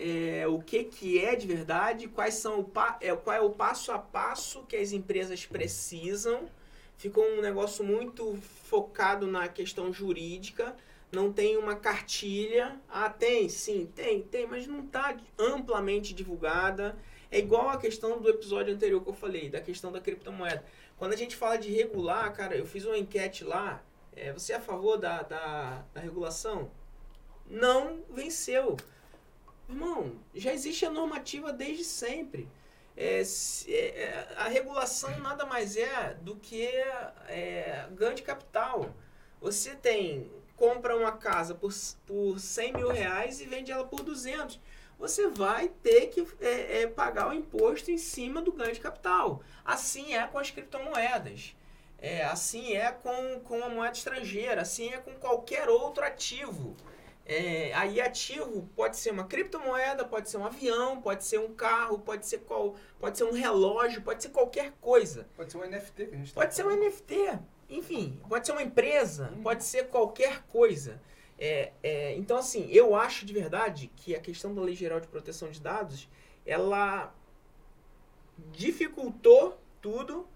[0.00, 2.64] é, o que, que é de verdade, quais são
[3.00, 6.48] é, qual é o passo a passo que as empresas precisam.
[6.96, 10.76] Ficou um negócio muito focado na questão jurídica.
[11.10, 12.80] Não tem uma cartilha.
[12.88, 16.96] Ah, tem, sim, tem, tem, mas não está amplamente divulgada.
[17.28, 20.64] É igual a questão do episódio anterior que eu falei, da questão da criptomoeda.
[20.96, 23.82] Quando a gente fala de regular, cara, eu fiz uma enquete lá.
[24.14, 26.70] É, você é a favor da, da, da regulação?
[27.48, 28.76] Não venceu.
[29.68, 32.48] Irmão, já existe a normativa desde sempre.
[32.96, 38.94] É, se, é, a regulação nada mais é do que é, ganho de capital.
[39.40, 41.72] Você tem, compra uma casa por,
[42.06, 44.58] por 100 mil reais e vende ela por 200.
[44.98, 49.42] Você vai ter que é, é, pagar o imposto em cima do ganho de capital.
[49.64, 51.54] Assim é com as criptomoedas.
[52.00, 54.62] É, assim é com, com a moeda estrangeira.
[54.62, 56.74] Assim é com qualquer outro ativo.
[57.30, 61.98] É, aí ativo pode ser uma criptomoeda, pode ser um avião, pode ser um carro,
[61.98, 65.28] pode ser qual, pode ser um relógio, pode ser qualquer coisa.
[65.36, 66.72] Pode ser um NFT que a gente tá Pode falando.
[66.72, 67.38] ser um NFT,
[67.68, 69.42] enfim, pode ser uma empresa, hum.
[69.42, 71.02] pode ser qualquer coisa.
[71.38, 75.06] É, é, então, assim, eu acho de verdade que a questão da Lei Geral de
[75.06, 76.08] Proteção de Dados,
[76.46, 77.14] ela
[78.52, 80.26] dificultou tudo.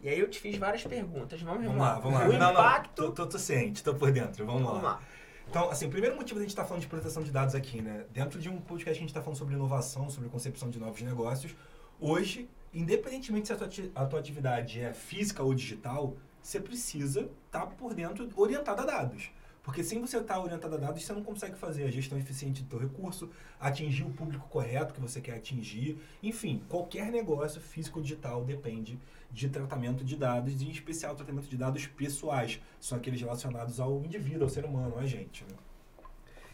[0.00, 1.42] E aí eu te fiz várias perguntas.
[1.42, 2.26] Vamos, vamos lá, vamos lá.
[2.26, 3.02] O não, impacto...
[3.02, 4.46] Não, tô, tô, tô ciente, tô por dentro.
[4.46, 4.92] Vamos, vamos lá.
[4.92, 5.02] lá.
[5.50, 7.82] Então, assim, o primeiro motivo da gente estar tá falando de proteção de dados aqui,
[7.82, 8.04] né?
[8.12, 11.56] Dentro de um podcast a gente está falando sobre inovação, sobre concepção de novos negócios.
[11.98, 17.62] Hoje, independentemente se a tua, a tua atividade é física ou digital, você precisa estar
[17.62, 19.32] tá por dentro orientado a dados.
[19.70, 22.60] Porque sem você estar tá orientado a dados, você não consegue fazer a gestão eficiente
[22.60, 23.30] do teu recurso,
[23.60, 25.96] atingir o público correto que você quer atingir.
[26.20, 28.98] Enfim, qualquer negócio físico digital depende
[29.30, 32.60] de tratamento de dados, em especial tratamento de dados pessoais.
[32.80, 35.44] São aqueles relacionados ao indivíduo, ao ser humano, a gente.
[35.44, 35.56] Né?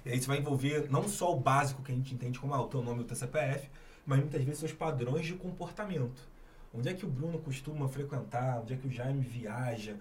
[0.04, 2.60] E aí isso vai envolver não só o básico que a gente entende como ah,
[2.60, 3.70] o teu nome e o teu CPF,
[4.04, 6.28] mas muitas vezes os padrões de comportamento.
[6.74, 8.60] Onde é que o Bruno costuma frequentar?
[8.60, 9.96] Onde é que o Jaime viaja?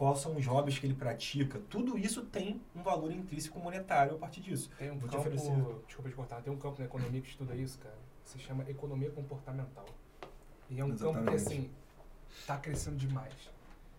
[0.00, 1.60] Quais são os hobbies que ele pratica?
[1.68, 4.70] Tudo isso tem um valor intrínseco monetário a partir disso.
[4.78, 7.78] Tem um Vou campo, desculpa te cortar, tem um campo na economia que estuda isso,
[7.78, 7.98] cara.
[8.24, 9.84] Se chama economia comportamental.
[10.70, 11.18] E é um Exatamente.
[11.18, 11.70] campo que, assim,
[12.34, 13.34] está crescendo demais.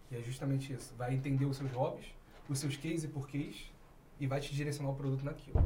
[0.09, 0.91] E é justamente isso.
[0.97, 2.07] Vai entender os seus hobbies,
[2.49, 3.71] os seus cases e porquês
[4.19, 5.63] e vai te direcionar o produto naquilo.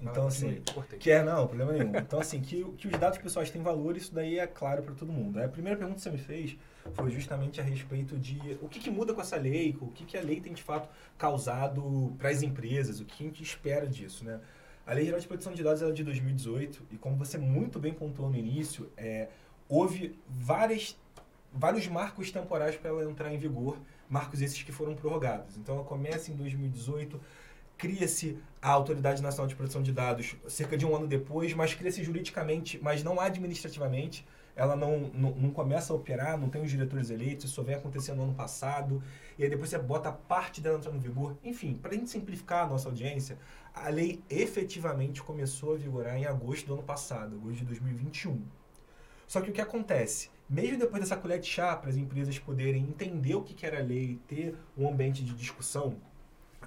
[0.00, 0.62] Então, assim,
[1.00, 1.96] que é, não, problema nenhum.
[1.96, 5.12] Então, assim, que, que os dados pessoais têm valor, isso daí é claro para todo
[5.12, 5.42] mundo.
[5.42, 6.56] A primeira pergunta que você me fez
[6.94, 10.16] foi justamente a respeito de o que, que muda com essa lei, o que, que
[10.16, 14.24] a lei tem de fato causado para as empresas, o que a gente espera disso,
[14.24, 14.40] né?
[14.84, 17.94] A Lei Geral de Proteção de Dados é de 2018 e, como você muito bem
[17.94, 19.28] pontuou no início, é,
[19.68, 20.96] houve várias
[21.54, 23.78] vários marcos temporais para ela entrar em vigor,
[24.08, 25.56] marcos esses que foram prorrogados.
[25.56, 27.20] Então ela começa em 2018,
[27.76, 32.02] cria-se a Autoridade Nacional de Proteção de Dados cerca de um ano depois, mas cria-se
[32.02, 34.26] juridicamente, mas não administrativamente.
[34.54, 38.18] Ela não, não, não, começa a operar, não tem os diretores eleitos, isso vem acontecendo
[38.18, 39.02] no ano passado,
[39.38, 41.36] e aí depois você bota parte dela entrando em vigor.
[41.42, 43.38] Enfim, para a gente simplificar a nossa audiência,
[43.74, 48.42] a lei efetivamente começou a vigorar em agosto do ano passado, agosto de 2021.
[49.26, 50.28] Só que o que acontece?
[50.52, 53.82] mesmo depois dessa colher de chá, para as empresas poderem entender o que era a
[53.82, 55.96] lei, ter um ambiente de discussão,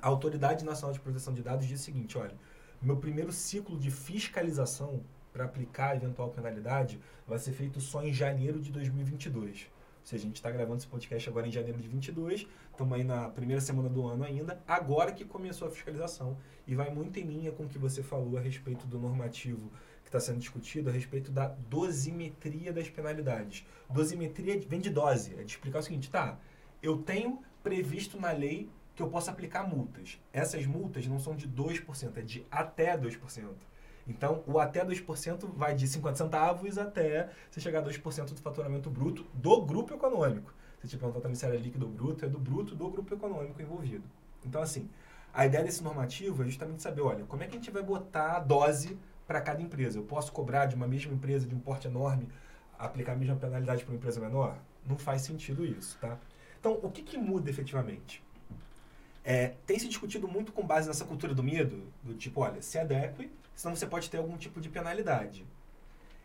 [0.01, 2.35] a Autoridade Nacional de Proteção de Dados diz o seguinte: olha,
[2.81, 5.03] meu primeiro ciclo de fiscalização
[5.35, 6.97] para aplicar a eventual penalidade
[7.27, 9.63] vai ser feito só em janeiro de 2022.
[9.63, 13.03] Ou seja, a gente está gravando esse podcast agora em janeiro de 22, estamos aí
[13.03, 17.23] na primeira semana do ano ainda, agora que começou a fiscalização, e vai muito em
[17.23, 19.69] linha com o que você falou a respeito do normativo
[20.17, 23.65] está sendo discutido a respeito da dosimetria das penalidades.
[23.89, 26.39] Dosimetria vem de dose, é de explicar o seguinte, tá,
[26.81, 30.19] eu tenho previsto na lei que eu possa aplicar multas.
[30.31, 33.49] Essas multas não são de 2%, é de até 2%.
[34.07, 38.89] Então, o até 2% vai de 50 centavos até você chegar a 2% do faturamento
[38.89, 40.53] bruto do grupo econômico.
[40.79, 43.59] Você te perguntar também se era líquido ou bruto, é do bruto do grupo econômico
[43.61, 44.03] envolvido.
[44.45, 44.87] Então, assim,
[45.33, 48.37] a ideia desse normativo é justamente saber, olha, como é que a gente vai botar
[48.37, 49.97] a dose para cada empresa.
[49.97, 52.27] Eu posso cobrar de uma mesma empresa de um porte enorme,
[52.77, 54.57] aplicar a mesma penalidade para uma empresa menor?
[54.85, 56.17] Não faz sentido isso, tá?
[56.59, 58.23] Então, o que, que muda efetivamente?
[59.23, 62.77] É, tem se discutido muito com base nessa cultura do medo, do tipo, olha, se
[62.77, 65.45] adeque, senão você pode ter algum tipo de penalidade.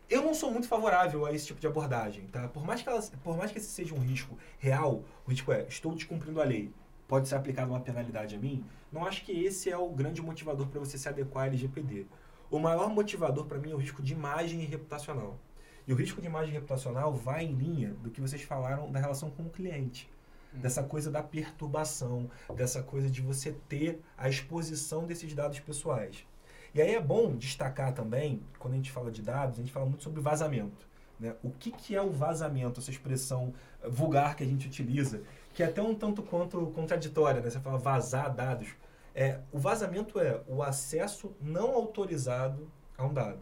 [0.09, 2.47] Eu não sou muito favorável a esse tipo de abordagem, tá?
[2.49, 5.65] Por mais que, ela, por mais que esse seja um risco real, o risco é,
[5.69, 6.69] estou descumprindo a lei,
[7.07, 10.67] pode ser aplicada uma penalidade a mim, não acho que esse é o grande motivador
[10.67, 12.05] para você se adequar à LGPD.
[12.49, 15.39] O maior motivador para mim é o risco de imagem e reputacional.
[15.87, 18.99] E E o risco de imagem reputacional vai em linha do que vocês falaram da
[18.99, 20.09] relação com o cliente.
[20.53, 20.59] Uhum.
[20.59, 26.25] Dessa coisa da perturbação, dessa coisa de você ter a exposição desses dados pessoais.
[26.73, 29.85] E aí é bom destacar também, quando a gente fala de dados, a gente fala
[29.85, 30.87] muito sobre vazamento.
[31.19, 31.35] Né?
[31.43, 33.53] O que, que é o vazamento, essa expressão
[33.83, 35.21] eh, vulgar que a gente utiliza,
[35.53, 37.49] que é até um tanto quanto contraditória, né?
[37.49, 38.69] Você fala vazar dados.
[39.13, 43.41] É, o vazamento é o acesso não autorizado a um dado.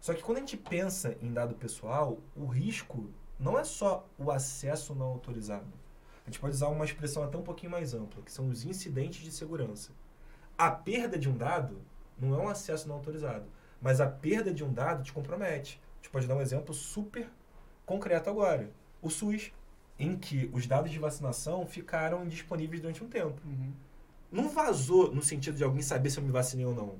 [0.00, 4.30] Só que quando a gente pensa em dado pessoal, o risco não é só o
[4.30, 5.66] acesso não autorizado.
[6.24, 9.24] A gente pode usar uma expressão até um pouquinho mais ampla, que são os incidentes
[9.24, 9.90] de segurança.
[10.56, 11.80] A perda de um dado
[12.20, 13.46] não é um acesso não autorizado,
[13.80, 15.80] mas a perda de um dado te compromete.
[15.94, 17.28] A gente pode dar um exemplo super
[17.84, 18.70] concreto agora.
[19.00, 19.52] O SUS,
[19.98, 23.40] em que os dados de vacinação ficaram indisponíveis durante um tempo.
[23.44, 23.72] Uhum.
[24.30, 26.96] Não vazou no sentido de alguém saber se eu me vacinei ou não.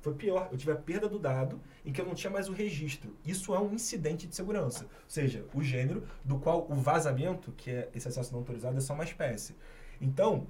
[0.00, 2.52] Foi pior, eu tive a perda do dado em que eu não tinha mais o
[2.52, 3.16] registro.
[3.24, 4.84] Isso é um incidente de segurança.
[4.84, 8.80] Ou seja, o gênero do qual o vazamento, que é esse acesso não autorizado, é
[8.80, 9.54] só uma espécie.
[10.00, 10.46] Então,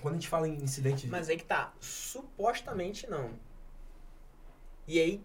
[0.00, 1.10] quando a gente fala em incidente de...
[1.10, 3.30] Mas aí que tá, supostamente não.
[4.86, 5.20] E aí,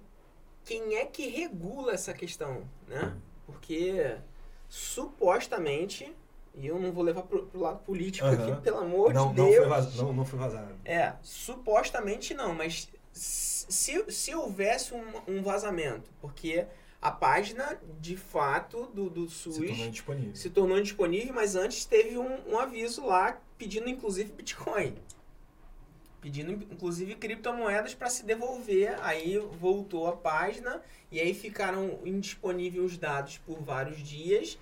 [0.64, 3.16] quem é que regula essa questão, né?
[3.46, 4.18] Porque
[4.70, 6.14] supostamente,
[6.54, 8.52] e eu não vou levar pro, pro lado político Aham.
[8.54, 9.58] aqui, pelo amor não, de não, Deus.
[9.58, 9.96] foi vaz...
[9.96, 10.76] não, não foi vazado.
[10.84, 16.68] É, supostamente não, mas se, se houvesse um, um vazamento, porque
[17.02, 20.36] a página, de fato, do, do SUS Se tornou indisponível.
[20.36, 24.96] se tornou indisponível, mas antes teve um, um aviso lá pedindo inclusive Bitcoin.
[26.22, 28.96] Pedindo inclusive criptomoedas para se devolver.
[29.02, 30.82] Aí voltou a página
[31.12, 34.58] e aí ficaram indisponíveis os dados por vários dias.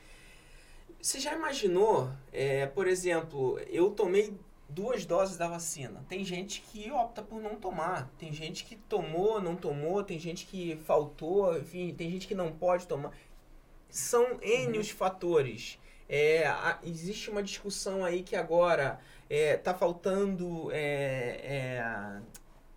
[1.01, 4.33] Você já imaginou, é, por exemplo, eu tomei
[4.67, 6.03] duas doses da vacina.
[6.09, 8.09] Tem gente que opta por não tomar.
[8.17, 10.03] Tem gente que tomou, não tomou.
[10.03, 11.57] Tem gente que faltou.
[11.57, 13.11] Enfim, tem gente que não pode tomar.
[13.89, 15.79] São N os fatores.
[16.09, 18.99] É, a- existe uma discussão aí que agora
[19.35, 22.21] é, tá faltando é, é,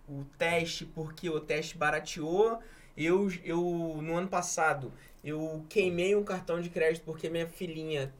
[0.07, 2.59] o teste porque o teste barateou.
[2.97, 3.61] Eu, eu,
[4.01, 4.91] no ano passado,
[5.23, 8.13] eu queimei um cartão de crédito porque minha filhinha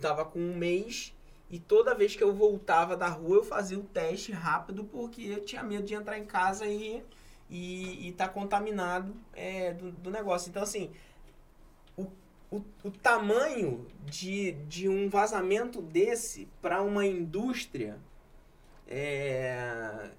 [0.00, 1.14] tava com um mês
[1.48, 5.44] e toda vez que eu voltava da rua eu fazia o teste rápido porque eu
[5.44, 7.04] tinha medo de entrar em casa e
[7.48, 10.50] e, e tá contaminado é, do, do negócio.
[10.50, 10.90] Então, assim,
[12.56, 17.98] o, o, tamanho de, de um vazamento desse para uma indústria,
[18.86, 20.10] é,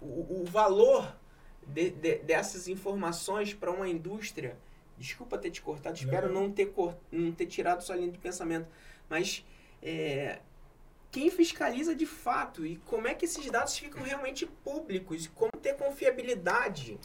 [0.00, 1.16] o, o valor
[1.66, 4.58] de- de- dessas informações para uma indústria,
[4.98, 6.42] desculpa ter te cortado, espero Não.
[6.42, 8.68] não ter, cor, não ter tirado sua linha de pensamento,
[9.08, 9.44] mas
[9.82, 10.40] é,
[11.10, 15.74] quem fiscaliza de fato e como é que esses dados ficam realmente públicos, como ter
[15.74, 16.98] confiabilidade.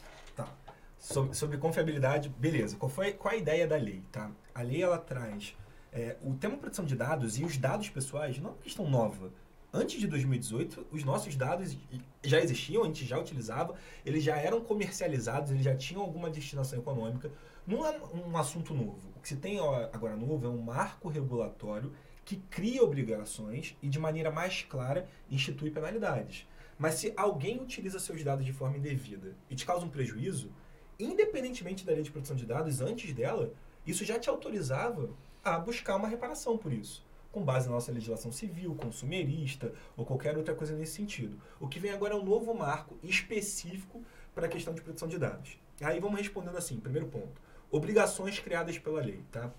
[1.00, 2.76] Sobre, sobre confiabilidade, beleza.
[2.76, 4.04] Qual, foi, qual a ideia da lei?
[4.12, 4.30] Tá?
[4.54, 5.56] A lei ela traz
[5.94, 9.32] é, o tema proteção de dados e os dados pessoais não é uma questão nova.
[9.72, 11.78] Antes de 2018, os nossos dados
[12.24, 16.80] já existiam, a gente já utilizava, eles já eram comercializados, eles já tinham alguma destinação
[16.80, 17.32] econômica.
[17.66, 19.00] Não é um assunto novo.
[19.16, 19.60] O que se tem
[19.94, 21.94] agora novo é um marco regulatório
[22.26, 26.48] que cria obrigações e, de maneira mais clara, institui penalidades.
[26.78, 30.52] Mas se alguém utiliza seus dados de forma indevida e te causa um prejuízo,
[31.00, 33.54] independentemente da lei de proteção de dados, antes dela,
[33.88, 35.10] isso já te autorizava
[35.44, 40.38] a buscar uma reparação por isso, com base na nossa legislação civil, consumerista ou qualquer
[40.38, 41.42] outra coisa nesse sentido.
[41.60, 44.04] O que vem agora é um novo marco específico
[44.36, 45.58] para a questão de proteção de dados.
[45.82, 47.42] Aí vamos respondendo assim, primeiro ponto.
[47.72, 49.54] Obrigações criadas pela lei, tá?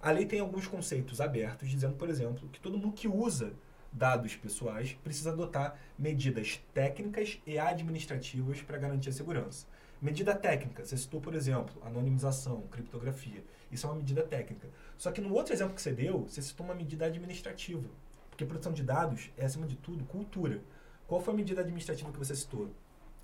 [0.00, 3.54] A lei tem alguns conceitos abertos, dizendo, por exemplo, que todo mundo que usa
[3.90, 9.66] dados pessoais precisa adotar medidas técnicas e administrativas para garantir a segurança.
[10.00, 13.42] Medida técnica, você citou, por exemplo, anonimização, criptografia.
[13.72, 14.68] Isso é uma medida técnica.
[14.98, 17.88] Só que no outro exemplo que você deu, você citou uma medida administrativa.
[18.28, 20.60] Porque proteção de dados é, acima de tudo, cultura.
[21.06, 22.70] Qual foi a medida administrativa que você citou?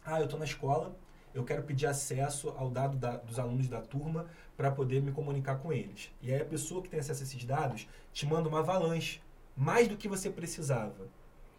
[0.05, 0.97] Ah, eu estou na escola,
[1.34, 4.26] eu quero pedir acesso ao dado da- dos alunos da turma
[4.56, 6.10] para poder me comunicar com eles.
[6.22, 9.20] E aí a pessoa que tem acesso a esses dados te manda uma avalanche,
[9.56, 11.09] mais do que você precisava.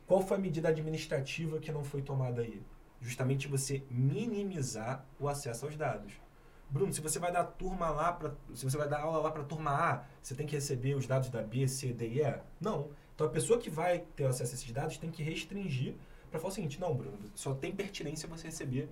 [0.07, 2.61] Qual foi a medida administrativa que não foi tomada aí?
[3.01, 6.13] Justamente você minimizar o acesso aos dados.
[6.69, 9.43] Bruno, se você vai dar turma lá para, se você vai dar aula lá para
[9.43, 12.39] turma A, você tem que receber os dados da B, C, D e E?
[12.61, 12.89] Não.
[13.13, 15.95] Então a pessoa que vai ter acesso a esses dados tem que restringir
[16.29, 18.89] para falar o seguinte, não, Bruno, só tem pertinência você receber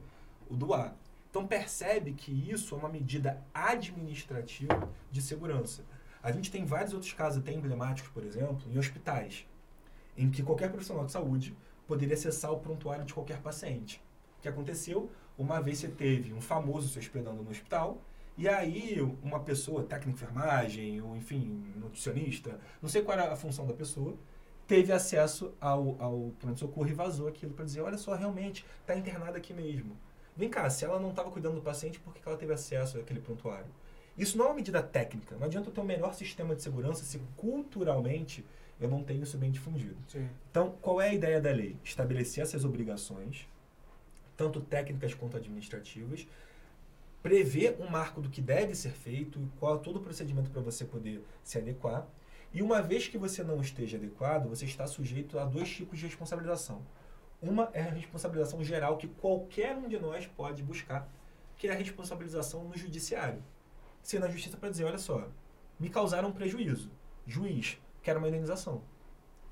[0.49, 0.93] o do A.
[1.29, 5.85] Então percebe que isso é uma medida administrativa de segurança.
[6.21, 9.47] A gente tem vários outros casos até emblemáticos, por exemplo, em hospitais,
[10.17, 11.55] em que qualquer profissional de saúde
[11.89, 13.99] poderia acessar o prontuário de qualquer paciente.
[14.37, 15.09] O que aconteceu?
[15.35, 17.99] Uma vez você teve um famoso se hospedando no hospital
[18.37, 23.35] E aí, uma pessoa, técnico de enfermagem, ou enfim, nutricionista, não sei qual era a
[23.35, 24.15] função da pessoa,
[24.67, 29.37] teve acesso ao, ao pronto-socorro e vazou aquilo para dizer: olha só, realmente, está internada
[29.37, 29.97] aqui mesmo.
[30.37, 33.19] Vem cá, se ela não estava cuidando do paciente, por que ela teve acesso àquele
[33.19, 33.71] prontuário?
[34.15, 35.35] Isso não é uma medida técnica.
[35.35, 38.45] Não adianta eu ter um melhor sistema de segurança se culturalmente
[38.79, 39.97] eu não tenho isso bem difundido.
[40.07, 40.29] Sim.
[40.49, 41.75] Então, qual é a ideia da lei?
[41.83, 43.47] Estabelecer essas obrigações,
[44.37, 46.25] tanto técnicas quanto administrativas,
[47.21, 50.85] prever um marco do que deve ser feito, qual é todo o procedimento para você
[50.85, 52.07] poder se adequar.
[52.53, 56.05] E uma vez que você não esteja adequado, você está sujeito a dois tipos de
[56.05, 56.81] responsabilização.
[57.41, 61.07] Uma é a responsabilização geral que qualquer um de nós pode buscar,
[61.57, 63.43] que é a responsabilização no judiciário.
[64.01, 65.27] Ser na justiça para dizer, olha só,
[65.79, 66.89] me causaram um prejuízo.
[67.27, 67.77] Juiz,
[68.09, 68.81] quero uma indenização.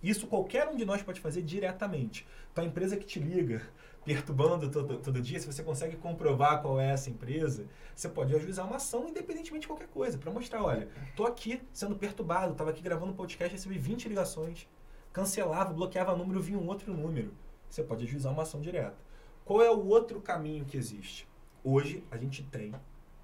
[0.01, 2.27] Isso qualquer um de nós pode fazer diretamente.
[2.51, 3.61] Então a empresa que te liga,
[4.03, 8.65] perturbando todo, todo dia, se você consegue comprovar qual é essa empresa, você pode ajuizar
[8.65, 12.81] uma ação independentemente de qualquer coisa, para mostrar, olha, tô aqui sendo perturbado, estava aqui
[12.81, 14.67] gravando um podcast, recebi 20 ligações,
[15.13, 17.33] cancelava, bloqueava número, vinha um outro número.
[17.69, 18.97] Você pode ajuizar uma ação direta.
[19.45, 21.27] Qual é o outro caminho que existe?
[21.63, 22.73] Hoje a gente tem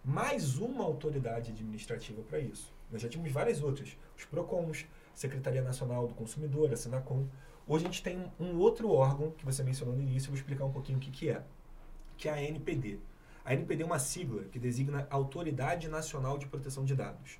[0.03, 2.71] mais uma autoridade administrativa para isso.
[2.91, 7.27] Nós já tínhamos várias outras, os PROCONs, Secretaria Nacional do Consumidor, a Senacom.
[7.67, 10.65] Hoje a gente tem um outro órgão que você mencionou no início, eu vou explicar
[10.65, 11.43] um pouquinho o que, que é,
[12.17, 12.99] que é a ANPD.
[13.45, 17.39] A ANPD é uma sigla que designa Autoridade Nacional de Proteção de Dados.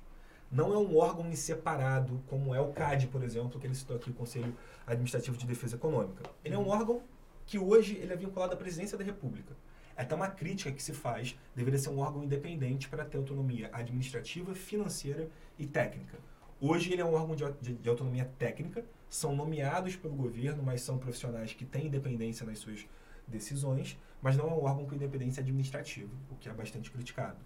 [0.50, 3.96] Não é um órgão em separado, como é o CAD, por exemplo, que ele citou
[3.96, 4.54] aqui, o Conselho
[4.86, 6.30] Administrativo de Defesa Econômica.
[6.44, 7.02] Ele é um órgão
[7.46, 9.56] que hoje ele é vinculado à Presidência da República.
[9.96, 13.70] É até uma crítica que se faz, deveria ser um órgão independente para ter autonomia
[13.72, 15.28] administrativa, financeira
[15.58, 16.18] e técnica.
[16.60, 20.82] Hoje ele é um órgão de, de, de, autonomia técnica, são nomeados pelo governo, mas
[20.82, 22.86] são profissionais que têm independência nas suas
[23.26, 27.38] decisões, mas não é um órgão com independência administrativa, o que é bastante criticado.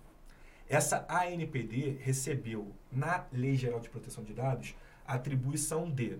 [0.69, 4.75] Essa ANPD recebeu, na Lei Geral de Proteção de Dados,
[5.07, 6.19] a atribuição de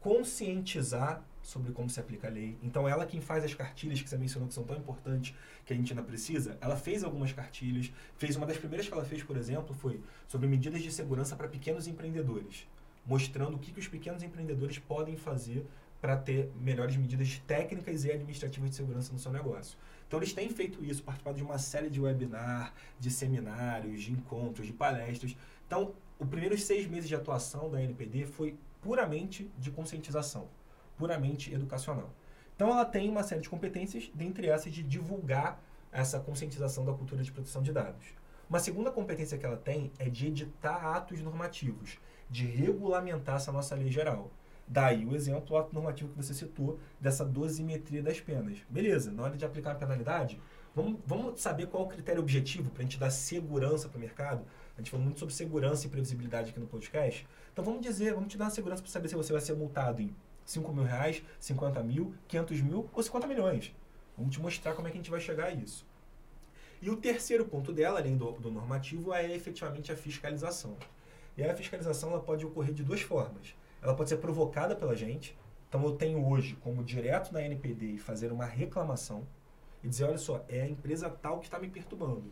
[0.00, 2.56] conscientizar sobre como se aplica a lei.
[2.62, 5.34] Então, ela quem faz as cartilhas que você mencionou que são tão importantes,
[5.66, 7.92] que a gente ainda precisa, ela fez algumas cartilhas.
[8.16, 11.48] Fez uma das primeiras que ela fez, por exemplo, foi sobre medidas de segurança para
[11.48, 12.66] pequenos empreendedores,
[13.04, 15.66] mostrando o que, que os pequenos empreendedores podem fazer
[16.00, 19.78] para ter melhores medidas técnicas e administrativas de segurança no seu negócio.
[20.06, 24.66] Então, eles têm feito isso, participado de uma série de webinar, de seminários, de encontros,
[24.66, 25.36] de palestras.
[25.66, 30.48] Então, os primeiros seis meses de atuação da NPD foi puramente de conscientização
[31.02, 32.14] puramente educacional.
[32.54, 35.60] Então ela tem uma série de competências, dentre essas de divulgar
[35.90, 38.06] essa conscientização da cultura de proteção de dados.
[38.48, 41.98] Uma segunda competência que ela tem é de editar atos normativos,
[42.30, 44.30] de regulamentar essa nossa lei geral.
[44.68, 48.58] Daí o exemplo, o ato normativo que você citou, dessa dosimetria das penas.
[48.70, 50.40] Beleza, na hora de aplicar a penalidade,
[50.72, 54.00] vamos, vamos saber qual é o critério objetivo para a gente dar segurança para o
[54.00, 54.46] mercado.
[54.76, 57.26] A gente falou muito sobre segurança e previsibilidade aqui no podcast.
[57.52, 60.00] Então vamos dizer, vamos te dar uma segurança para saber se você vai ser multado
[60.00, 60.14] em
[60.44, 63.74] 5 mil reais, 50 mil, 500 mil ou 50 milhões.
[64.16, 65.86] Vamos te mostrar como é que a gente vai chegar a isso.
[66.80, 70.76] E o terceiro ponto dela, além do, do normativo, é efetivamente a fiscalização.
[71.36, 73.54] E a fiscalização ela pode ocorrer de duas formas.
[73.80, 75.36] Ela pode ser provocada pela gente.
[75.68, 79.26] Então eu tenho hoje como direto na NPD fazer uma reclamação
[79.82, 82.30] e dizer, olha só, é a empresa tal que está me perturbando.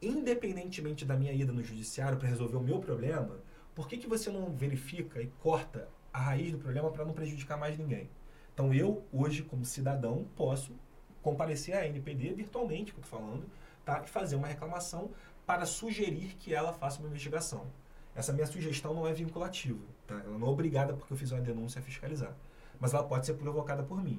[0.00, 3.40] Independentemente da minha ida no judiciário para resolver o meu problema,
[3.74, 7.58] por que, que você não verifica e corta a raiz do problema para não prejudicar
[7.58, 8.08] mais ninguém.
[8.54, 10.72] Então eu, hoje, como cidadão, posso
[11.20, 13.44] comparecer à NPD virtualmente, que eu estou falando,
[13.84, 14.02] tá?
[14.02, 15.10] e fazer uma reclamação
[15.44, 17.66] para sugerir que ela faça uma investigação.
[18.14, 20.14] Essa minha sugestão não é vinculativa, tá?
[20.14, 22.34] ela não é obrigada porque eu fiz uma denúncia a fiscalizar,
[22.80, 24.18] mas ela pode ser provocada por mim.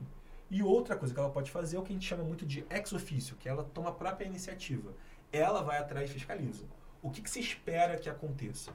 [0.51, 2.63] E outra coisa que ela pode fazer é o que a gente chama muito de
[2.69, 4.93] ex officio, que ela toma a própria iniciativa.
[5.31, 6.63] Ela vai atrás e fiscaliza.
[7.01, 8.71] O que, que se espera que aconteça?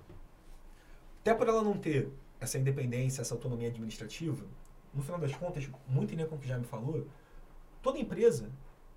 [1.20, 2.10] Até por ela não ter
[2.43, 4.44] essa independência, essa autonomia administrativa,
[4.93, 7.06] no final das contas, muito em linha com o que já me falou,
[7.81, 8.51] toda empresa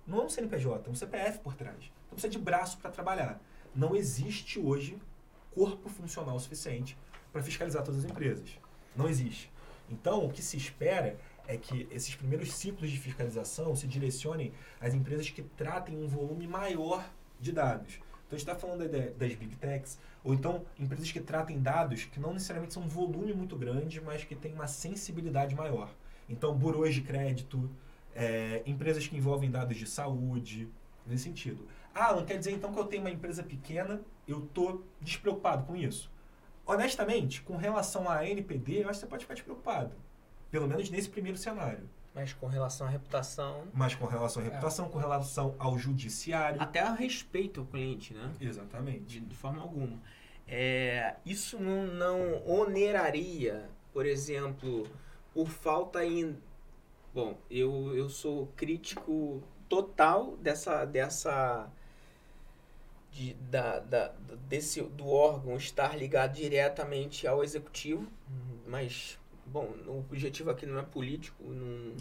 [0.04, 1.76] não é um CNPJ, é um CPF por trás.
[1.78, 3.40] Então precisa de braço para trabalhar.
[3.74, 4.98] Não existe hoje
[5.54, 6.98] corpo funcional suficiente
[7.32, 8.58] para fiscalizar todas as empresas.
[8.96, 9.50] Não existe.
[9.88, 11.16] Então, o que se espera
[11.46, 16.48] é que esses primeiros ciclos de fiscalização se direcionem às empresas que tratem um volume
[16.48, 17.08] maior
[17.40, 18.00] de dados.
[18.26, 22.18] Então, a gente está falando das big techs, ou então empresas que tratem dados que
[22.18, 25.94] não necessariamente são um volume muito grande, mas que têm uma sensibilidade maior.
[26.28, 27.70] Então, burôs de crédito,
[28.14, 30.68] é, empresas que envolvem dados de saúde,
[31.06, 31.66] nesse sentido.
[31.94, 35.76] Ah, não quer dizer então que eu tenho uma empresa pequena, eu estou despreocupado com
[35.76, 36.10] isso.
[36.66, 39.94] Honestamente, com relação à NPD, eu acho que você pode ficar despreocupado.
[40.50, 41.88] Pelo menos nesse primeiro cenário.
[42.16, 46.60] Mas com relação à reputação, Mas com relação à reputação, com relação ao judiciário.
[46.60, 48.32] até a respeito ao cliente, né?
[48.40, 49.00] Exatamente.
[49.00, 50.00] De, de forma alguma.
[50.48, 54.88] É, isso não, não oneraria, por exemplo,
[55.34, 56.38] por falta em.
[57.12, 60.86] Bom, eu, eu sou crítico total dessa.
[60.86, 61.70] dessa
[63.12, 64.12] de, da, da,
[64.48, 68.06] desse, do órgão estar ligado diretamente ao executivo,
[68.66, 71.94] mas, bom, o objetivo aqui não é político, não,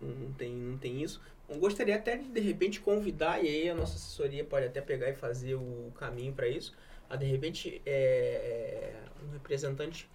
[0.00, 1.20] não, não, tem, não tem isso.
[1.48, 5.08] Eu gostaria até de, de repente, convidar, e aí a nossa assessoria pode até pegar
[5.08, 6.74] e fazer o caminho para isso,
[7.08, 10.08] a de repente é, é, um representante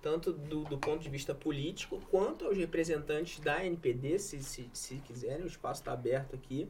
[0.00, 4.96] tanto do, do ponto de vista político quanto aos representantes da NPD, se, se, se
[4.98, 6.68] quiserem, o espaço está aberto aqui.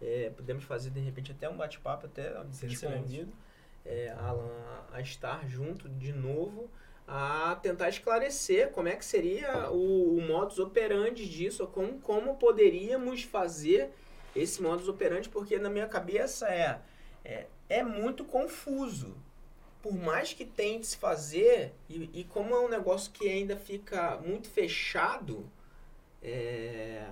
[0.00, 2.32] É, podemos fazer de repente até um bate-papo, até
[2.62, 3.00] excelente.
[3.00, 3.32] convido,
[3.84, 4.48] é, Alan,
[4.92, 6.70] a, a estar junto de novo,
[7.08, 13.22] a tentar esclarecer como é que seria o, o modus operandi disso, como, como poderíamos
[13.22, 13.90] fazer
[14.36, 16.80] esse modus operandi, porque na minha cabeça é,
[17.24, 19.16] é, é muito confuso.
[19.82, 24.18] Por mais que tente se fazer, e, e como é um negócio que ainda fica
[24.18, 25.50] muito fechado,
[26.22, 27.06] é,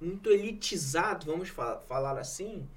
[0.00, 2.68] muito elitizado, vamos fa- falar assim,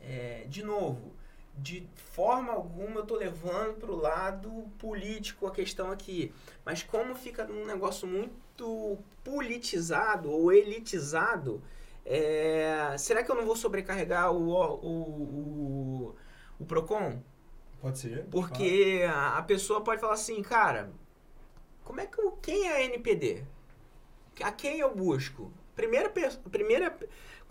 [0.00, 1.13] é, de novo,
[1.56, 6.32] de forma alguma eu tô levando para o lado político a questão aqui.
[6.64, 11.62] Mas como fica um negócio muito politizado ou elitizado,
[12.04, 14.92] é, será que eu não vou sobrecarregar o, o,
[16.10, 16.14] o,
[16.58, 17.20] o PROCON?
[17.80, 18.24] Pode ser.
[18.30, 20.90] Porque a, a pessoa pode falar assim, cara,
[21.84, 23.44] como é que eu, quem é a NPD?
[24.42, 25.52] A quem eu busco?
[25.76, 26.10] Primeira,
[26.50, 26.96] primeira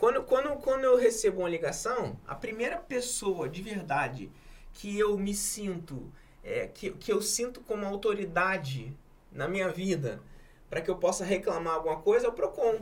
[0.04, 4.30] quando, quando, quando eu recebo uma ligação, a primeira pessoa de verdade
[4.74, 6.12] que eu me sinto,
[6.44, 8.94] é, que, que eu sinto como autoridade
[9.32, 10.22] na minha vida,
[10.70, 12.80] para que eu possa reclamar alguma coisa, é o PROCON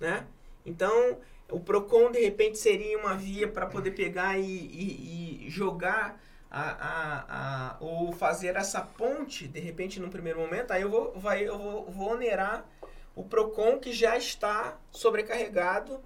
[0.00, 0.26] né?
[0.64, 1.18] Então,
[1.50, 6.20] o Procon de repente seria uma via para poder pegar e, e- e jogar
[6.50, 10.70] a, a, a- ou fazer essa ponte de repente num primeiro momento.
[10.72, 12.64] Aí eu vou, vai, eu vou, vou onerar
[13.16, 15.98] o Procon que já está sobrecarregado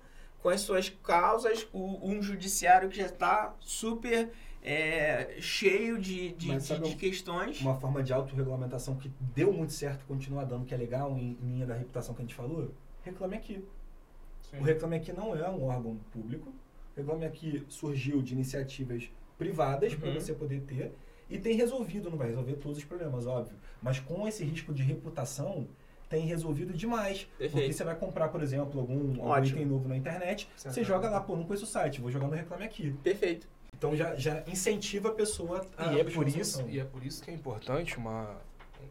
[0.42, 4.30] com as suas causas, o, um judiciário que já está super
[4.62, 7.60] é, cheio de, de, Mas de- sabe de questões.
[7.60, 11.46] Uma forma de autorregulamentação que deu muito certo, continua dando, que é legal em, em
[11.54, 12.72] linha da reputação que a gente falou,
[13.02, 13.62] reclame aqui.
[14.58, 16.48] O Reclame Aqui não é um órgão público.
[16.50, 19.08] O Reclame Aqui surgiu de iniciativas
[19.38, 20.14] privadas para Uhum.
[20.14, 20.92] você poder ter
[21.30, 23.56] e tem resolvido, não vai resolver todos os problemas, óbvio.
[23.80, 25.68] Mas com esse risco de reputação,
[26.10, 27.20] tem resolvido demais.
[27.20, 27.72] Porque Perfeito.
[27.72, 30.74] você vai comprar, por exemplo, algum, algum item novo na internet, Certo.
[30.74, 32.92] você joga lá, pô, não conheço o site, vou jogar no Reclame Aqui.
[33.02, 33.48] Perfeito.
[33.72, 37.22] Então já, já incentiva a pessoa a E é por isso, e é por isso
[37.22, 38.36] que é importante uma,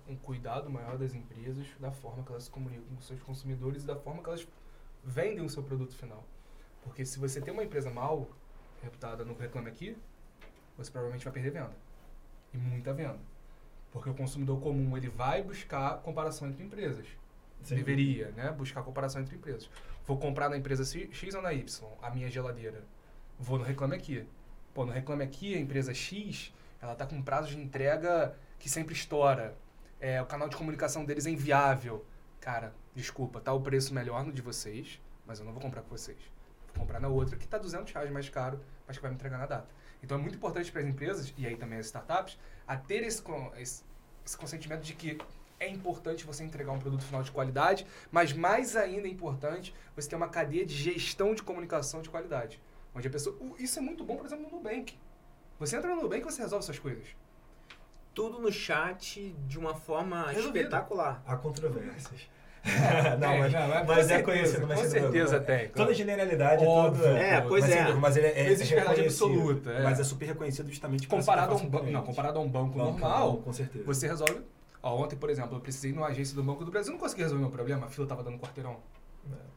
[0.09, 3.85] um cuidado maior das empresas da forma que elas se comunicam com seus consumidores e
[3.85, 4.47] da forma que elas
[5.03, 6.23] vendem o seu produto final.
[6.81, 8.29] Porque se você tem uma empresa mal
[8.81, 9.95] reputada no Reclame Aqui,
[10.77, 11.75] você provavelmente vai perder venda.
[12.53, 13.19] E muita venda.
[13.91, 17.07] Porque o consumidor comum, ele vai buscar comparação entre empresas.
[17.63, 18.51] Sem Deveria, né?
[18.51, 19.69] Buscar comparação entre empresas.
[20.05, 22.83] Vou comprar na empresa X ou na Y, a minha geladeira.
[23.37, 24.25] Vou no Reclame Aqui.
[24.73, 28.93] Pô, no Reclame Aqui, a empresa X, ela tá com prazo de entrega que sempre
[28.93, 29.55] estoura.
[29.99, 32.05] É, o canal de comunicação deles é inviável.
[32.39, 35.89] Cara, desculpa, tá o preço melhor no de vocês, mas eu não vou comprar com
[35.89, 36.17] vocês.
[36.67, 39.37] Vou comprar na outra que tá 200 reais mais caro, mas que vai me entregar
[39.37, 39.67] na data.
[40.01, 43.21] Então é muito importante para as empresas, e aí também as startups, a ter esse,
[43.57, 43.83] esse,
[44.25, 45.17] esse consentimento de que
[45.59, 50.07] é importante você entregar um produto final de qualidade, mas mais ainda é importante você
[50.09, 52.61] ter uma cadeia de gestão de comunicação de qualidade.
[52.95, 53.37] Onde a pessoa.
[53.59, 54.97] Isso é muito bom, por exemplo, no Nubank.
[55.59, 57.07] Você entra no Nubank e você resolve suas coisas.
[58.15, 60.57] Tudo no chat de uma forma Resolvido.
[60.57, 61.21] espetacular.
[61.25, 62.29] Há controvérsias.
[63.19, 64.67] não, Tem, mas, não, mas mas é conhecido.
[64.67, 65.93] Mas com é- certeza tem, Toda claro.
[65.93, 67.03] generalidade, Óbvio.
[67.03, 67.81] todo, É, pois mas, é.
[67.83, 69.83] dúvida, Mas ele é, existe é verdade reconhecido, absoluta, é.
[69.83, 72.91] Mas é super reconhecido justamente Comparado a, um banco, não, comparado a um banco cliente.
[72.99, 73.83] normal, Com certeza.
[73.85, 74.41] você resolve.
[74.83, 77.21] Ó, ontem, por exemplo, eu precisei ir numa agência do Banco do Brasil, não consegui
[77.23, 78.77] resolver meu problema, a fila tava dando quarteirão.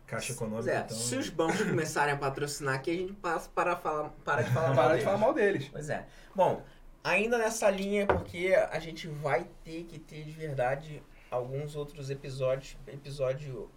[0.07, 0.97] Caixa econômica, é, então...
[0.97, 4.67] se os bancos começarem a patrocinar aqui, a gente passa para, falar, para de falar
[4.69, 5.05] mal Para de deles.
[5.05, 5.69] falar mal deles.
[5.73, 6.05] Pois é.
[6.35, 6.63] Bom,
[7.03, 11.03] ainda nessa linha, porque a gente vai ter que ter de verdade
[11.33, 13.71] alguns outros episódios, episódio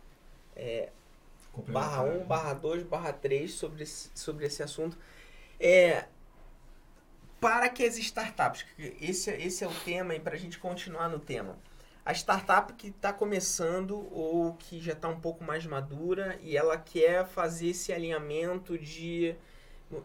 [0.56, 0.90] é,
[1.68, 4.98] barra 1, barra 2, barra 3 sobre esse, sobre esse assunto.
[5.60, 6.06] É,
[7.40, 11.08] para que as startups, esse, é- esse é o tema e para a gente continuar
[11.10, 11.58] no tema.
[12.06, 16.78] A startup que está começando ou que já está um pouco mais madura e ela
[16.78, 19.36] quer fazer esse alinhamento de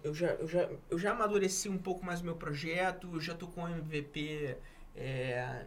[0.05, 3.32] eu já, eu já, eu já amadureci um pouco mais o meu projeto, eu já
[3.32, 4.56] estou com o MVP
[4.94, 5.64] é,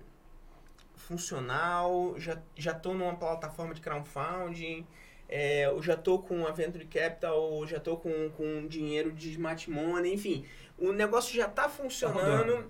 [1.04, 4.86] funcional, já já tô numa plataforma de crowdfunding,
[5.30, 9.70] é, eu já tô com a Venture Capital, já tô com, com dinheiro de smart
[9.70, 10.46] money, enfim,
[10.78, 12.70] o negócio já tá funcionando,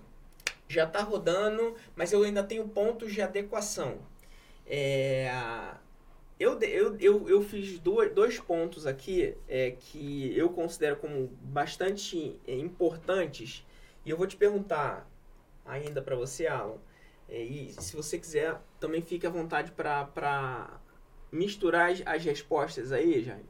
[0.68, 3.98] já tá rodando, mas eu ainda tenho pontos de adequação.
[4.66, 5.30] É,
[6.38, 12.40] eu, eu, eu, eu fiz dois, dois pontos aqui é, que eu considero como bastante
[12.46, 13.64] importantes
[14.04, 15.08] e eu vou te perguntar
[15.64, 16.78] ainda para você, Alan.
[17.28, 20.80] É, e se você quiser, também fique à vontade para
[21.32, 23.48] misturar as, as respostas aí, Jaime.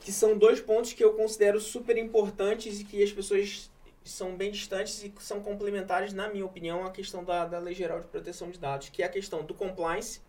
[0.00, 3.70] Que são dois pontos que eu considero super importantes e que as pessoas
[4.04, 8.00] são bem distantes e são complementares, na minha opinião, à questão da, da Lei Geral
[8.00, 10.20] de Proteção de Dados, que é a questão do compliance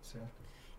[0.00, 0.28] Certo.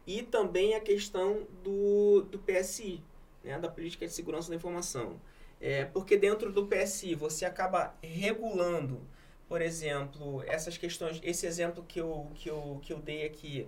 [0.06, 3.04] e também a questão do, do PSI,
[3.44, 5.20] né, da Política de Segurança da Informação.
[5.60, 9.02] É, porque dentro do PSI você acaba regulando,
[9.48, 13.68] por exemplo, essas questões, esse exemplo que eu, que eu, que eu dei aqui,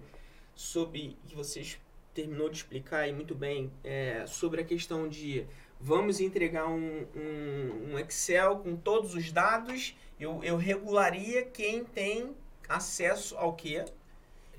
[0.55, 1.79] sobre que vocês
[2.13, 5.45] terminou de explicar aí muito bem, é, sobre a questão de
[5.79, 12.35] vamos entregar um, um, um Excel com todos os dados, eu, eu regularia quem tem
[12.67, 13.81] acesso ao que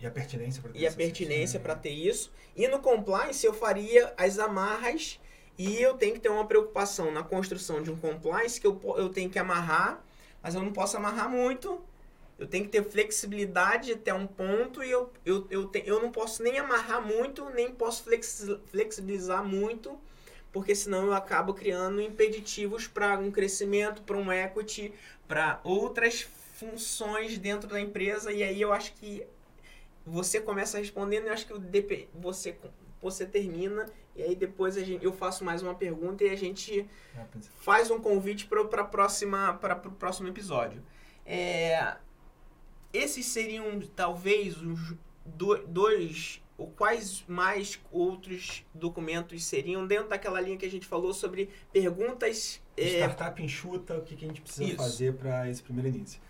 [0.00, 2.32] E a pertinência para e a pertinência para ter isso.
[2.56, 5.20] E no compliance eu faria as amarras
[5.58, 9.10] e eu tenho que ter uma preocupação na construção de um compliance que eu, eu
[9.10, 10.02] tenho que amarrar,
[10.42, 11.80] mas eu não posso amarrar muito.
[12.38, 16.10] Eu tenho que ter flexibilidade até um ponto e eu, eu, eu, te, eu não
[16.10, 19.98] posso nem amarrar muito, nem posso flexi- flexibilizar muito,
[20.52, 24.92] porque senão eu acabo criando impeditivos para um crescimento, para um equity,
[25.28, 26.22] para outras
[26.54, 28.32] funções dentro da empresa.
[28.32, 29.26] E aí eu acho que
[30.04, 32.56] você começa respondendo e eu acho que o DP, você,
[33.00, 33.86] você termina
[34.20, 36.86] e aí depois a gente, eu faço mais uma pergunta e a gente
[37.56, 40.82] faz um convite para próxima para o próximo episódio.
[41.24, 41.96] É,
[42.92, 44.94] esses seriam talvez os
[45.24, 51.14] do- dois ou quais mais outros documentos seriam dentro daquela linha que a gente falou
[51.14, 54.76] sobre perguntas é, Startup enxuta, o que, que a gente precisa Isso.
[54.76, 56.20] fazer para esse primeiro início.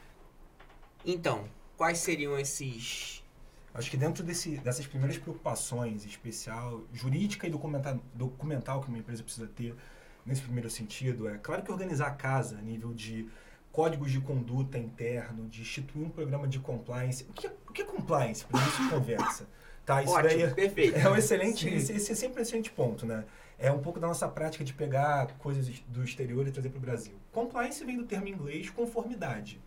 [1.05, 3.20] então quais seriam esses
[3.73, 9.23] Acho que dentro desse, dessas primeiras preocupações, especial jurídica e documental, documental que uma empresa
[9.23, 9.75] precisa ter
[10.27, 13.29] nesse primeiro sentido, é claro que organizar a casa a nível de
[13.73, 17.25] códigos de conduta interno, de instituir um programa de compliance.
[17.29, 18.45] O que é, o que é compliance?
[18.45, 19.49] Para início de conversa.
[19.87, 22.71] Tá, isso daí ótimo é, perfeito é um excelente, esse, esse é sempre um excelente
[22.71, 23.25] ponto, né?
[23.59, 26.81] É um pouco da nossa prática de pegar coisas do exterior e trazer para o
[26.81, 27.15] Brasil.
[27.33, 29.61] Compliance vem do termo em inglês conformidade.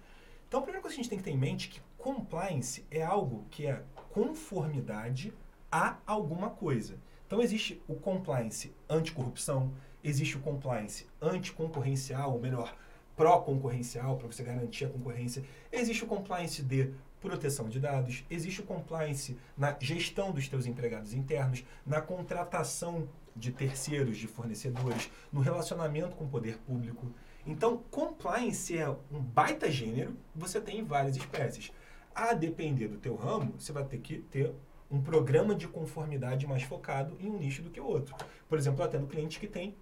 [0.47, 2.85] Então, a primeira coisa que a gente tem que ter em mente é que compliance
[2.91, 3.81] é algo que é
[4.13, 5.33] conformidade
[5.71, 6.99] a alguma coisa.
[7.25, 9.73] Então, existe o compliance anticorrupção,
[10.03, 12.77] existe o compliance anticoncorrencial, ou melhor,
[13.15, 15.43] pró-concorrencial, para você garantir a concorrência.
[15.71, 21.13] Existe o compliance de proteção de dados, existe o compliance na gestão dos teus empregados
[21.13, 27.07] internos, na contratação de terceiros, de fornecedores, no relacionamento com o poder público.
[27.47, 31.71] Então, compliance é um baita gênero, você tem várias espécies.
[32.15, 34.53] A depender do teu ramo, você vai ter que ter
[34.89, 38.15] um programa de conformidade mais focado em um nicho do que o outro.
[38.47, 39.75] Por exemplo, eu atendo clientes que têm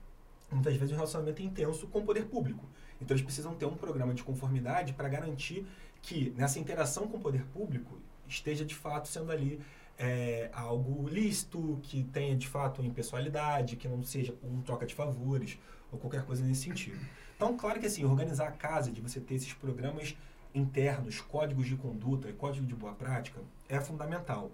[0.49, 2.65] muitas vezes um relacionamento intenso com o poder público.
[3.01, 5.65] Então eles precisam ter um programa de conformidade para garantir
[6.01, 7.97] que nessa interação com o poder público
[8.27, 9.59] esteja de fato sendo ali
[9.97, 15.59] é, algo lícito, que tenha de fato impessoalidade, que não seja um troca de favores
[15.91, 16.99] ou qualquer coisa nesse sentido.
[17.35, 20.15] Então, claro que assim, organizar a casa, de você ter esses programas
[20.53, 24.51] internos, códigos de conduta e código de boa prática, é fundamental.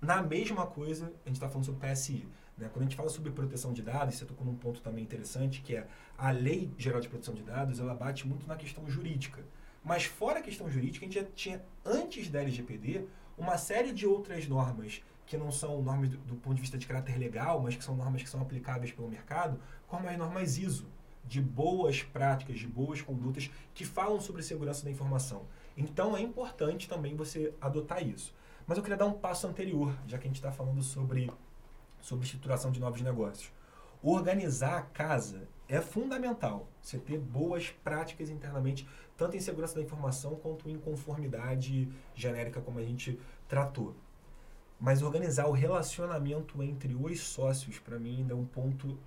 [0.00, 2.26] Na mesma coisa, a gente está falando sobre PSI.
[2.56, 2.68] Né?
[2.72, 5.76] Quando a gente fala sobre proteção de dados, você tocou num ponto também interessante, que
[5.76, 5.86] é
[6.16, 9.44] a Lei Geral de Proteção de Dados, ela bate muito na questão jurídica.
[9.84, 13.06] Mas fora a questão jurídica, a gente já tinha, antes da LGPD,
[13.36, 16.86] uma série de outras normas que não são normas do, do ponto de vista de
[16.86, 20.86] caráter legal, mas que são normas que são aplicáveis pelo mercado, como as normas ISO,
[21.28, 25.46] de boas práticas, de boas condutas, que falam sobre segurança da informação.
[25.76, 28.34] Então é importante também você adotar isso.
[28.66, 31.30] Mas eu queria dar um passo anterior, já que a gente está falando sobre,
[32.00, 33.52] sobre estruturação de novos negócios.
[34.02, 36.68] Organizar a casa é fundamental.
[36.80, 42.78] Você ter boas práticas internamente, tanto em segurança da informação quanto em conformidade genérica, como
[42.78, 43.94] a gente tratou.
[44.80, 48.98] Mas organizar o relacionamento entre os sócios, para mim, ainda é um ponto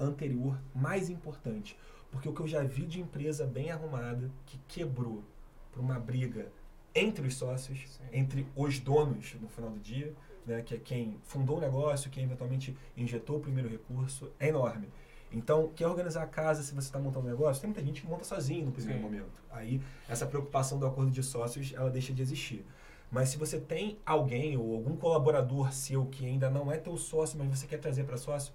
[0.00, 1.76] anterior mais importante.
[2.10, 5.22] Porque o que eu já vi de empresa bem arrumada, que quebrou
[5.70, 6.50] por uma briga
[6.94, 8.04] entre os sócios, Sim.
[8.12, 10.12] entre os donos no final do dia,
[10.44, 14.88] né, que é quem fundou o negócio, quem eventualmente injetou o primeiro recurso, é enorme.
[15.32, 17.60] Então, quer organizar a casa se você está montando um negócio?
[17.60, 19.04] Tem muita gente que monta sozinho no primeiro Sim.
[19.04, 19.40] momento.
[19.48, 22.66] Aí, essa preocupação do acordo de sócios, ela deixa de existir.
[23.12, 27.38] Mas se você tem alguém ou algum colaborador seu que ainda não é teu sócio,
[27.38, 28.52] mas você quer trazer para sócio,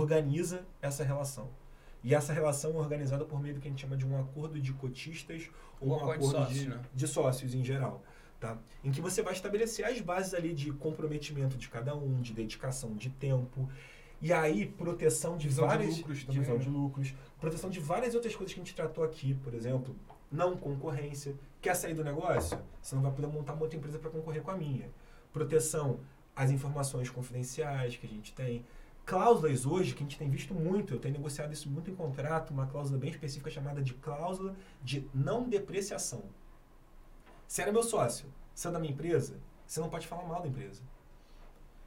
[0.00, 1.48] organiza essa relação.
[2.02, 4.60] E essa relação é organizada por meio do que a gente chama de um acordo
[4.60, 5.50] de cotistas
[5.80, 6.80] ou um, um acordo, de, sócios, de, né?
[6.94, 8.02] de sócios em geral.
[8.38, 8.58] Tá?
[8.84, 12.94] Em que você vai estabelecer as bases ali de comprometimento de cada um, de dedicação
[12.94, 13.68] de tempo.
[14.20, 15.94] E aí, proteção de divisão várias.
[15.94, 16.62] De lucros também, divisão né?
[16.62, 17.14] de lucros.
[17.40, 19.96] Proteção de várias outras coisas que a gente tratou aqui, por exemplo,
[20.30, 21.34] não concorrência.
[21.60, 22.58] Quer sair do negócio?
[22.80, 24.88] Você não vai poder montar uma outra empresa para concorrer com a minha.
[25.32, 25.98] Proteção
[26.34, 28.64] às informações confidenciais que a gente tem.
[29.06, 32.50] Cláusulas hoje, que a gente tem visto muito, eu tenho negociado isso muito em contrato,
[32.50, 36.24] uma cláusula bem específica chamada de cláusula de não depreciação.
[37.46, 40.48] Se era meu sócio, se é da minha empresa, você não pode falar mal da
[40.48, 40.82] empresa.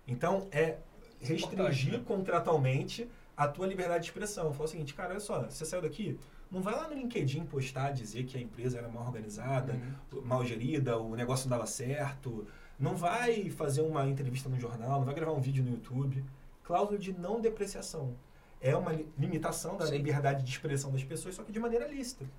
[0.08, 0.78] Então, é
[1.20, 2.04] restringir né?
[2.08, 4.54] contratualmente a tua liberdade de expressão.
[4.54, 6.18] Fala o seguinte, cara, olha só, você saiu daqui,
[6.50, 9.78] não vai lá no LinkedIn postar, dizer que a empresa era mal organizada,
[10.14, 10.22] uhum.
[10.22, 12.48] mal gerida, o negócio não dava certo.
[12.80, 16.24] Não vai fazer uma entrevista no jornal, não vai gravar um vídeo no YouTube.
[16.70, 18.16] Cláusula de não depreciação.
[18.62, 19.94] É uma limitação da Sim.
[19.94, 22.30] liberdade de expressão das pessoas, só que de maneira lícita.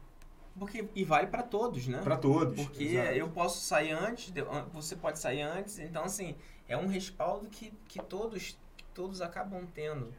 [0.56, 2.00] Porque, e vale para todos, né?
[2.00, 2.54] Para todos.
[2.54, 3.08] Porque exato.
[3.08, 4.32] eu posso sair antes,
[4.72, 6.36] você pode sair antes, então assim,
[6.68, 10.14] é um respaldo que, que todos que todos acabam tendo.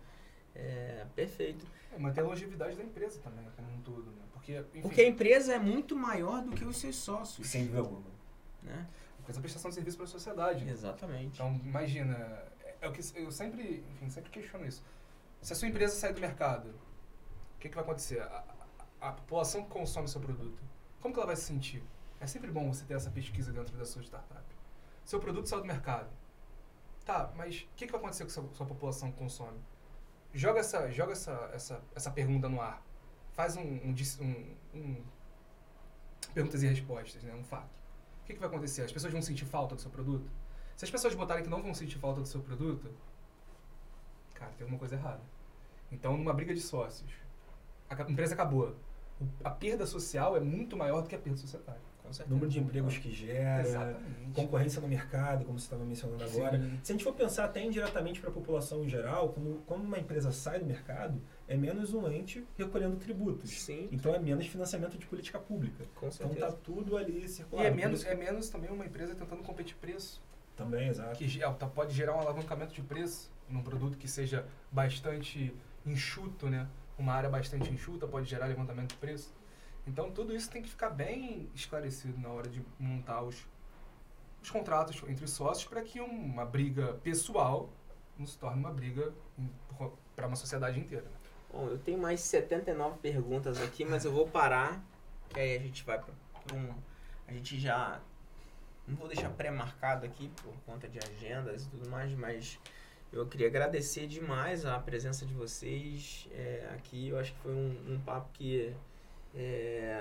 [0.54, 1.66] É, perfeito.
[1.94, 4.24] É, manter a longevidade da empresa também, como um todo, né?
[4.34, 7.48] Porque, enfim, Porque a empresa é muito maior do que os seus sócios.
[7.48, 8.12] Sem dúvida alguma.
[8.62, 8.86] Né?
[9.16, 10.68] Porque essa prestação de serviço para a sociedade.
[10.68, 11.36] Exatamente.
[11.36, 12.51] Então, imagina,
[12.82, 14.84] é, é, o que eu sempre, enfim, sempre questiono isso.
[15.42, 16.70] Se a sua empresa sair do mercado,
[17.56, 18.22] o que, que vai acontecer?
[18.22, 18.44] A,
[19.00, 20.62] a população que consome seu produto,
[21.00, 21.84] como que ela vai se sentir?
[22.20, 24.46] É sempre bom você ter essa pesquisa dentro da sua startup.
[25.04, 26.10] Seu produto saiu do mercado.
[27.04, 29.60] Tá, mas o que, que vai acontecer com a sua, sua população que consome?
[30.34, 32.86] Joga essa, joga essa, essa, essa pergunta no ar.
[33.34, 35.04] Faz um, um, um, um
[36.34, 37.34] perguntas e respostas, né?
[37.34, 37.72] um fato.
[38.22, 38.84] O que, que vai acontecer?
[38.84, 40.30] As pessoas vão sentir falta do seu produto?
[40.82, 42.90] Se as pessoas botarem que não vão sentir falta do seu produto,
[44.34, 45.22] cara, tem alguma coisa errada.
[45.92, 47.08] Então, numa briga de sócios,
[47.88, 48.76] a empresa acabou
[49.44, 51.80] a perda social é muito maior do que a perda societária.
[52.28, 54.32] Número de empregos que gera, Exatamente.
[54.34, 56.60] concorrência no mercado, como você estava mencionando agora.
[56.60, 56.80] Sim.
[56.82, 60.00] Se a gente for pensar até indiretamente para a população em geral, quando, quando uma
[60.00, 63.52] empresa sai do mercado, é menos um ente recolhendo tributos.
[63.52, 63.88] Sim.
[63.92, 65.86] Então é menos financiamento de política pública.
[65.94, 67.68] Com então está tudo ali circulando.
[67.68, 70.20] E é menos, é menos também uma empresa tentando competir preço.
[70.56, 71.18] Também, exato.
[71.18, 75.54] Que é, tá, pode gerar um alavancamento de preço num produto que seja bastante
[75.86, 76.68] enxuto, né?
[77.02, 79.34] uma área bastante enxuta, pode gerar levantamento de preço.
[79.86, 83.48] Então, tudo isso tem que ficar bem esclarecido na hora de montar os,
[84.42, 87.70] os contratos entre os sócios para que uma briga pessoal
[88.18, 89.12] não se torne uma briga
[90.16, 91.06] para uma sociedade inteira.
[91.06, 91.18] Né?
[91.52, 94.84] Bom, eu tenho mais 79 perguntas aqui, mas eu vou parar,
[95.30, 96.14] que aí a gente vai para
[96.56, 96.74] um...
[97.28, 98.00] A gente já...
[98.92, 102.60] Não vou deixar pré-marcado aqui por conta de agendas e tudo mais, mas
[103.14, 107.08] eu queria agradecer demais a presença de vocês é, aqui.
[107.08, 108.76] Eu acho que foi um, um papo que,
[109.34, 109.98] é,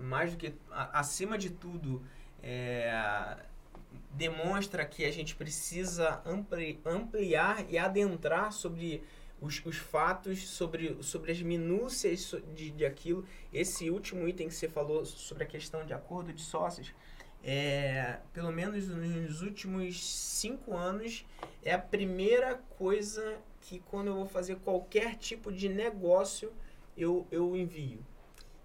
[0.00, 2.00] mais do que, a, acima de tudo,
[2.40, 3.36] é,
[4.12, 9.02] demonstra que a gente precisa ampli, ampliar e adentrar sobre
[9.40, 13.24] os, os fatos, sobre, sobre as minúcias de, de aquilo.
[13.52, 16.94] Esse último item que você falou sobre a questão de acordo de sócios
[17.42, 21.24] é, pelo menos nos últimos cinco anos,
[21.62, 26.52] é a primeira coisa que quando eu vou fazer qualquer tipo de negócio,
[26.96, 28.04] eu, eu envio.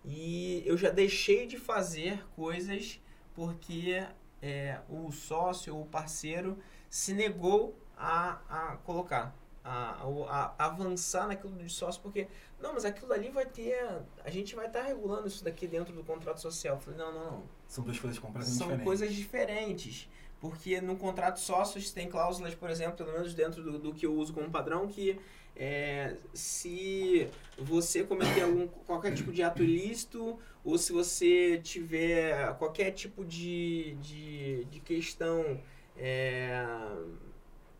[0.03, 2.99] E eu já deixei de fazer coisas
[3.33, 4.05] porque
[4.41, 6.57] é, o sócio o parceiro
[6.89, 12.27] se negou a, a colocar, a, a, a avançar naquilo de sócio, porque,
[12.59, 15.93] não, mas aquilo ali vai ter, a gente vai estar tá regulando isso daqui dentro
[15.93, 16.75] do contrato social.
[16.75, 18.85] Eu falei, não, não, não são duas coisas completamente São diferentes.
[18.85, 20.09] coisas diferentes.
[20.39, 24.13] Porque no contrato sócios tem cláusulas, por exemplo, pelo menos dentro do, do que eu
[24.13, 25.19] uso como padrão, que
[25.55, 32.91] é, se você cometer algum, qualquer tipo de ato ilícito ou se você tiver qualquer
[32.91, 35.61] tipo de, de, de questão
[35.97, 36.65] é,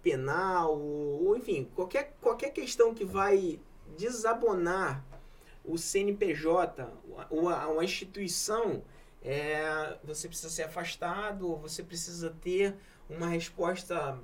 [0.02, 3.60] penal ou, enfim, qualquer, qualquer questão que vai
[3.98, 5.03] desabonar
[5.66, 6.88] o CNPJ
[7.30, 8.84] ou a, uma instituição
[9.26, 12.76] é, você precisa ser afastado, você precisa ter
[13.10, 14.18] uma resposta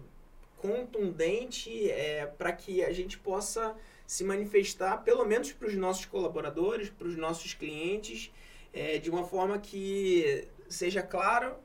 [0.57, 3.76] contundente é, para que a gente possa
[4.06, 8.32] se manifestar, pelo menos para os nossos colaboradores, para os nossos clientes,
[8.72, 11.56] é, de uma forma que seja claro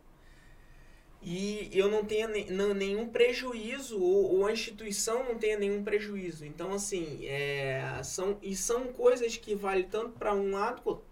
[1.28, 2.44] e eu não tenha ne
[2.74, 6.44] nenhum prejuízo, ou, ou, a instituição não tenha nenhum prejuízo.
[6.46, 11.02] Então, assim, é, são, e são coisas que valem tanto para um lado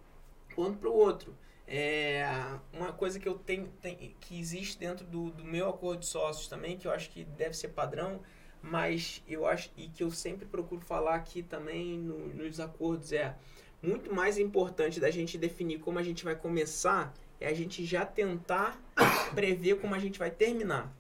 [0.55, 1.37] quanto para o outro.
[1.67, 2.27] É,
[2.73, 3.73] uma coisa que eu tenho,
[4.21, 7.57] que existe dentro do, do meu acordo de sócios também, que eu acho que deve
[7.57, 8.21] ser padrão,
[8.61, 13.35] mas eu acho e que eu sempre procuro falar aqui também no, nos acordos é
[13.83, 18.07] muito mais importante da gente definir como a gente vai começar é a gente já
[18.07, 18.81] tentar
[19.35, 20.95] prever como a gente vai terminar.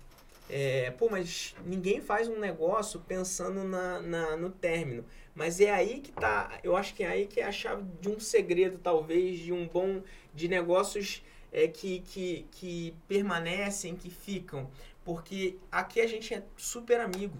[0.48, 5.04] É, pô, mas ninguém faz um negócio pensando na, na, no término.
[5.34, 8.08] Mas é aí que tá, eu acho que é aí que é a chave de
[8.08, 10.02] um segredo, talvez, de um bom,
[10.34, 14.70] de negócios é, que, que, que permanecem, que ficam.
[15.04, 17.38] Porque aqui a gente é super amigo.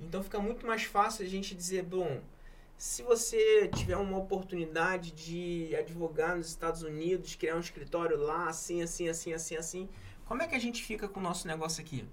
[0.00, 2.20] Então fica muito mais fácil a gente dizer, bom,
[2.76, 8.82] se você tiver uma oportunidade de advogar nos Estados Unidos, criar um escritório lá, assim,
[8.82, 9.88] assim, assim, assim, assim,
[10.26, 12.06] como é que a gente fica com o nosso negócio aqui?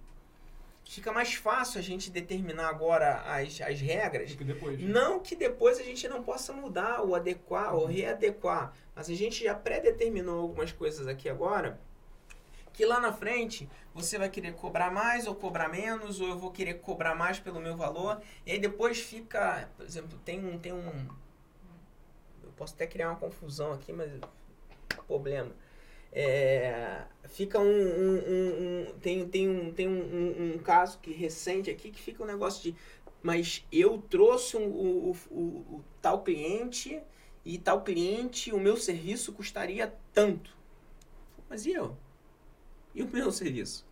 [0.86, 4.36] Fica mais fácil a gente determinar agora as, as regras.
[4.36, 4.88] Que depois, né?
[4.88, 9.44] Não que depois a gente não possa mudar ou adequar ou readequar, mas a gente
[9.44, 11.80] já pré-determinou algumas coisas aqui agora
[12.74, 16.52] que lá na frente você vai querer cobrar mais ou cobrar menos, ou eu vou
[16.52, 20.74] querer cobrar mais pelo meu valor, e aí depois fica, por exemplo, tem um, tem
[20.74, 21.08] um,
[22.44, 24.12] eu posso até criar uma confusão aqui, mas
[25.08, 25.52] problema.
[26.16, 31.90] É, fica um, um, um, um, tem, tem, um, tem um, caso que recente aqui
[31.90, 32.76] que fica um negócio de
[33.24, 37.02] mas eu trouxe um, o, o, o, tal cliente
[37.44, 40.56] e tal cliente o meu serviço custaria tanto
[41.50, 41.98] mas e eu
[42.94, 43.86] e o meu serviço.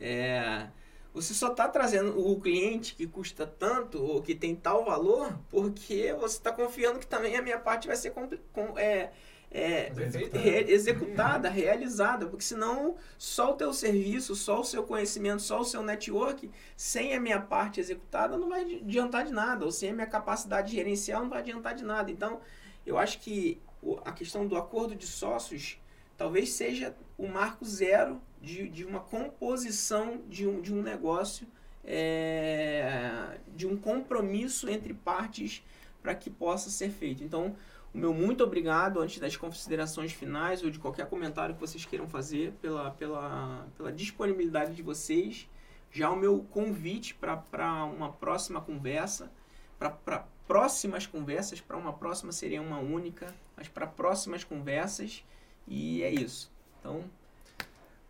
[0.00, 0.68] É,
[1.12, 6.12] você só está trazendo o cliente que custa tanto ou que tem tal valor porque
[6.14, 9.10] você está confiando que também a minha parte vai ser com, é,
[9.50, 9.90] é,
[10.32, 15.64] re, executada, realizada, porque senão só o teu serviço, só o seu conhecimento, só o
[15.64, 19.94] seu network, sem a minha parte executada, não vai adiantar de nada, ou sem a
[19.94, 22.10] minha capacidade gerencial, não vai adiantar de nada.
[22.10, 22.40] Então,
[22.86, 23.60] eu acho que
[24.04, 25.78] a questão do acordo de sócios
[26.16, 31.46] talvez seja o marco zero de, de uma composição de um, de um negócio,
[31.84, 35.62] é, de um compromisso entre partes
[36.02, 37.24] para que possa ser feito.
[37.24, 37.56] Então,
[37.92, 42.08] o meu muito obrigado antes das considerações finais ou de qualquer comentário que vocês queiram
[42.08, 45.48] fazer pela, pela, pela disponibilidade de vocês.
[45.90, 49.30] Já o meu convite para uma próxima conversa,
[49.76, 55.24] para próximas conversas, para uma próxima seria uma única, mas para próximas conversas.
[55.66, 56.50] E é isso.
[56.78, 57.04] Então,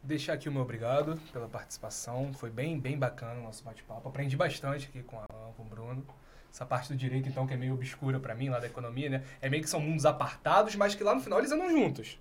[0.03, 2.35] deixar aqui o meu obrigado pela participação.
[2.35, 4.09] Foi bem, bem bacana o nosso bate-papo.
[4.09, 6.05] Aprendi bastante aqui com, a, com o Bruno.
[6.53, 9.25] Essa parte do direito, então, que é meio obscura para mim, lá da economia, né?
[9.41, 12.19] É meio que são mundos apartados, mas que lá no final eles andam juntos.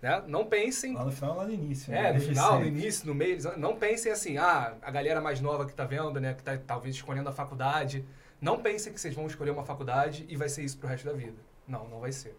[0.00, 0.22] Né?
[0.26, 0.94] Não pensem...
[0.94, 1.92] Lá no final, lá no início.
[1.92, 2.12] É, né?
[2.12, 3.38] no final, no início, no meio.
[3.56, 6.34] Não pensem assim, ah, a galera mais nova que tá vendo, né?
[6.34, 8.04] Que tá talvez escolhendo a faculdade.
[8.40, 11.12] Não pensem que vocês vão escolher uma faculdade e vai ser isso pro resto da
[11.12, 11.38] vida.
[11.66, 12.36] Não, não vai ser.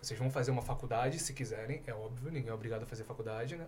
[0.00, 3.56] Vocês vão fazer uma faculdade, se quiserem, é óbvio, ninguém é obrigado a fazer faculdade,
[3.56, 3.66] né?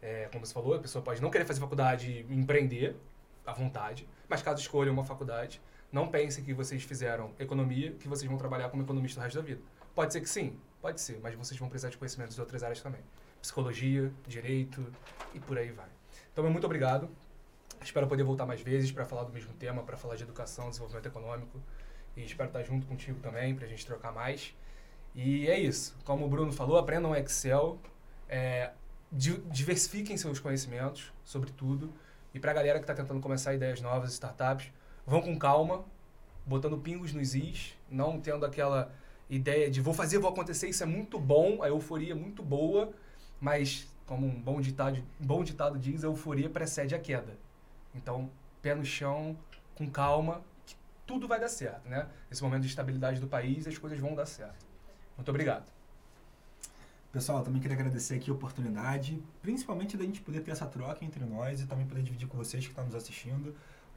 [0.00, 2.96] É, como você falou, a pessoa pode não querer fazer faculdade e empreender
[3.44, 5.60] à vontade, mas caso escolha uma faculdade,
[5.94, 9.42] não pense que vocês fizeram economia, que vocês vão trabalhar como economista o resto da
[9.42, 9.60] vida.
[9.94, 12.80] Pode ser que sim, pode ser, mas vocês vão precisar de conhecimentos de outras áreas
[12.80, 13.00] também.
[13.40, 14.84] Psicologia, direito
[15.32, 15.86] e por aí vai.
[16.32, 17.08] Então, muito obrigado.
[17.80, 21.06] Espero poder voltar mais vezes para falar do mesmo tema, para falar de educação, desenvolvimento
[21.06, 21.62] econômico.
[22.16, 24.52] E espero estar junto contigo também, para a gente trocar mais.
[25.14, 25.96] E é isso.
[26.04, 27.78] Como o Bruno falou, aprendam Excel.
[28.28, 28.72] É,
[29.12, 31.94] diversifiquem seus conhecimentos sobre tudo.
[32.32, 34.72] E para a galera que está tentando começar ideias novas, startups,
[35.06, 35.84] vão com calma,
[36.46, 38.92] botando pingos nos is, não tendo aquela
[39.28, 42.92] ideia de vou fazer, vou acontecer, isso é muito bom, a euforia é muito boa,
[43.40, 47.36] mas como um bom ditado, um bom ditado diz, a euforia precede a queda.
[47.94, 49.36] Então, pé no chão,
[49.74, 50.76] com calma, que
[51.06, 52.08] tudo vai dar certo, né?
[52.28, 54.66] Nesse momento de estabilidade do país, as coisas vão dar certo.
[55.16, 55.72] Muito obrigado.
[57.12, 61.24] Pessoal, também queria agradecer aqui a oportunidade, principalmente da gente poder ter essa troca entre
[61.24, 63.54] nós e também poder dividir com vocês que estão nos assistindo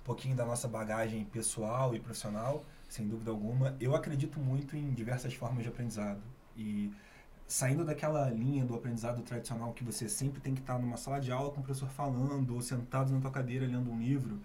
[0.08, 3.76] pouquinho da nossa bagagem pessoal e profissional, sem dúvida alguma.
[3.78, 6.22] Eu acredito muito em diversas formas de aprendizado
[6.56, 6.90] e
[7.46, 11.30] saindo daquela linha do aprendizado tradicional que você sempre tem que estar numa sala de
[11.30, 14.42] aula com o professor falando ou sentado na tua cadeira lendo um livro,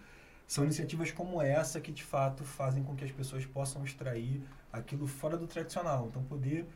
[0.48, 5.06] são iniciativas como essa que de fato fazem com que as pessoas possam extrair aquilo
[5.06, 6.08] fora do tradicional.
[6.08, 6.66] Então poder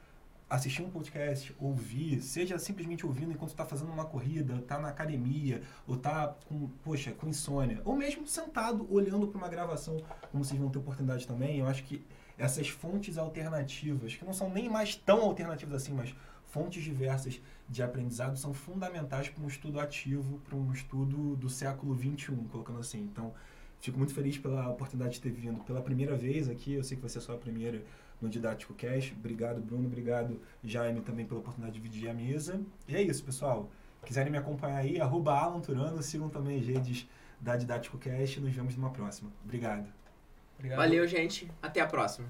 [0.48, 5.62] assistir um podcast, ouvir, seja simplesmente ouvindo enquanto está fazendo uma corrida, está na academia,
[5.86, 9.96] ou está com, poxa, com insônia, ou mesmo sentado olhando para uma gravação,
[10.30, 12.04] como vocês vão ter oportunidade também, eu acho que
[12.38, 16.14] essas fontes alternativas, que não são nem mais tão alternativas assim, mas
[16.44, 21.92] fontes diversas de aprendizado são fundamentais para um estudo ativo, para um estudo do século
[21.94, 23.00] 21, colocando assim.
[23.00, 23.32] Então,
[23.80, 26.72] Fico muito feliz pela oportunidade de ter vindo pela primeira vez aqui.
[26.72, 27.84] Eu sei que vai ser só a primeira
[28.20, 29.12] no Didático Cash.
[29.18, 29.86] Obrigado, Bruno.
[29.86, 32.60] Obrigado, Jaime, também pela oportunidade de dividir a mesa.
[32.88, 33.70] E é isso, pessoal.
[34.04, 37.08] Quiserem me acompanhar aí, arroba Alan Turano, sigam também as redes
[37.40, 38.38] da Didático Cash.
[38.38, 39.30] Nos vemos numa próxima.
[39.44, 39.86] Obrigado.
[40.54, 40.78] Obrigado.
[40.78, 41.50] Valeu, gente.
[41.60, 42.28] Até a próxima.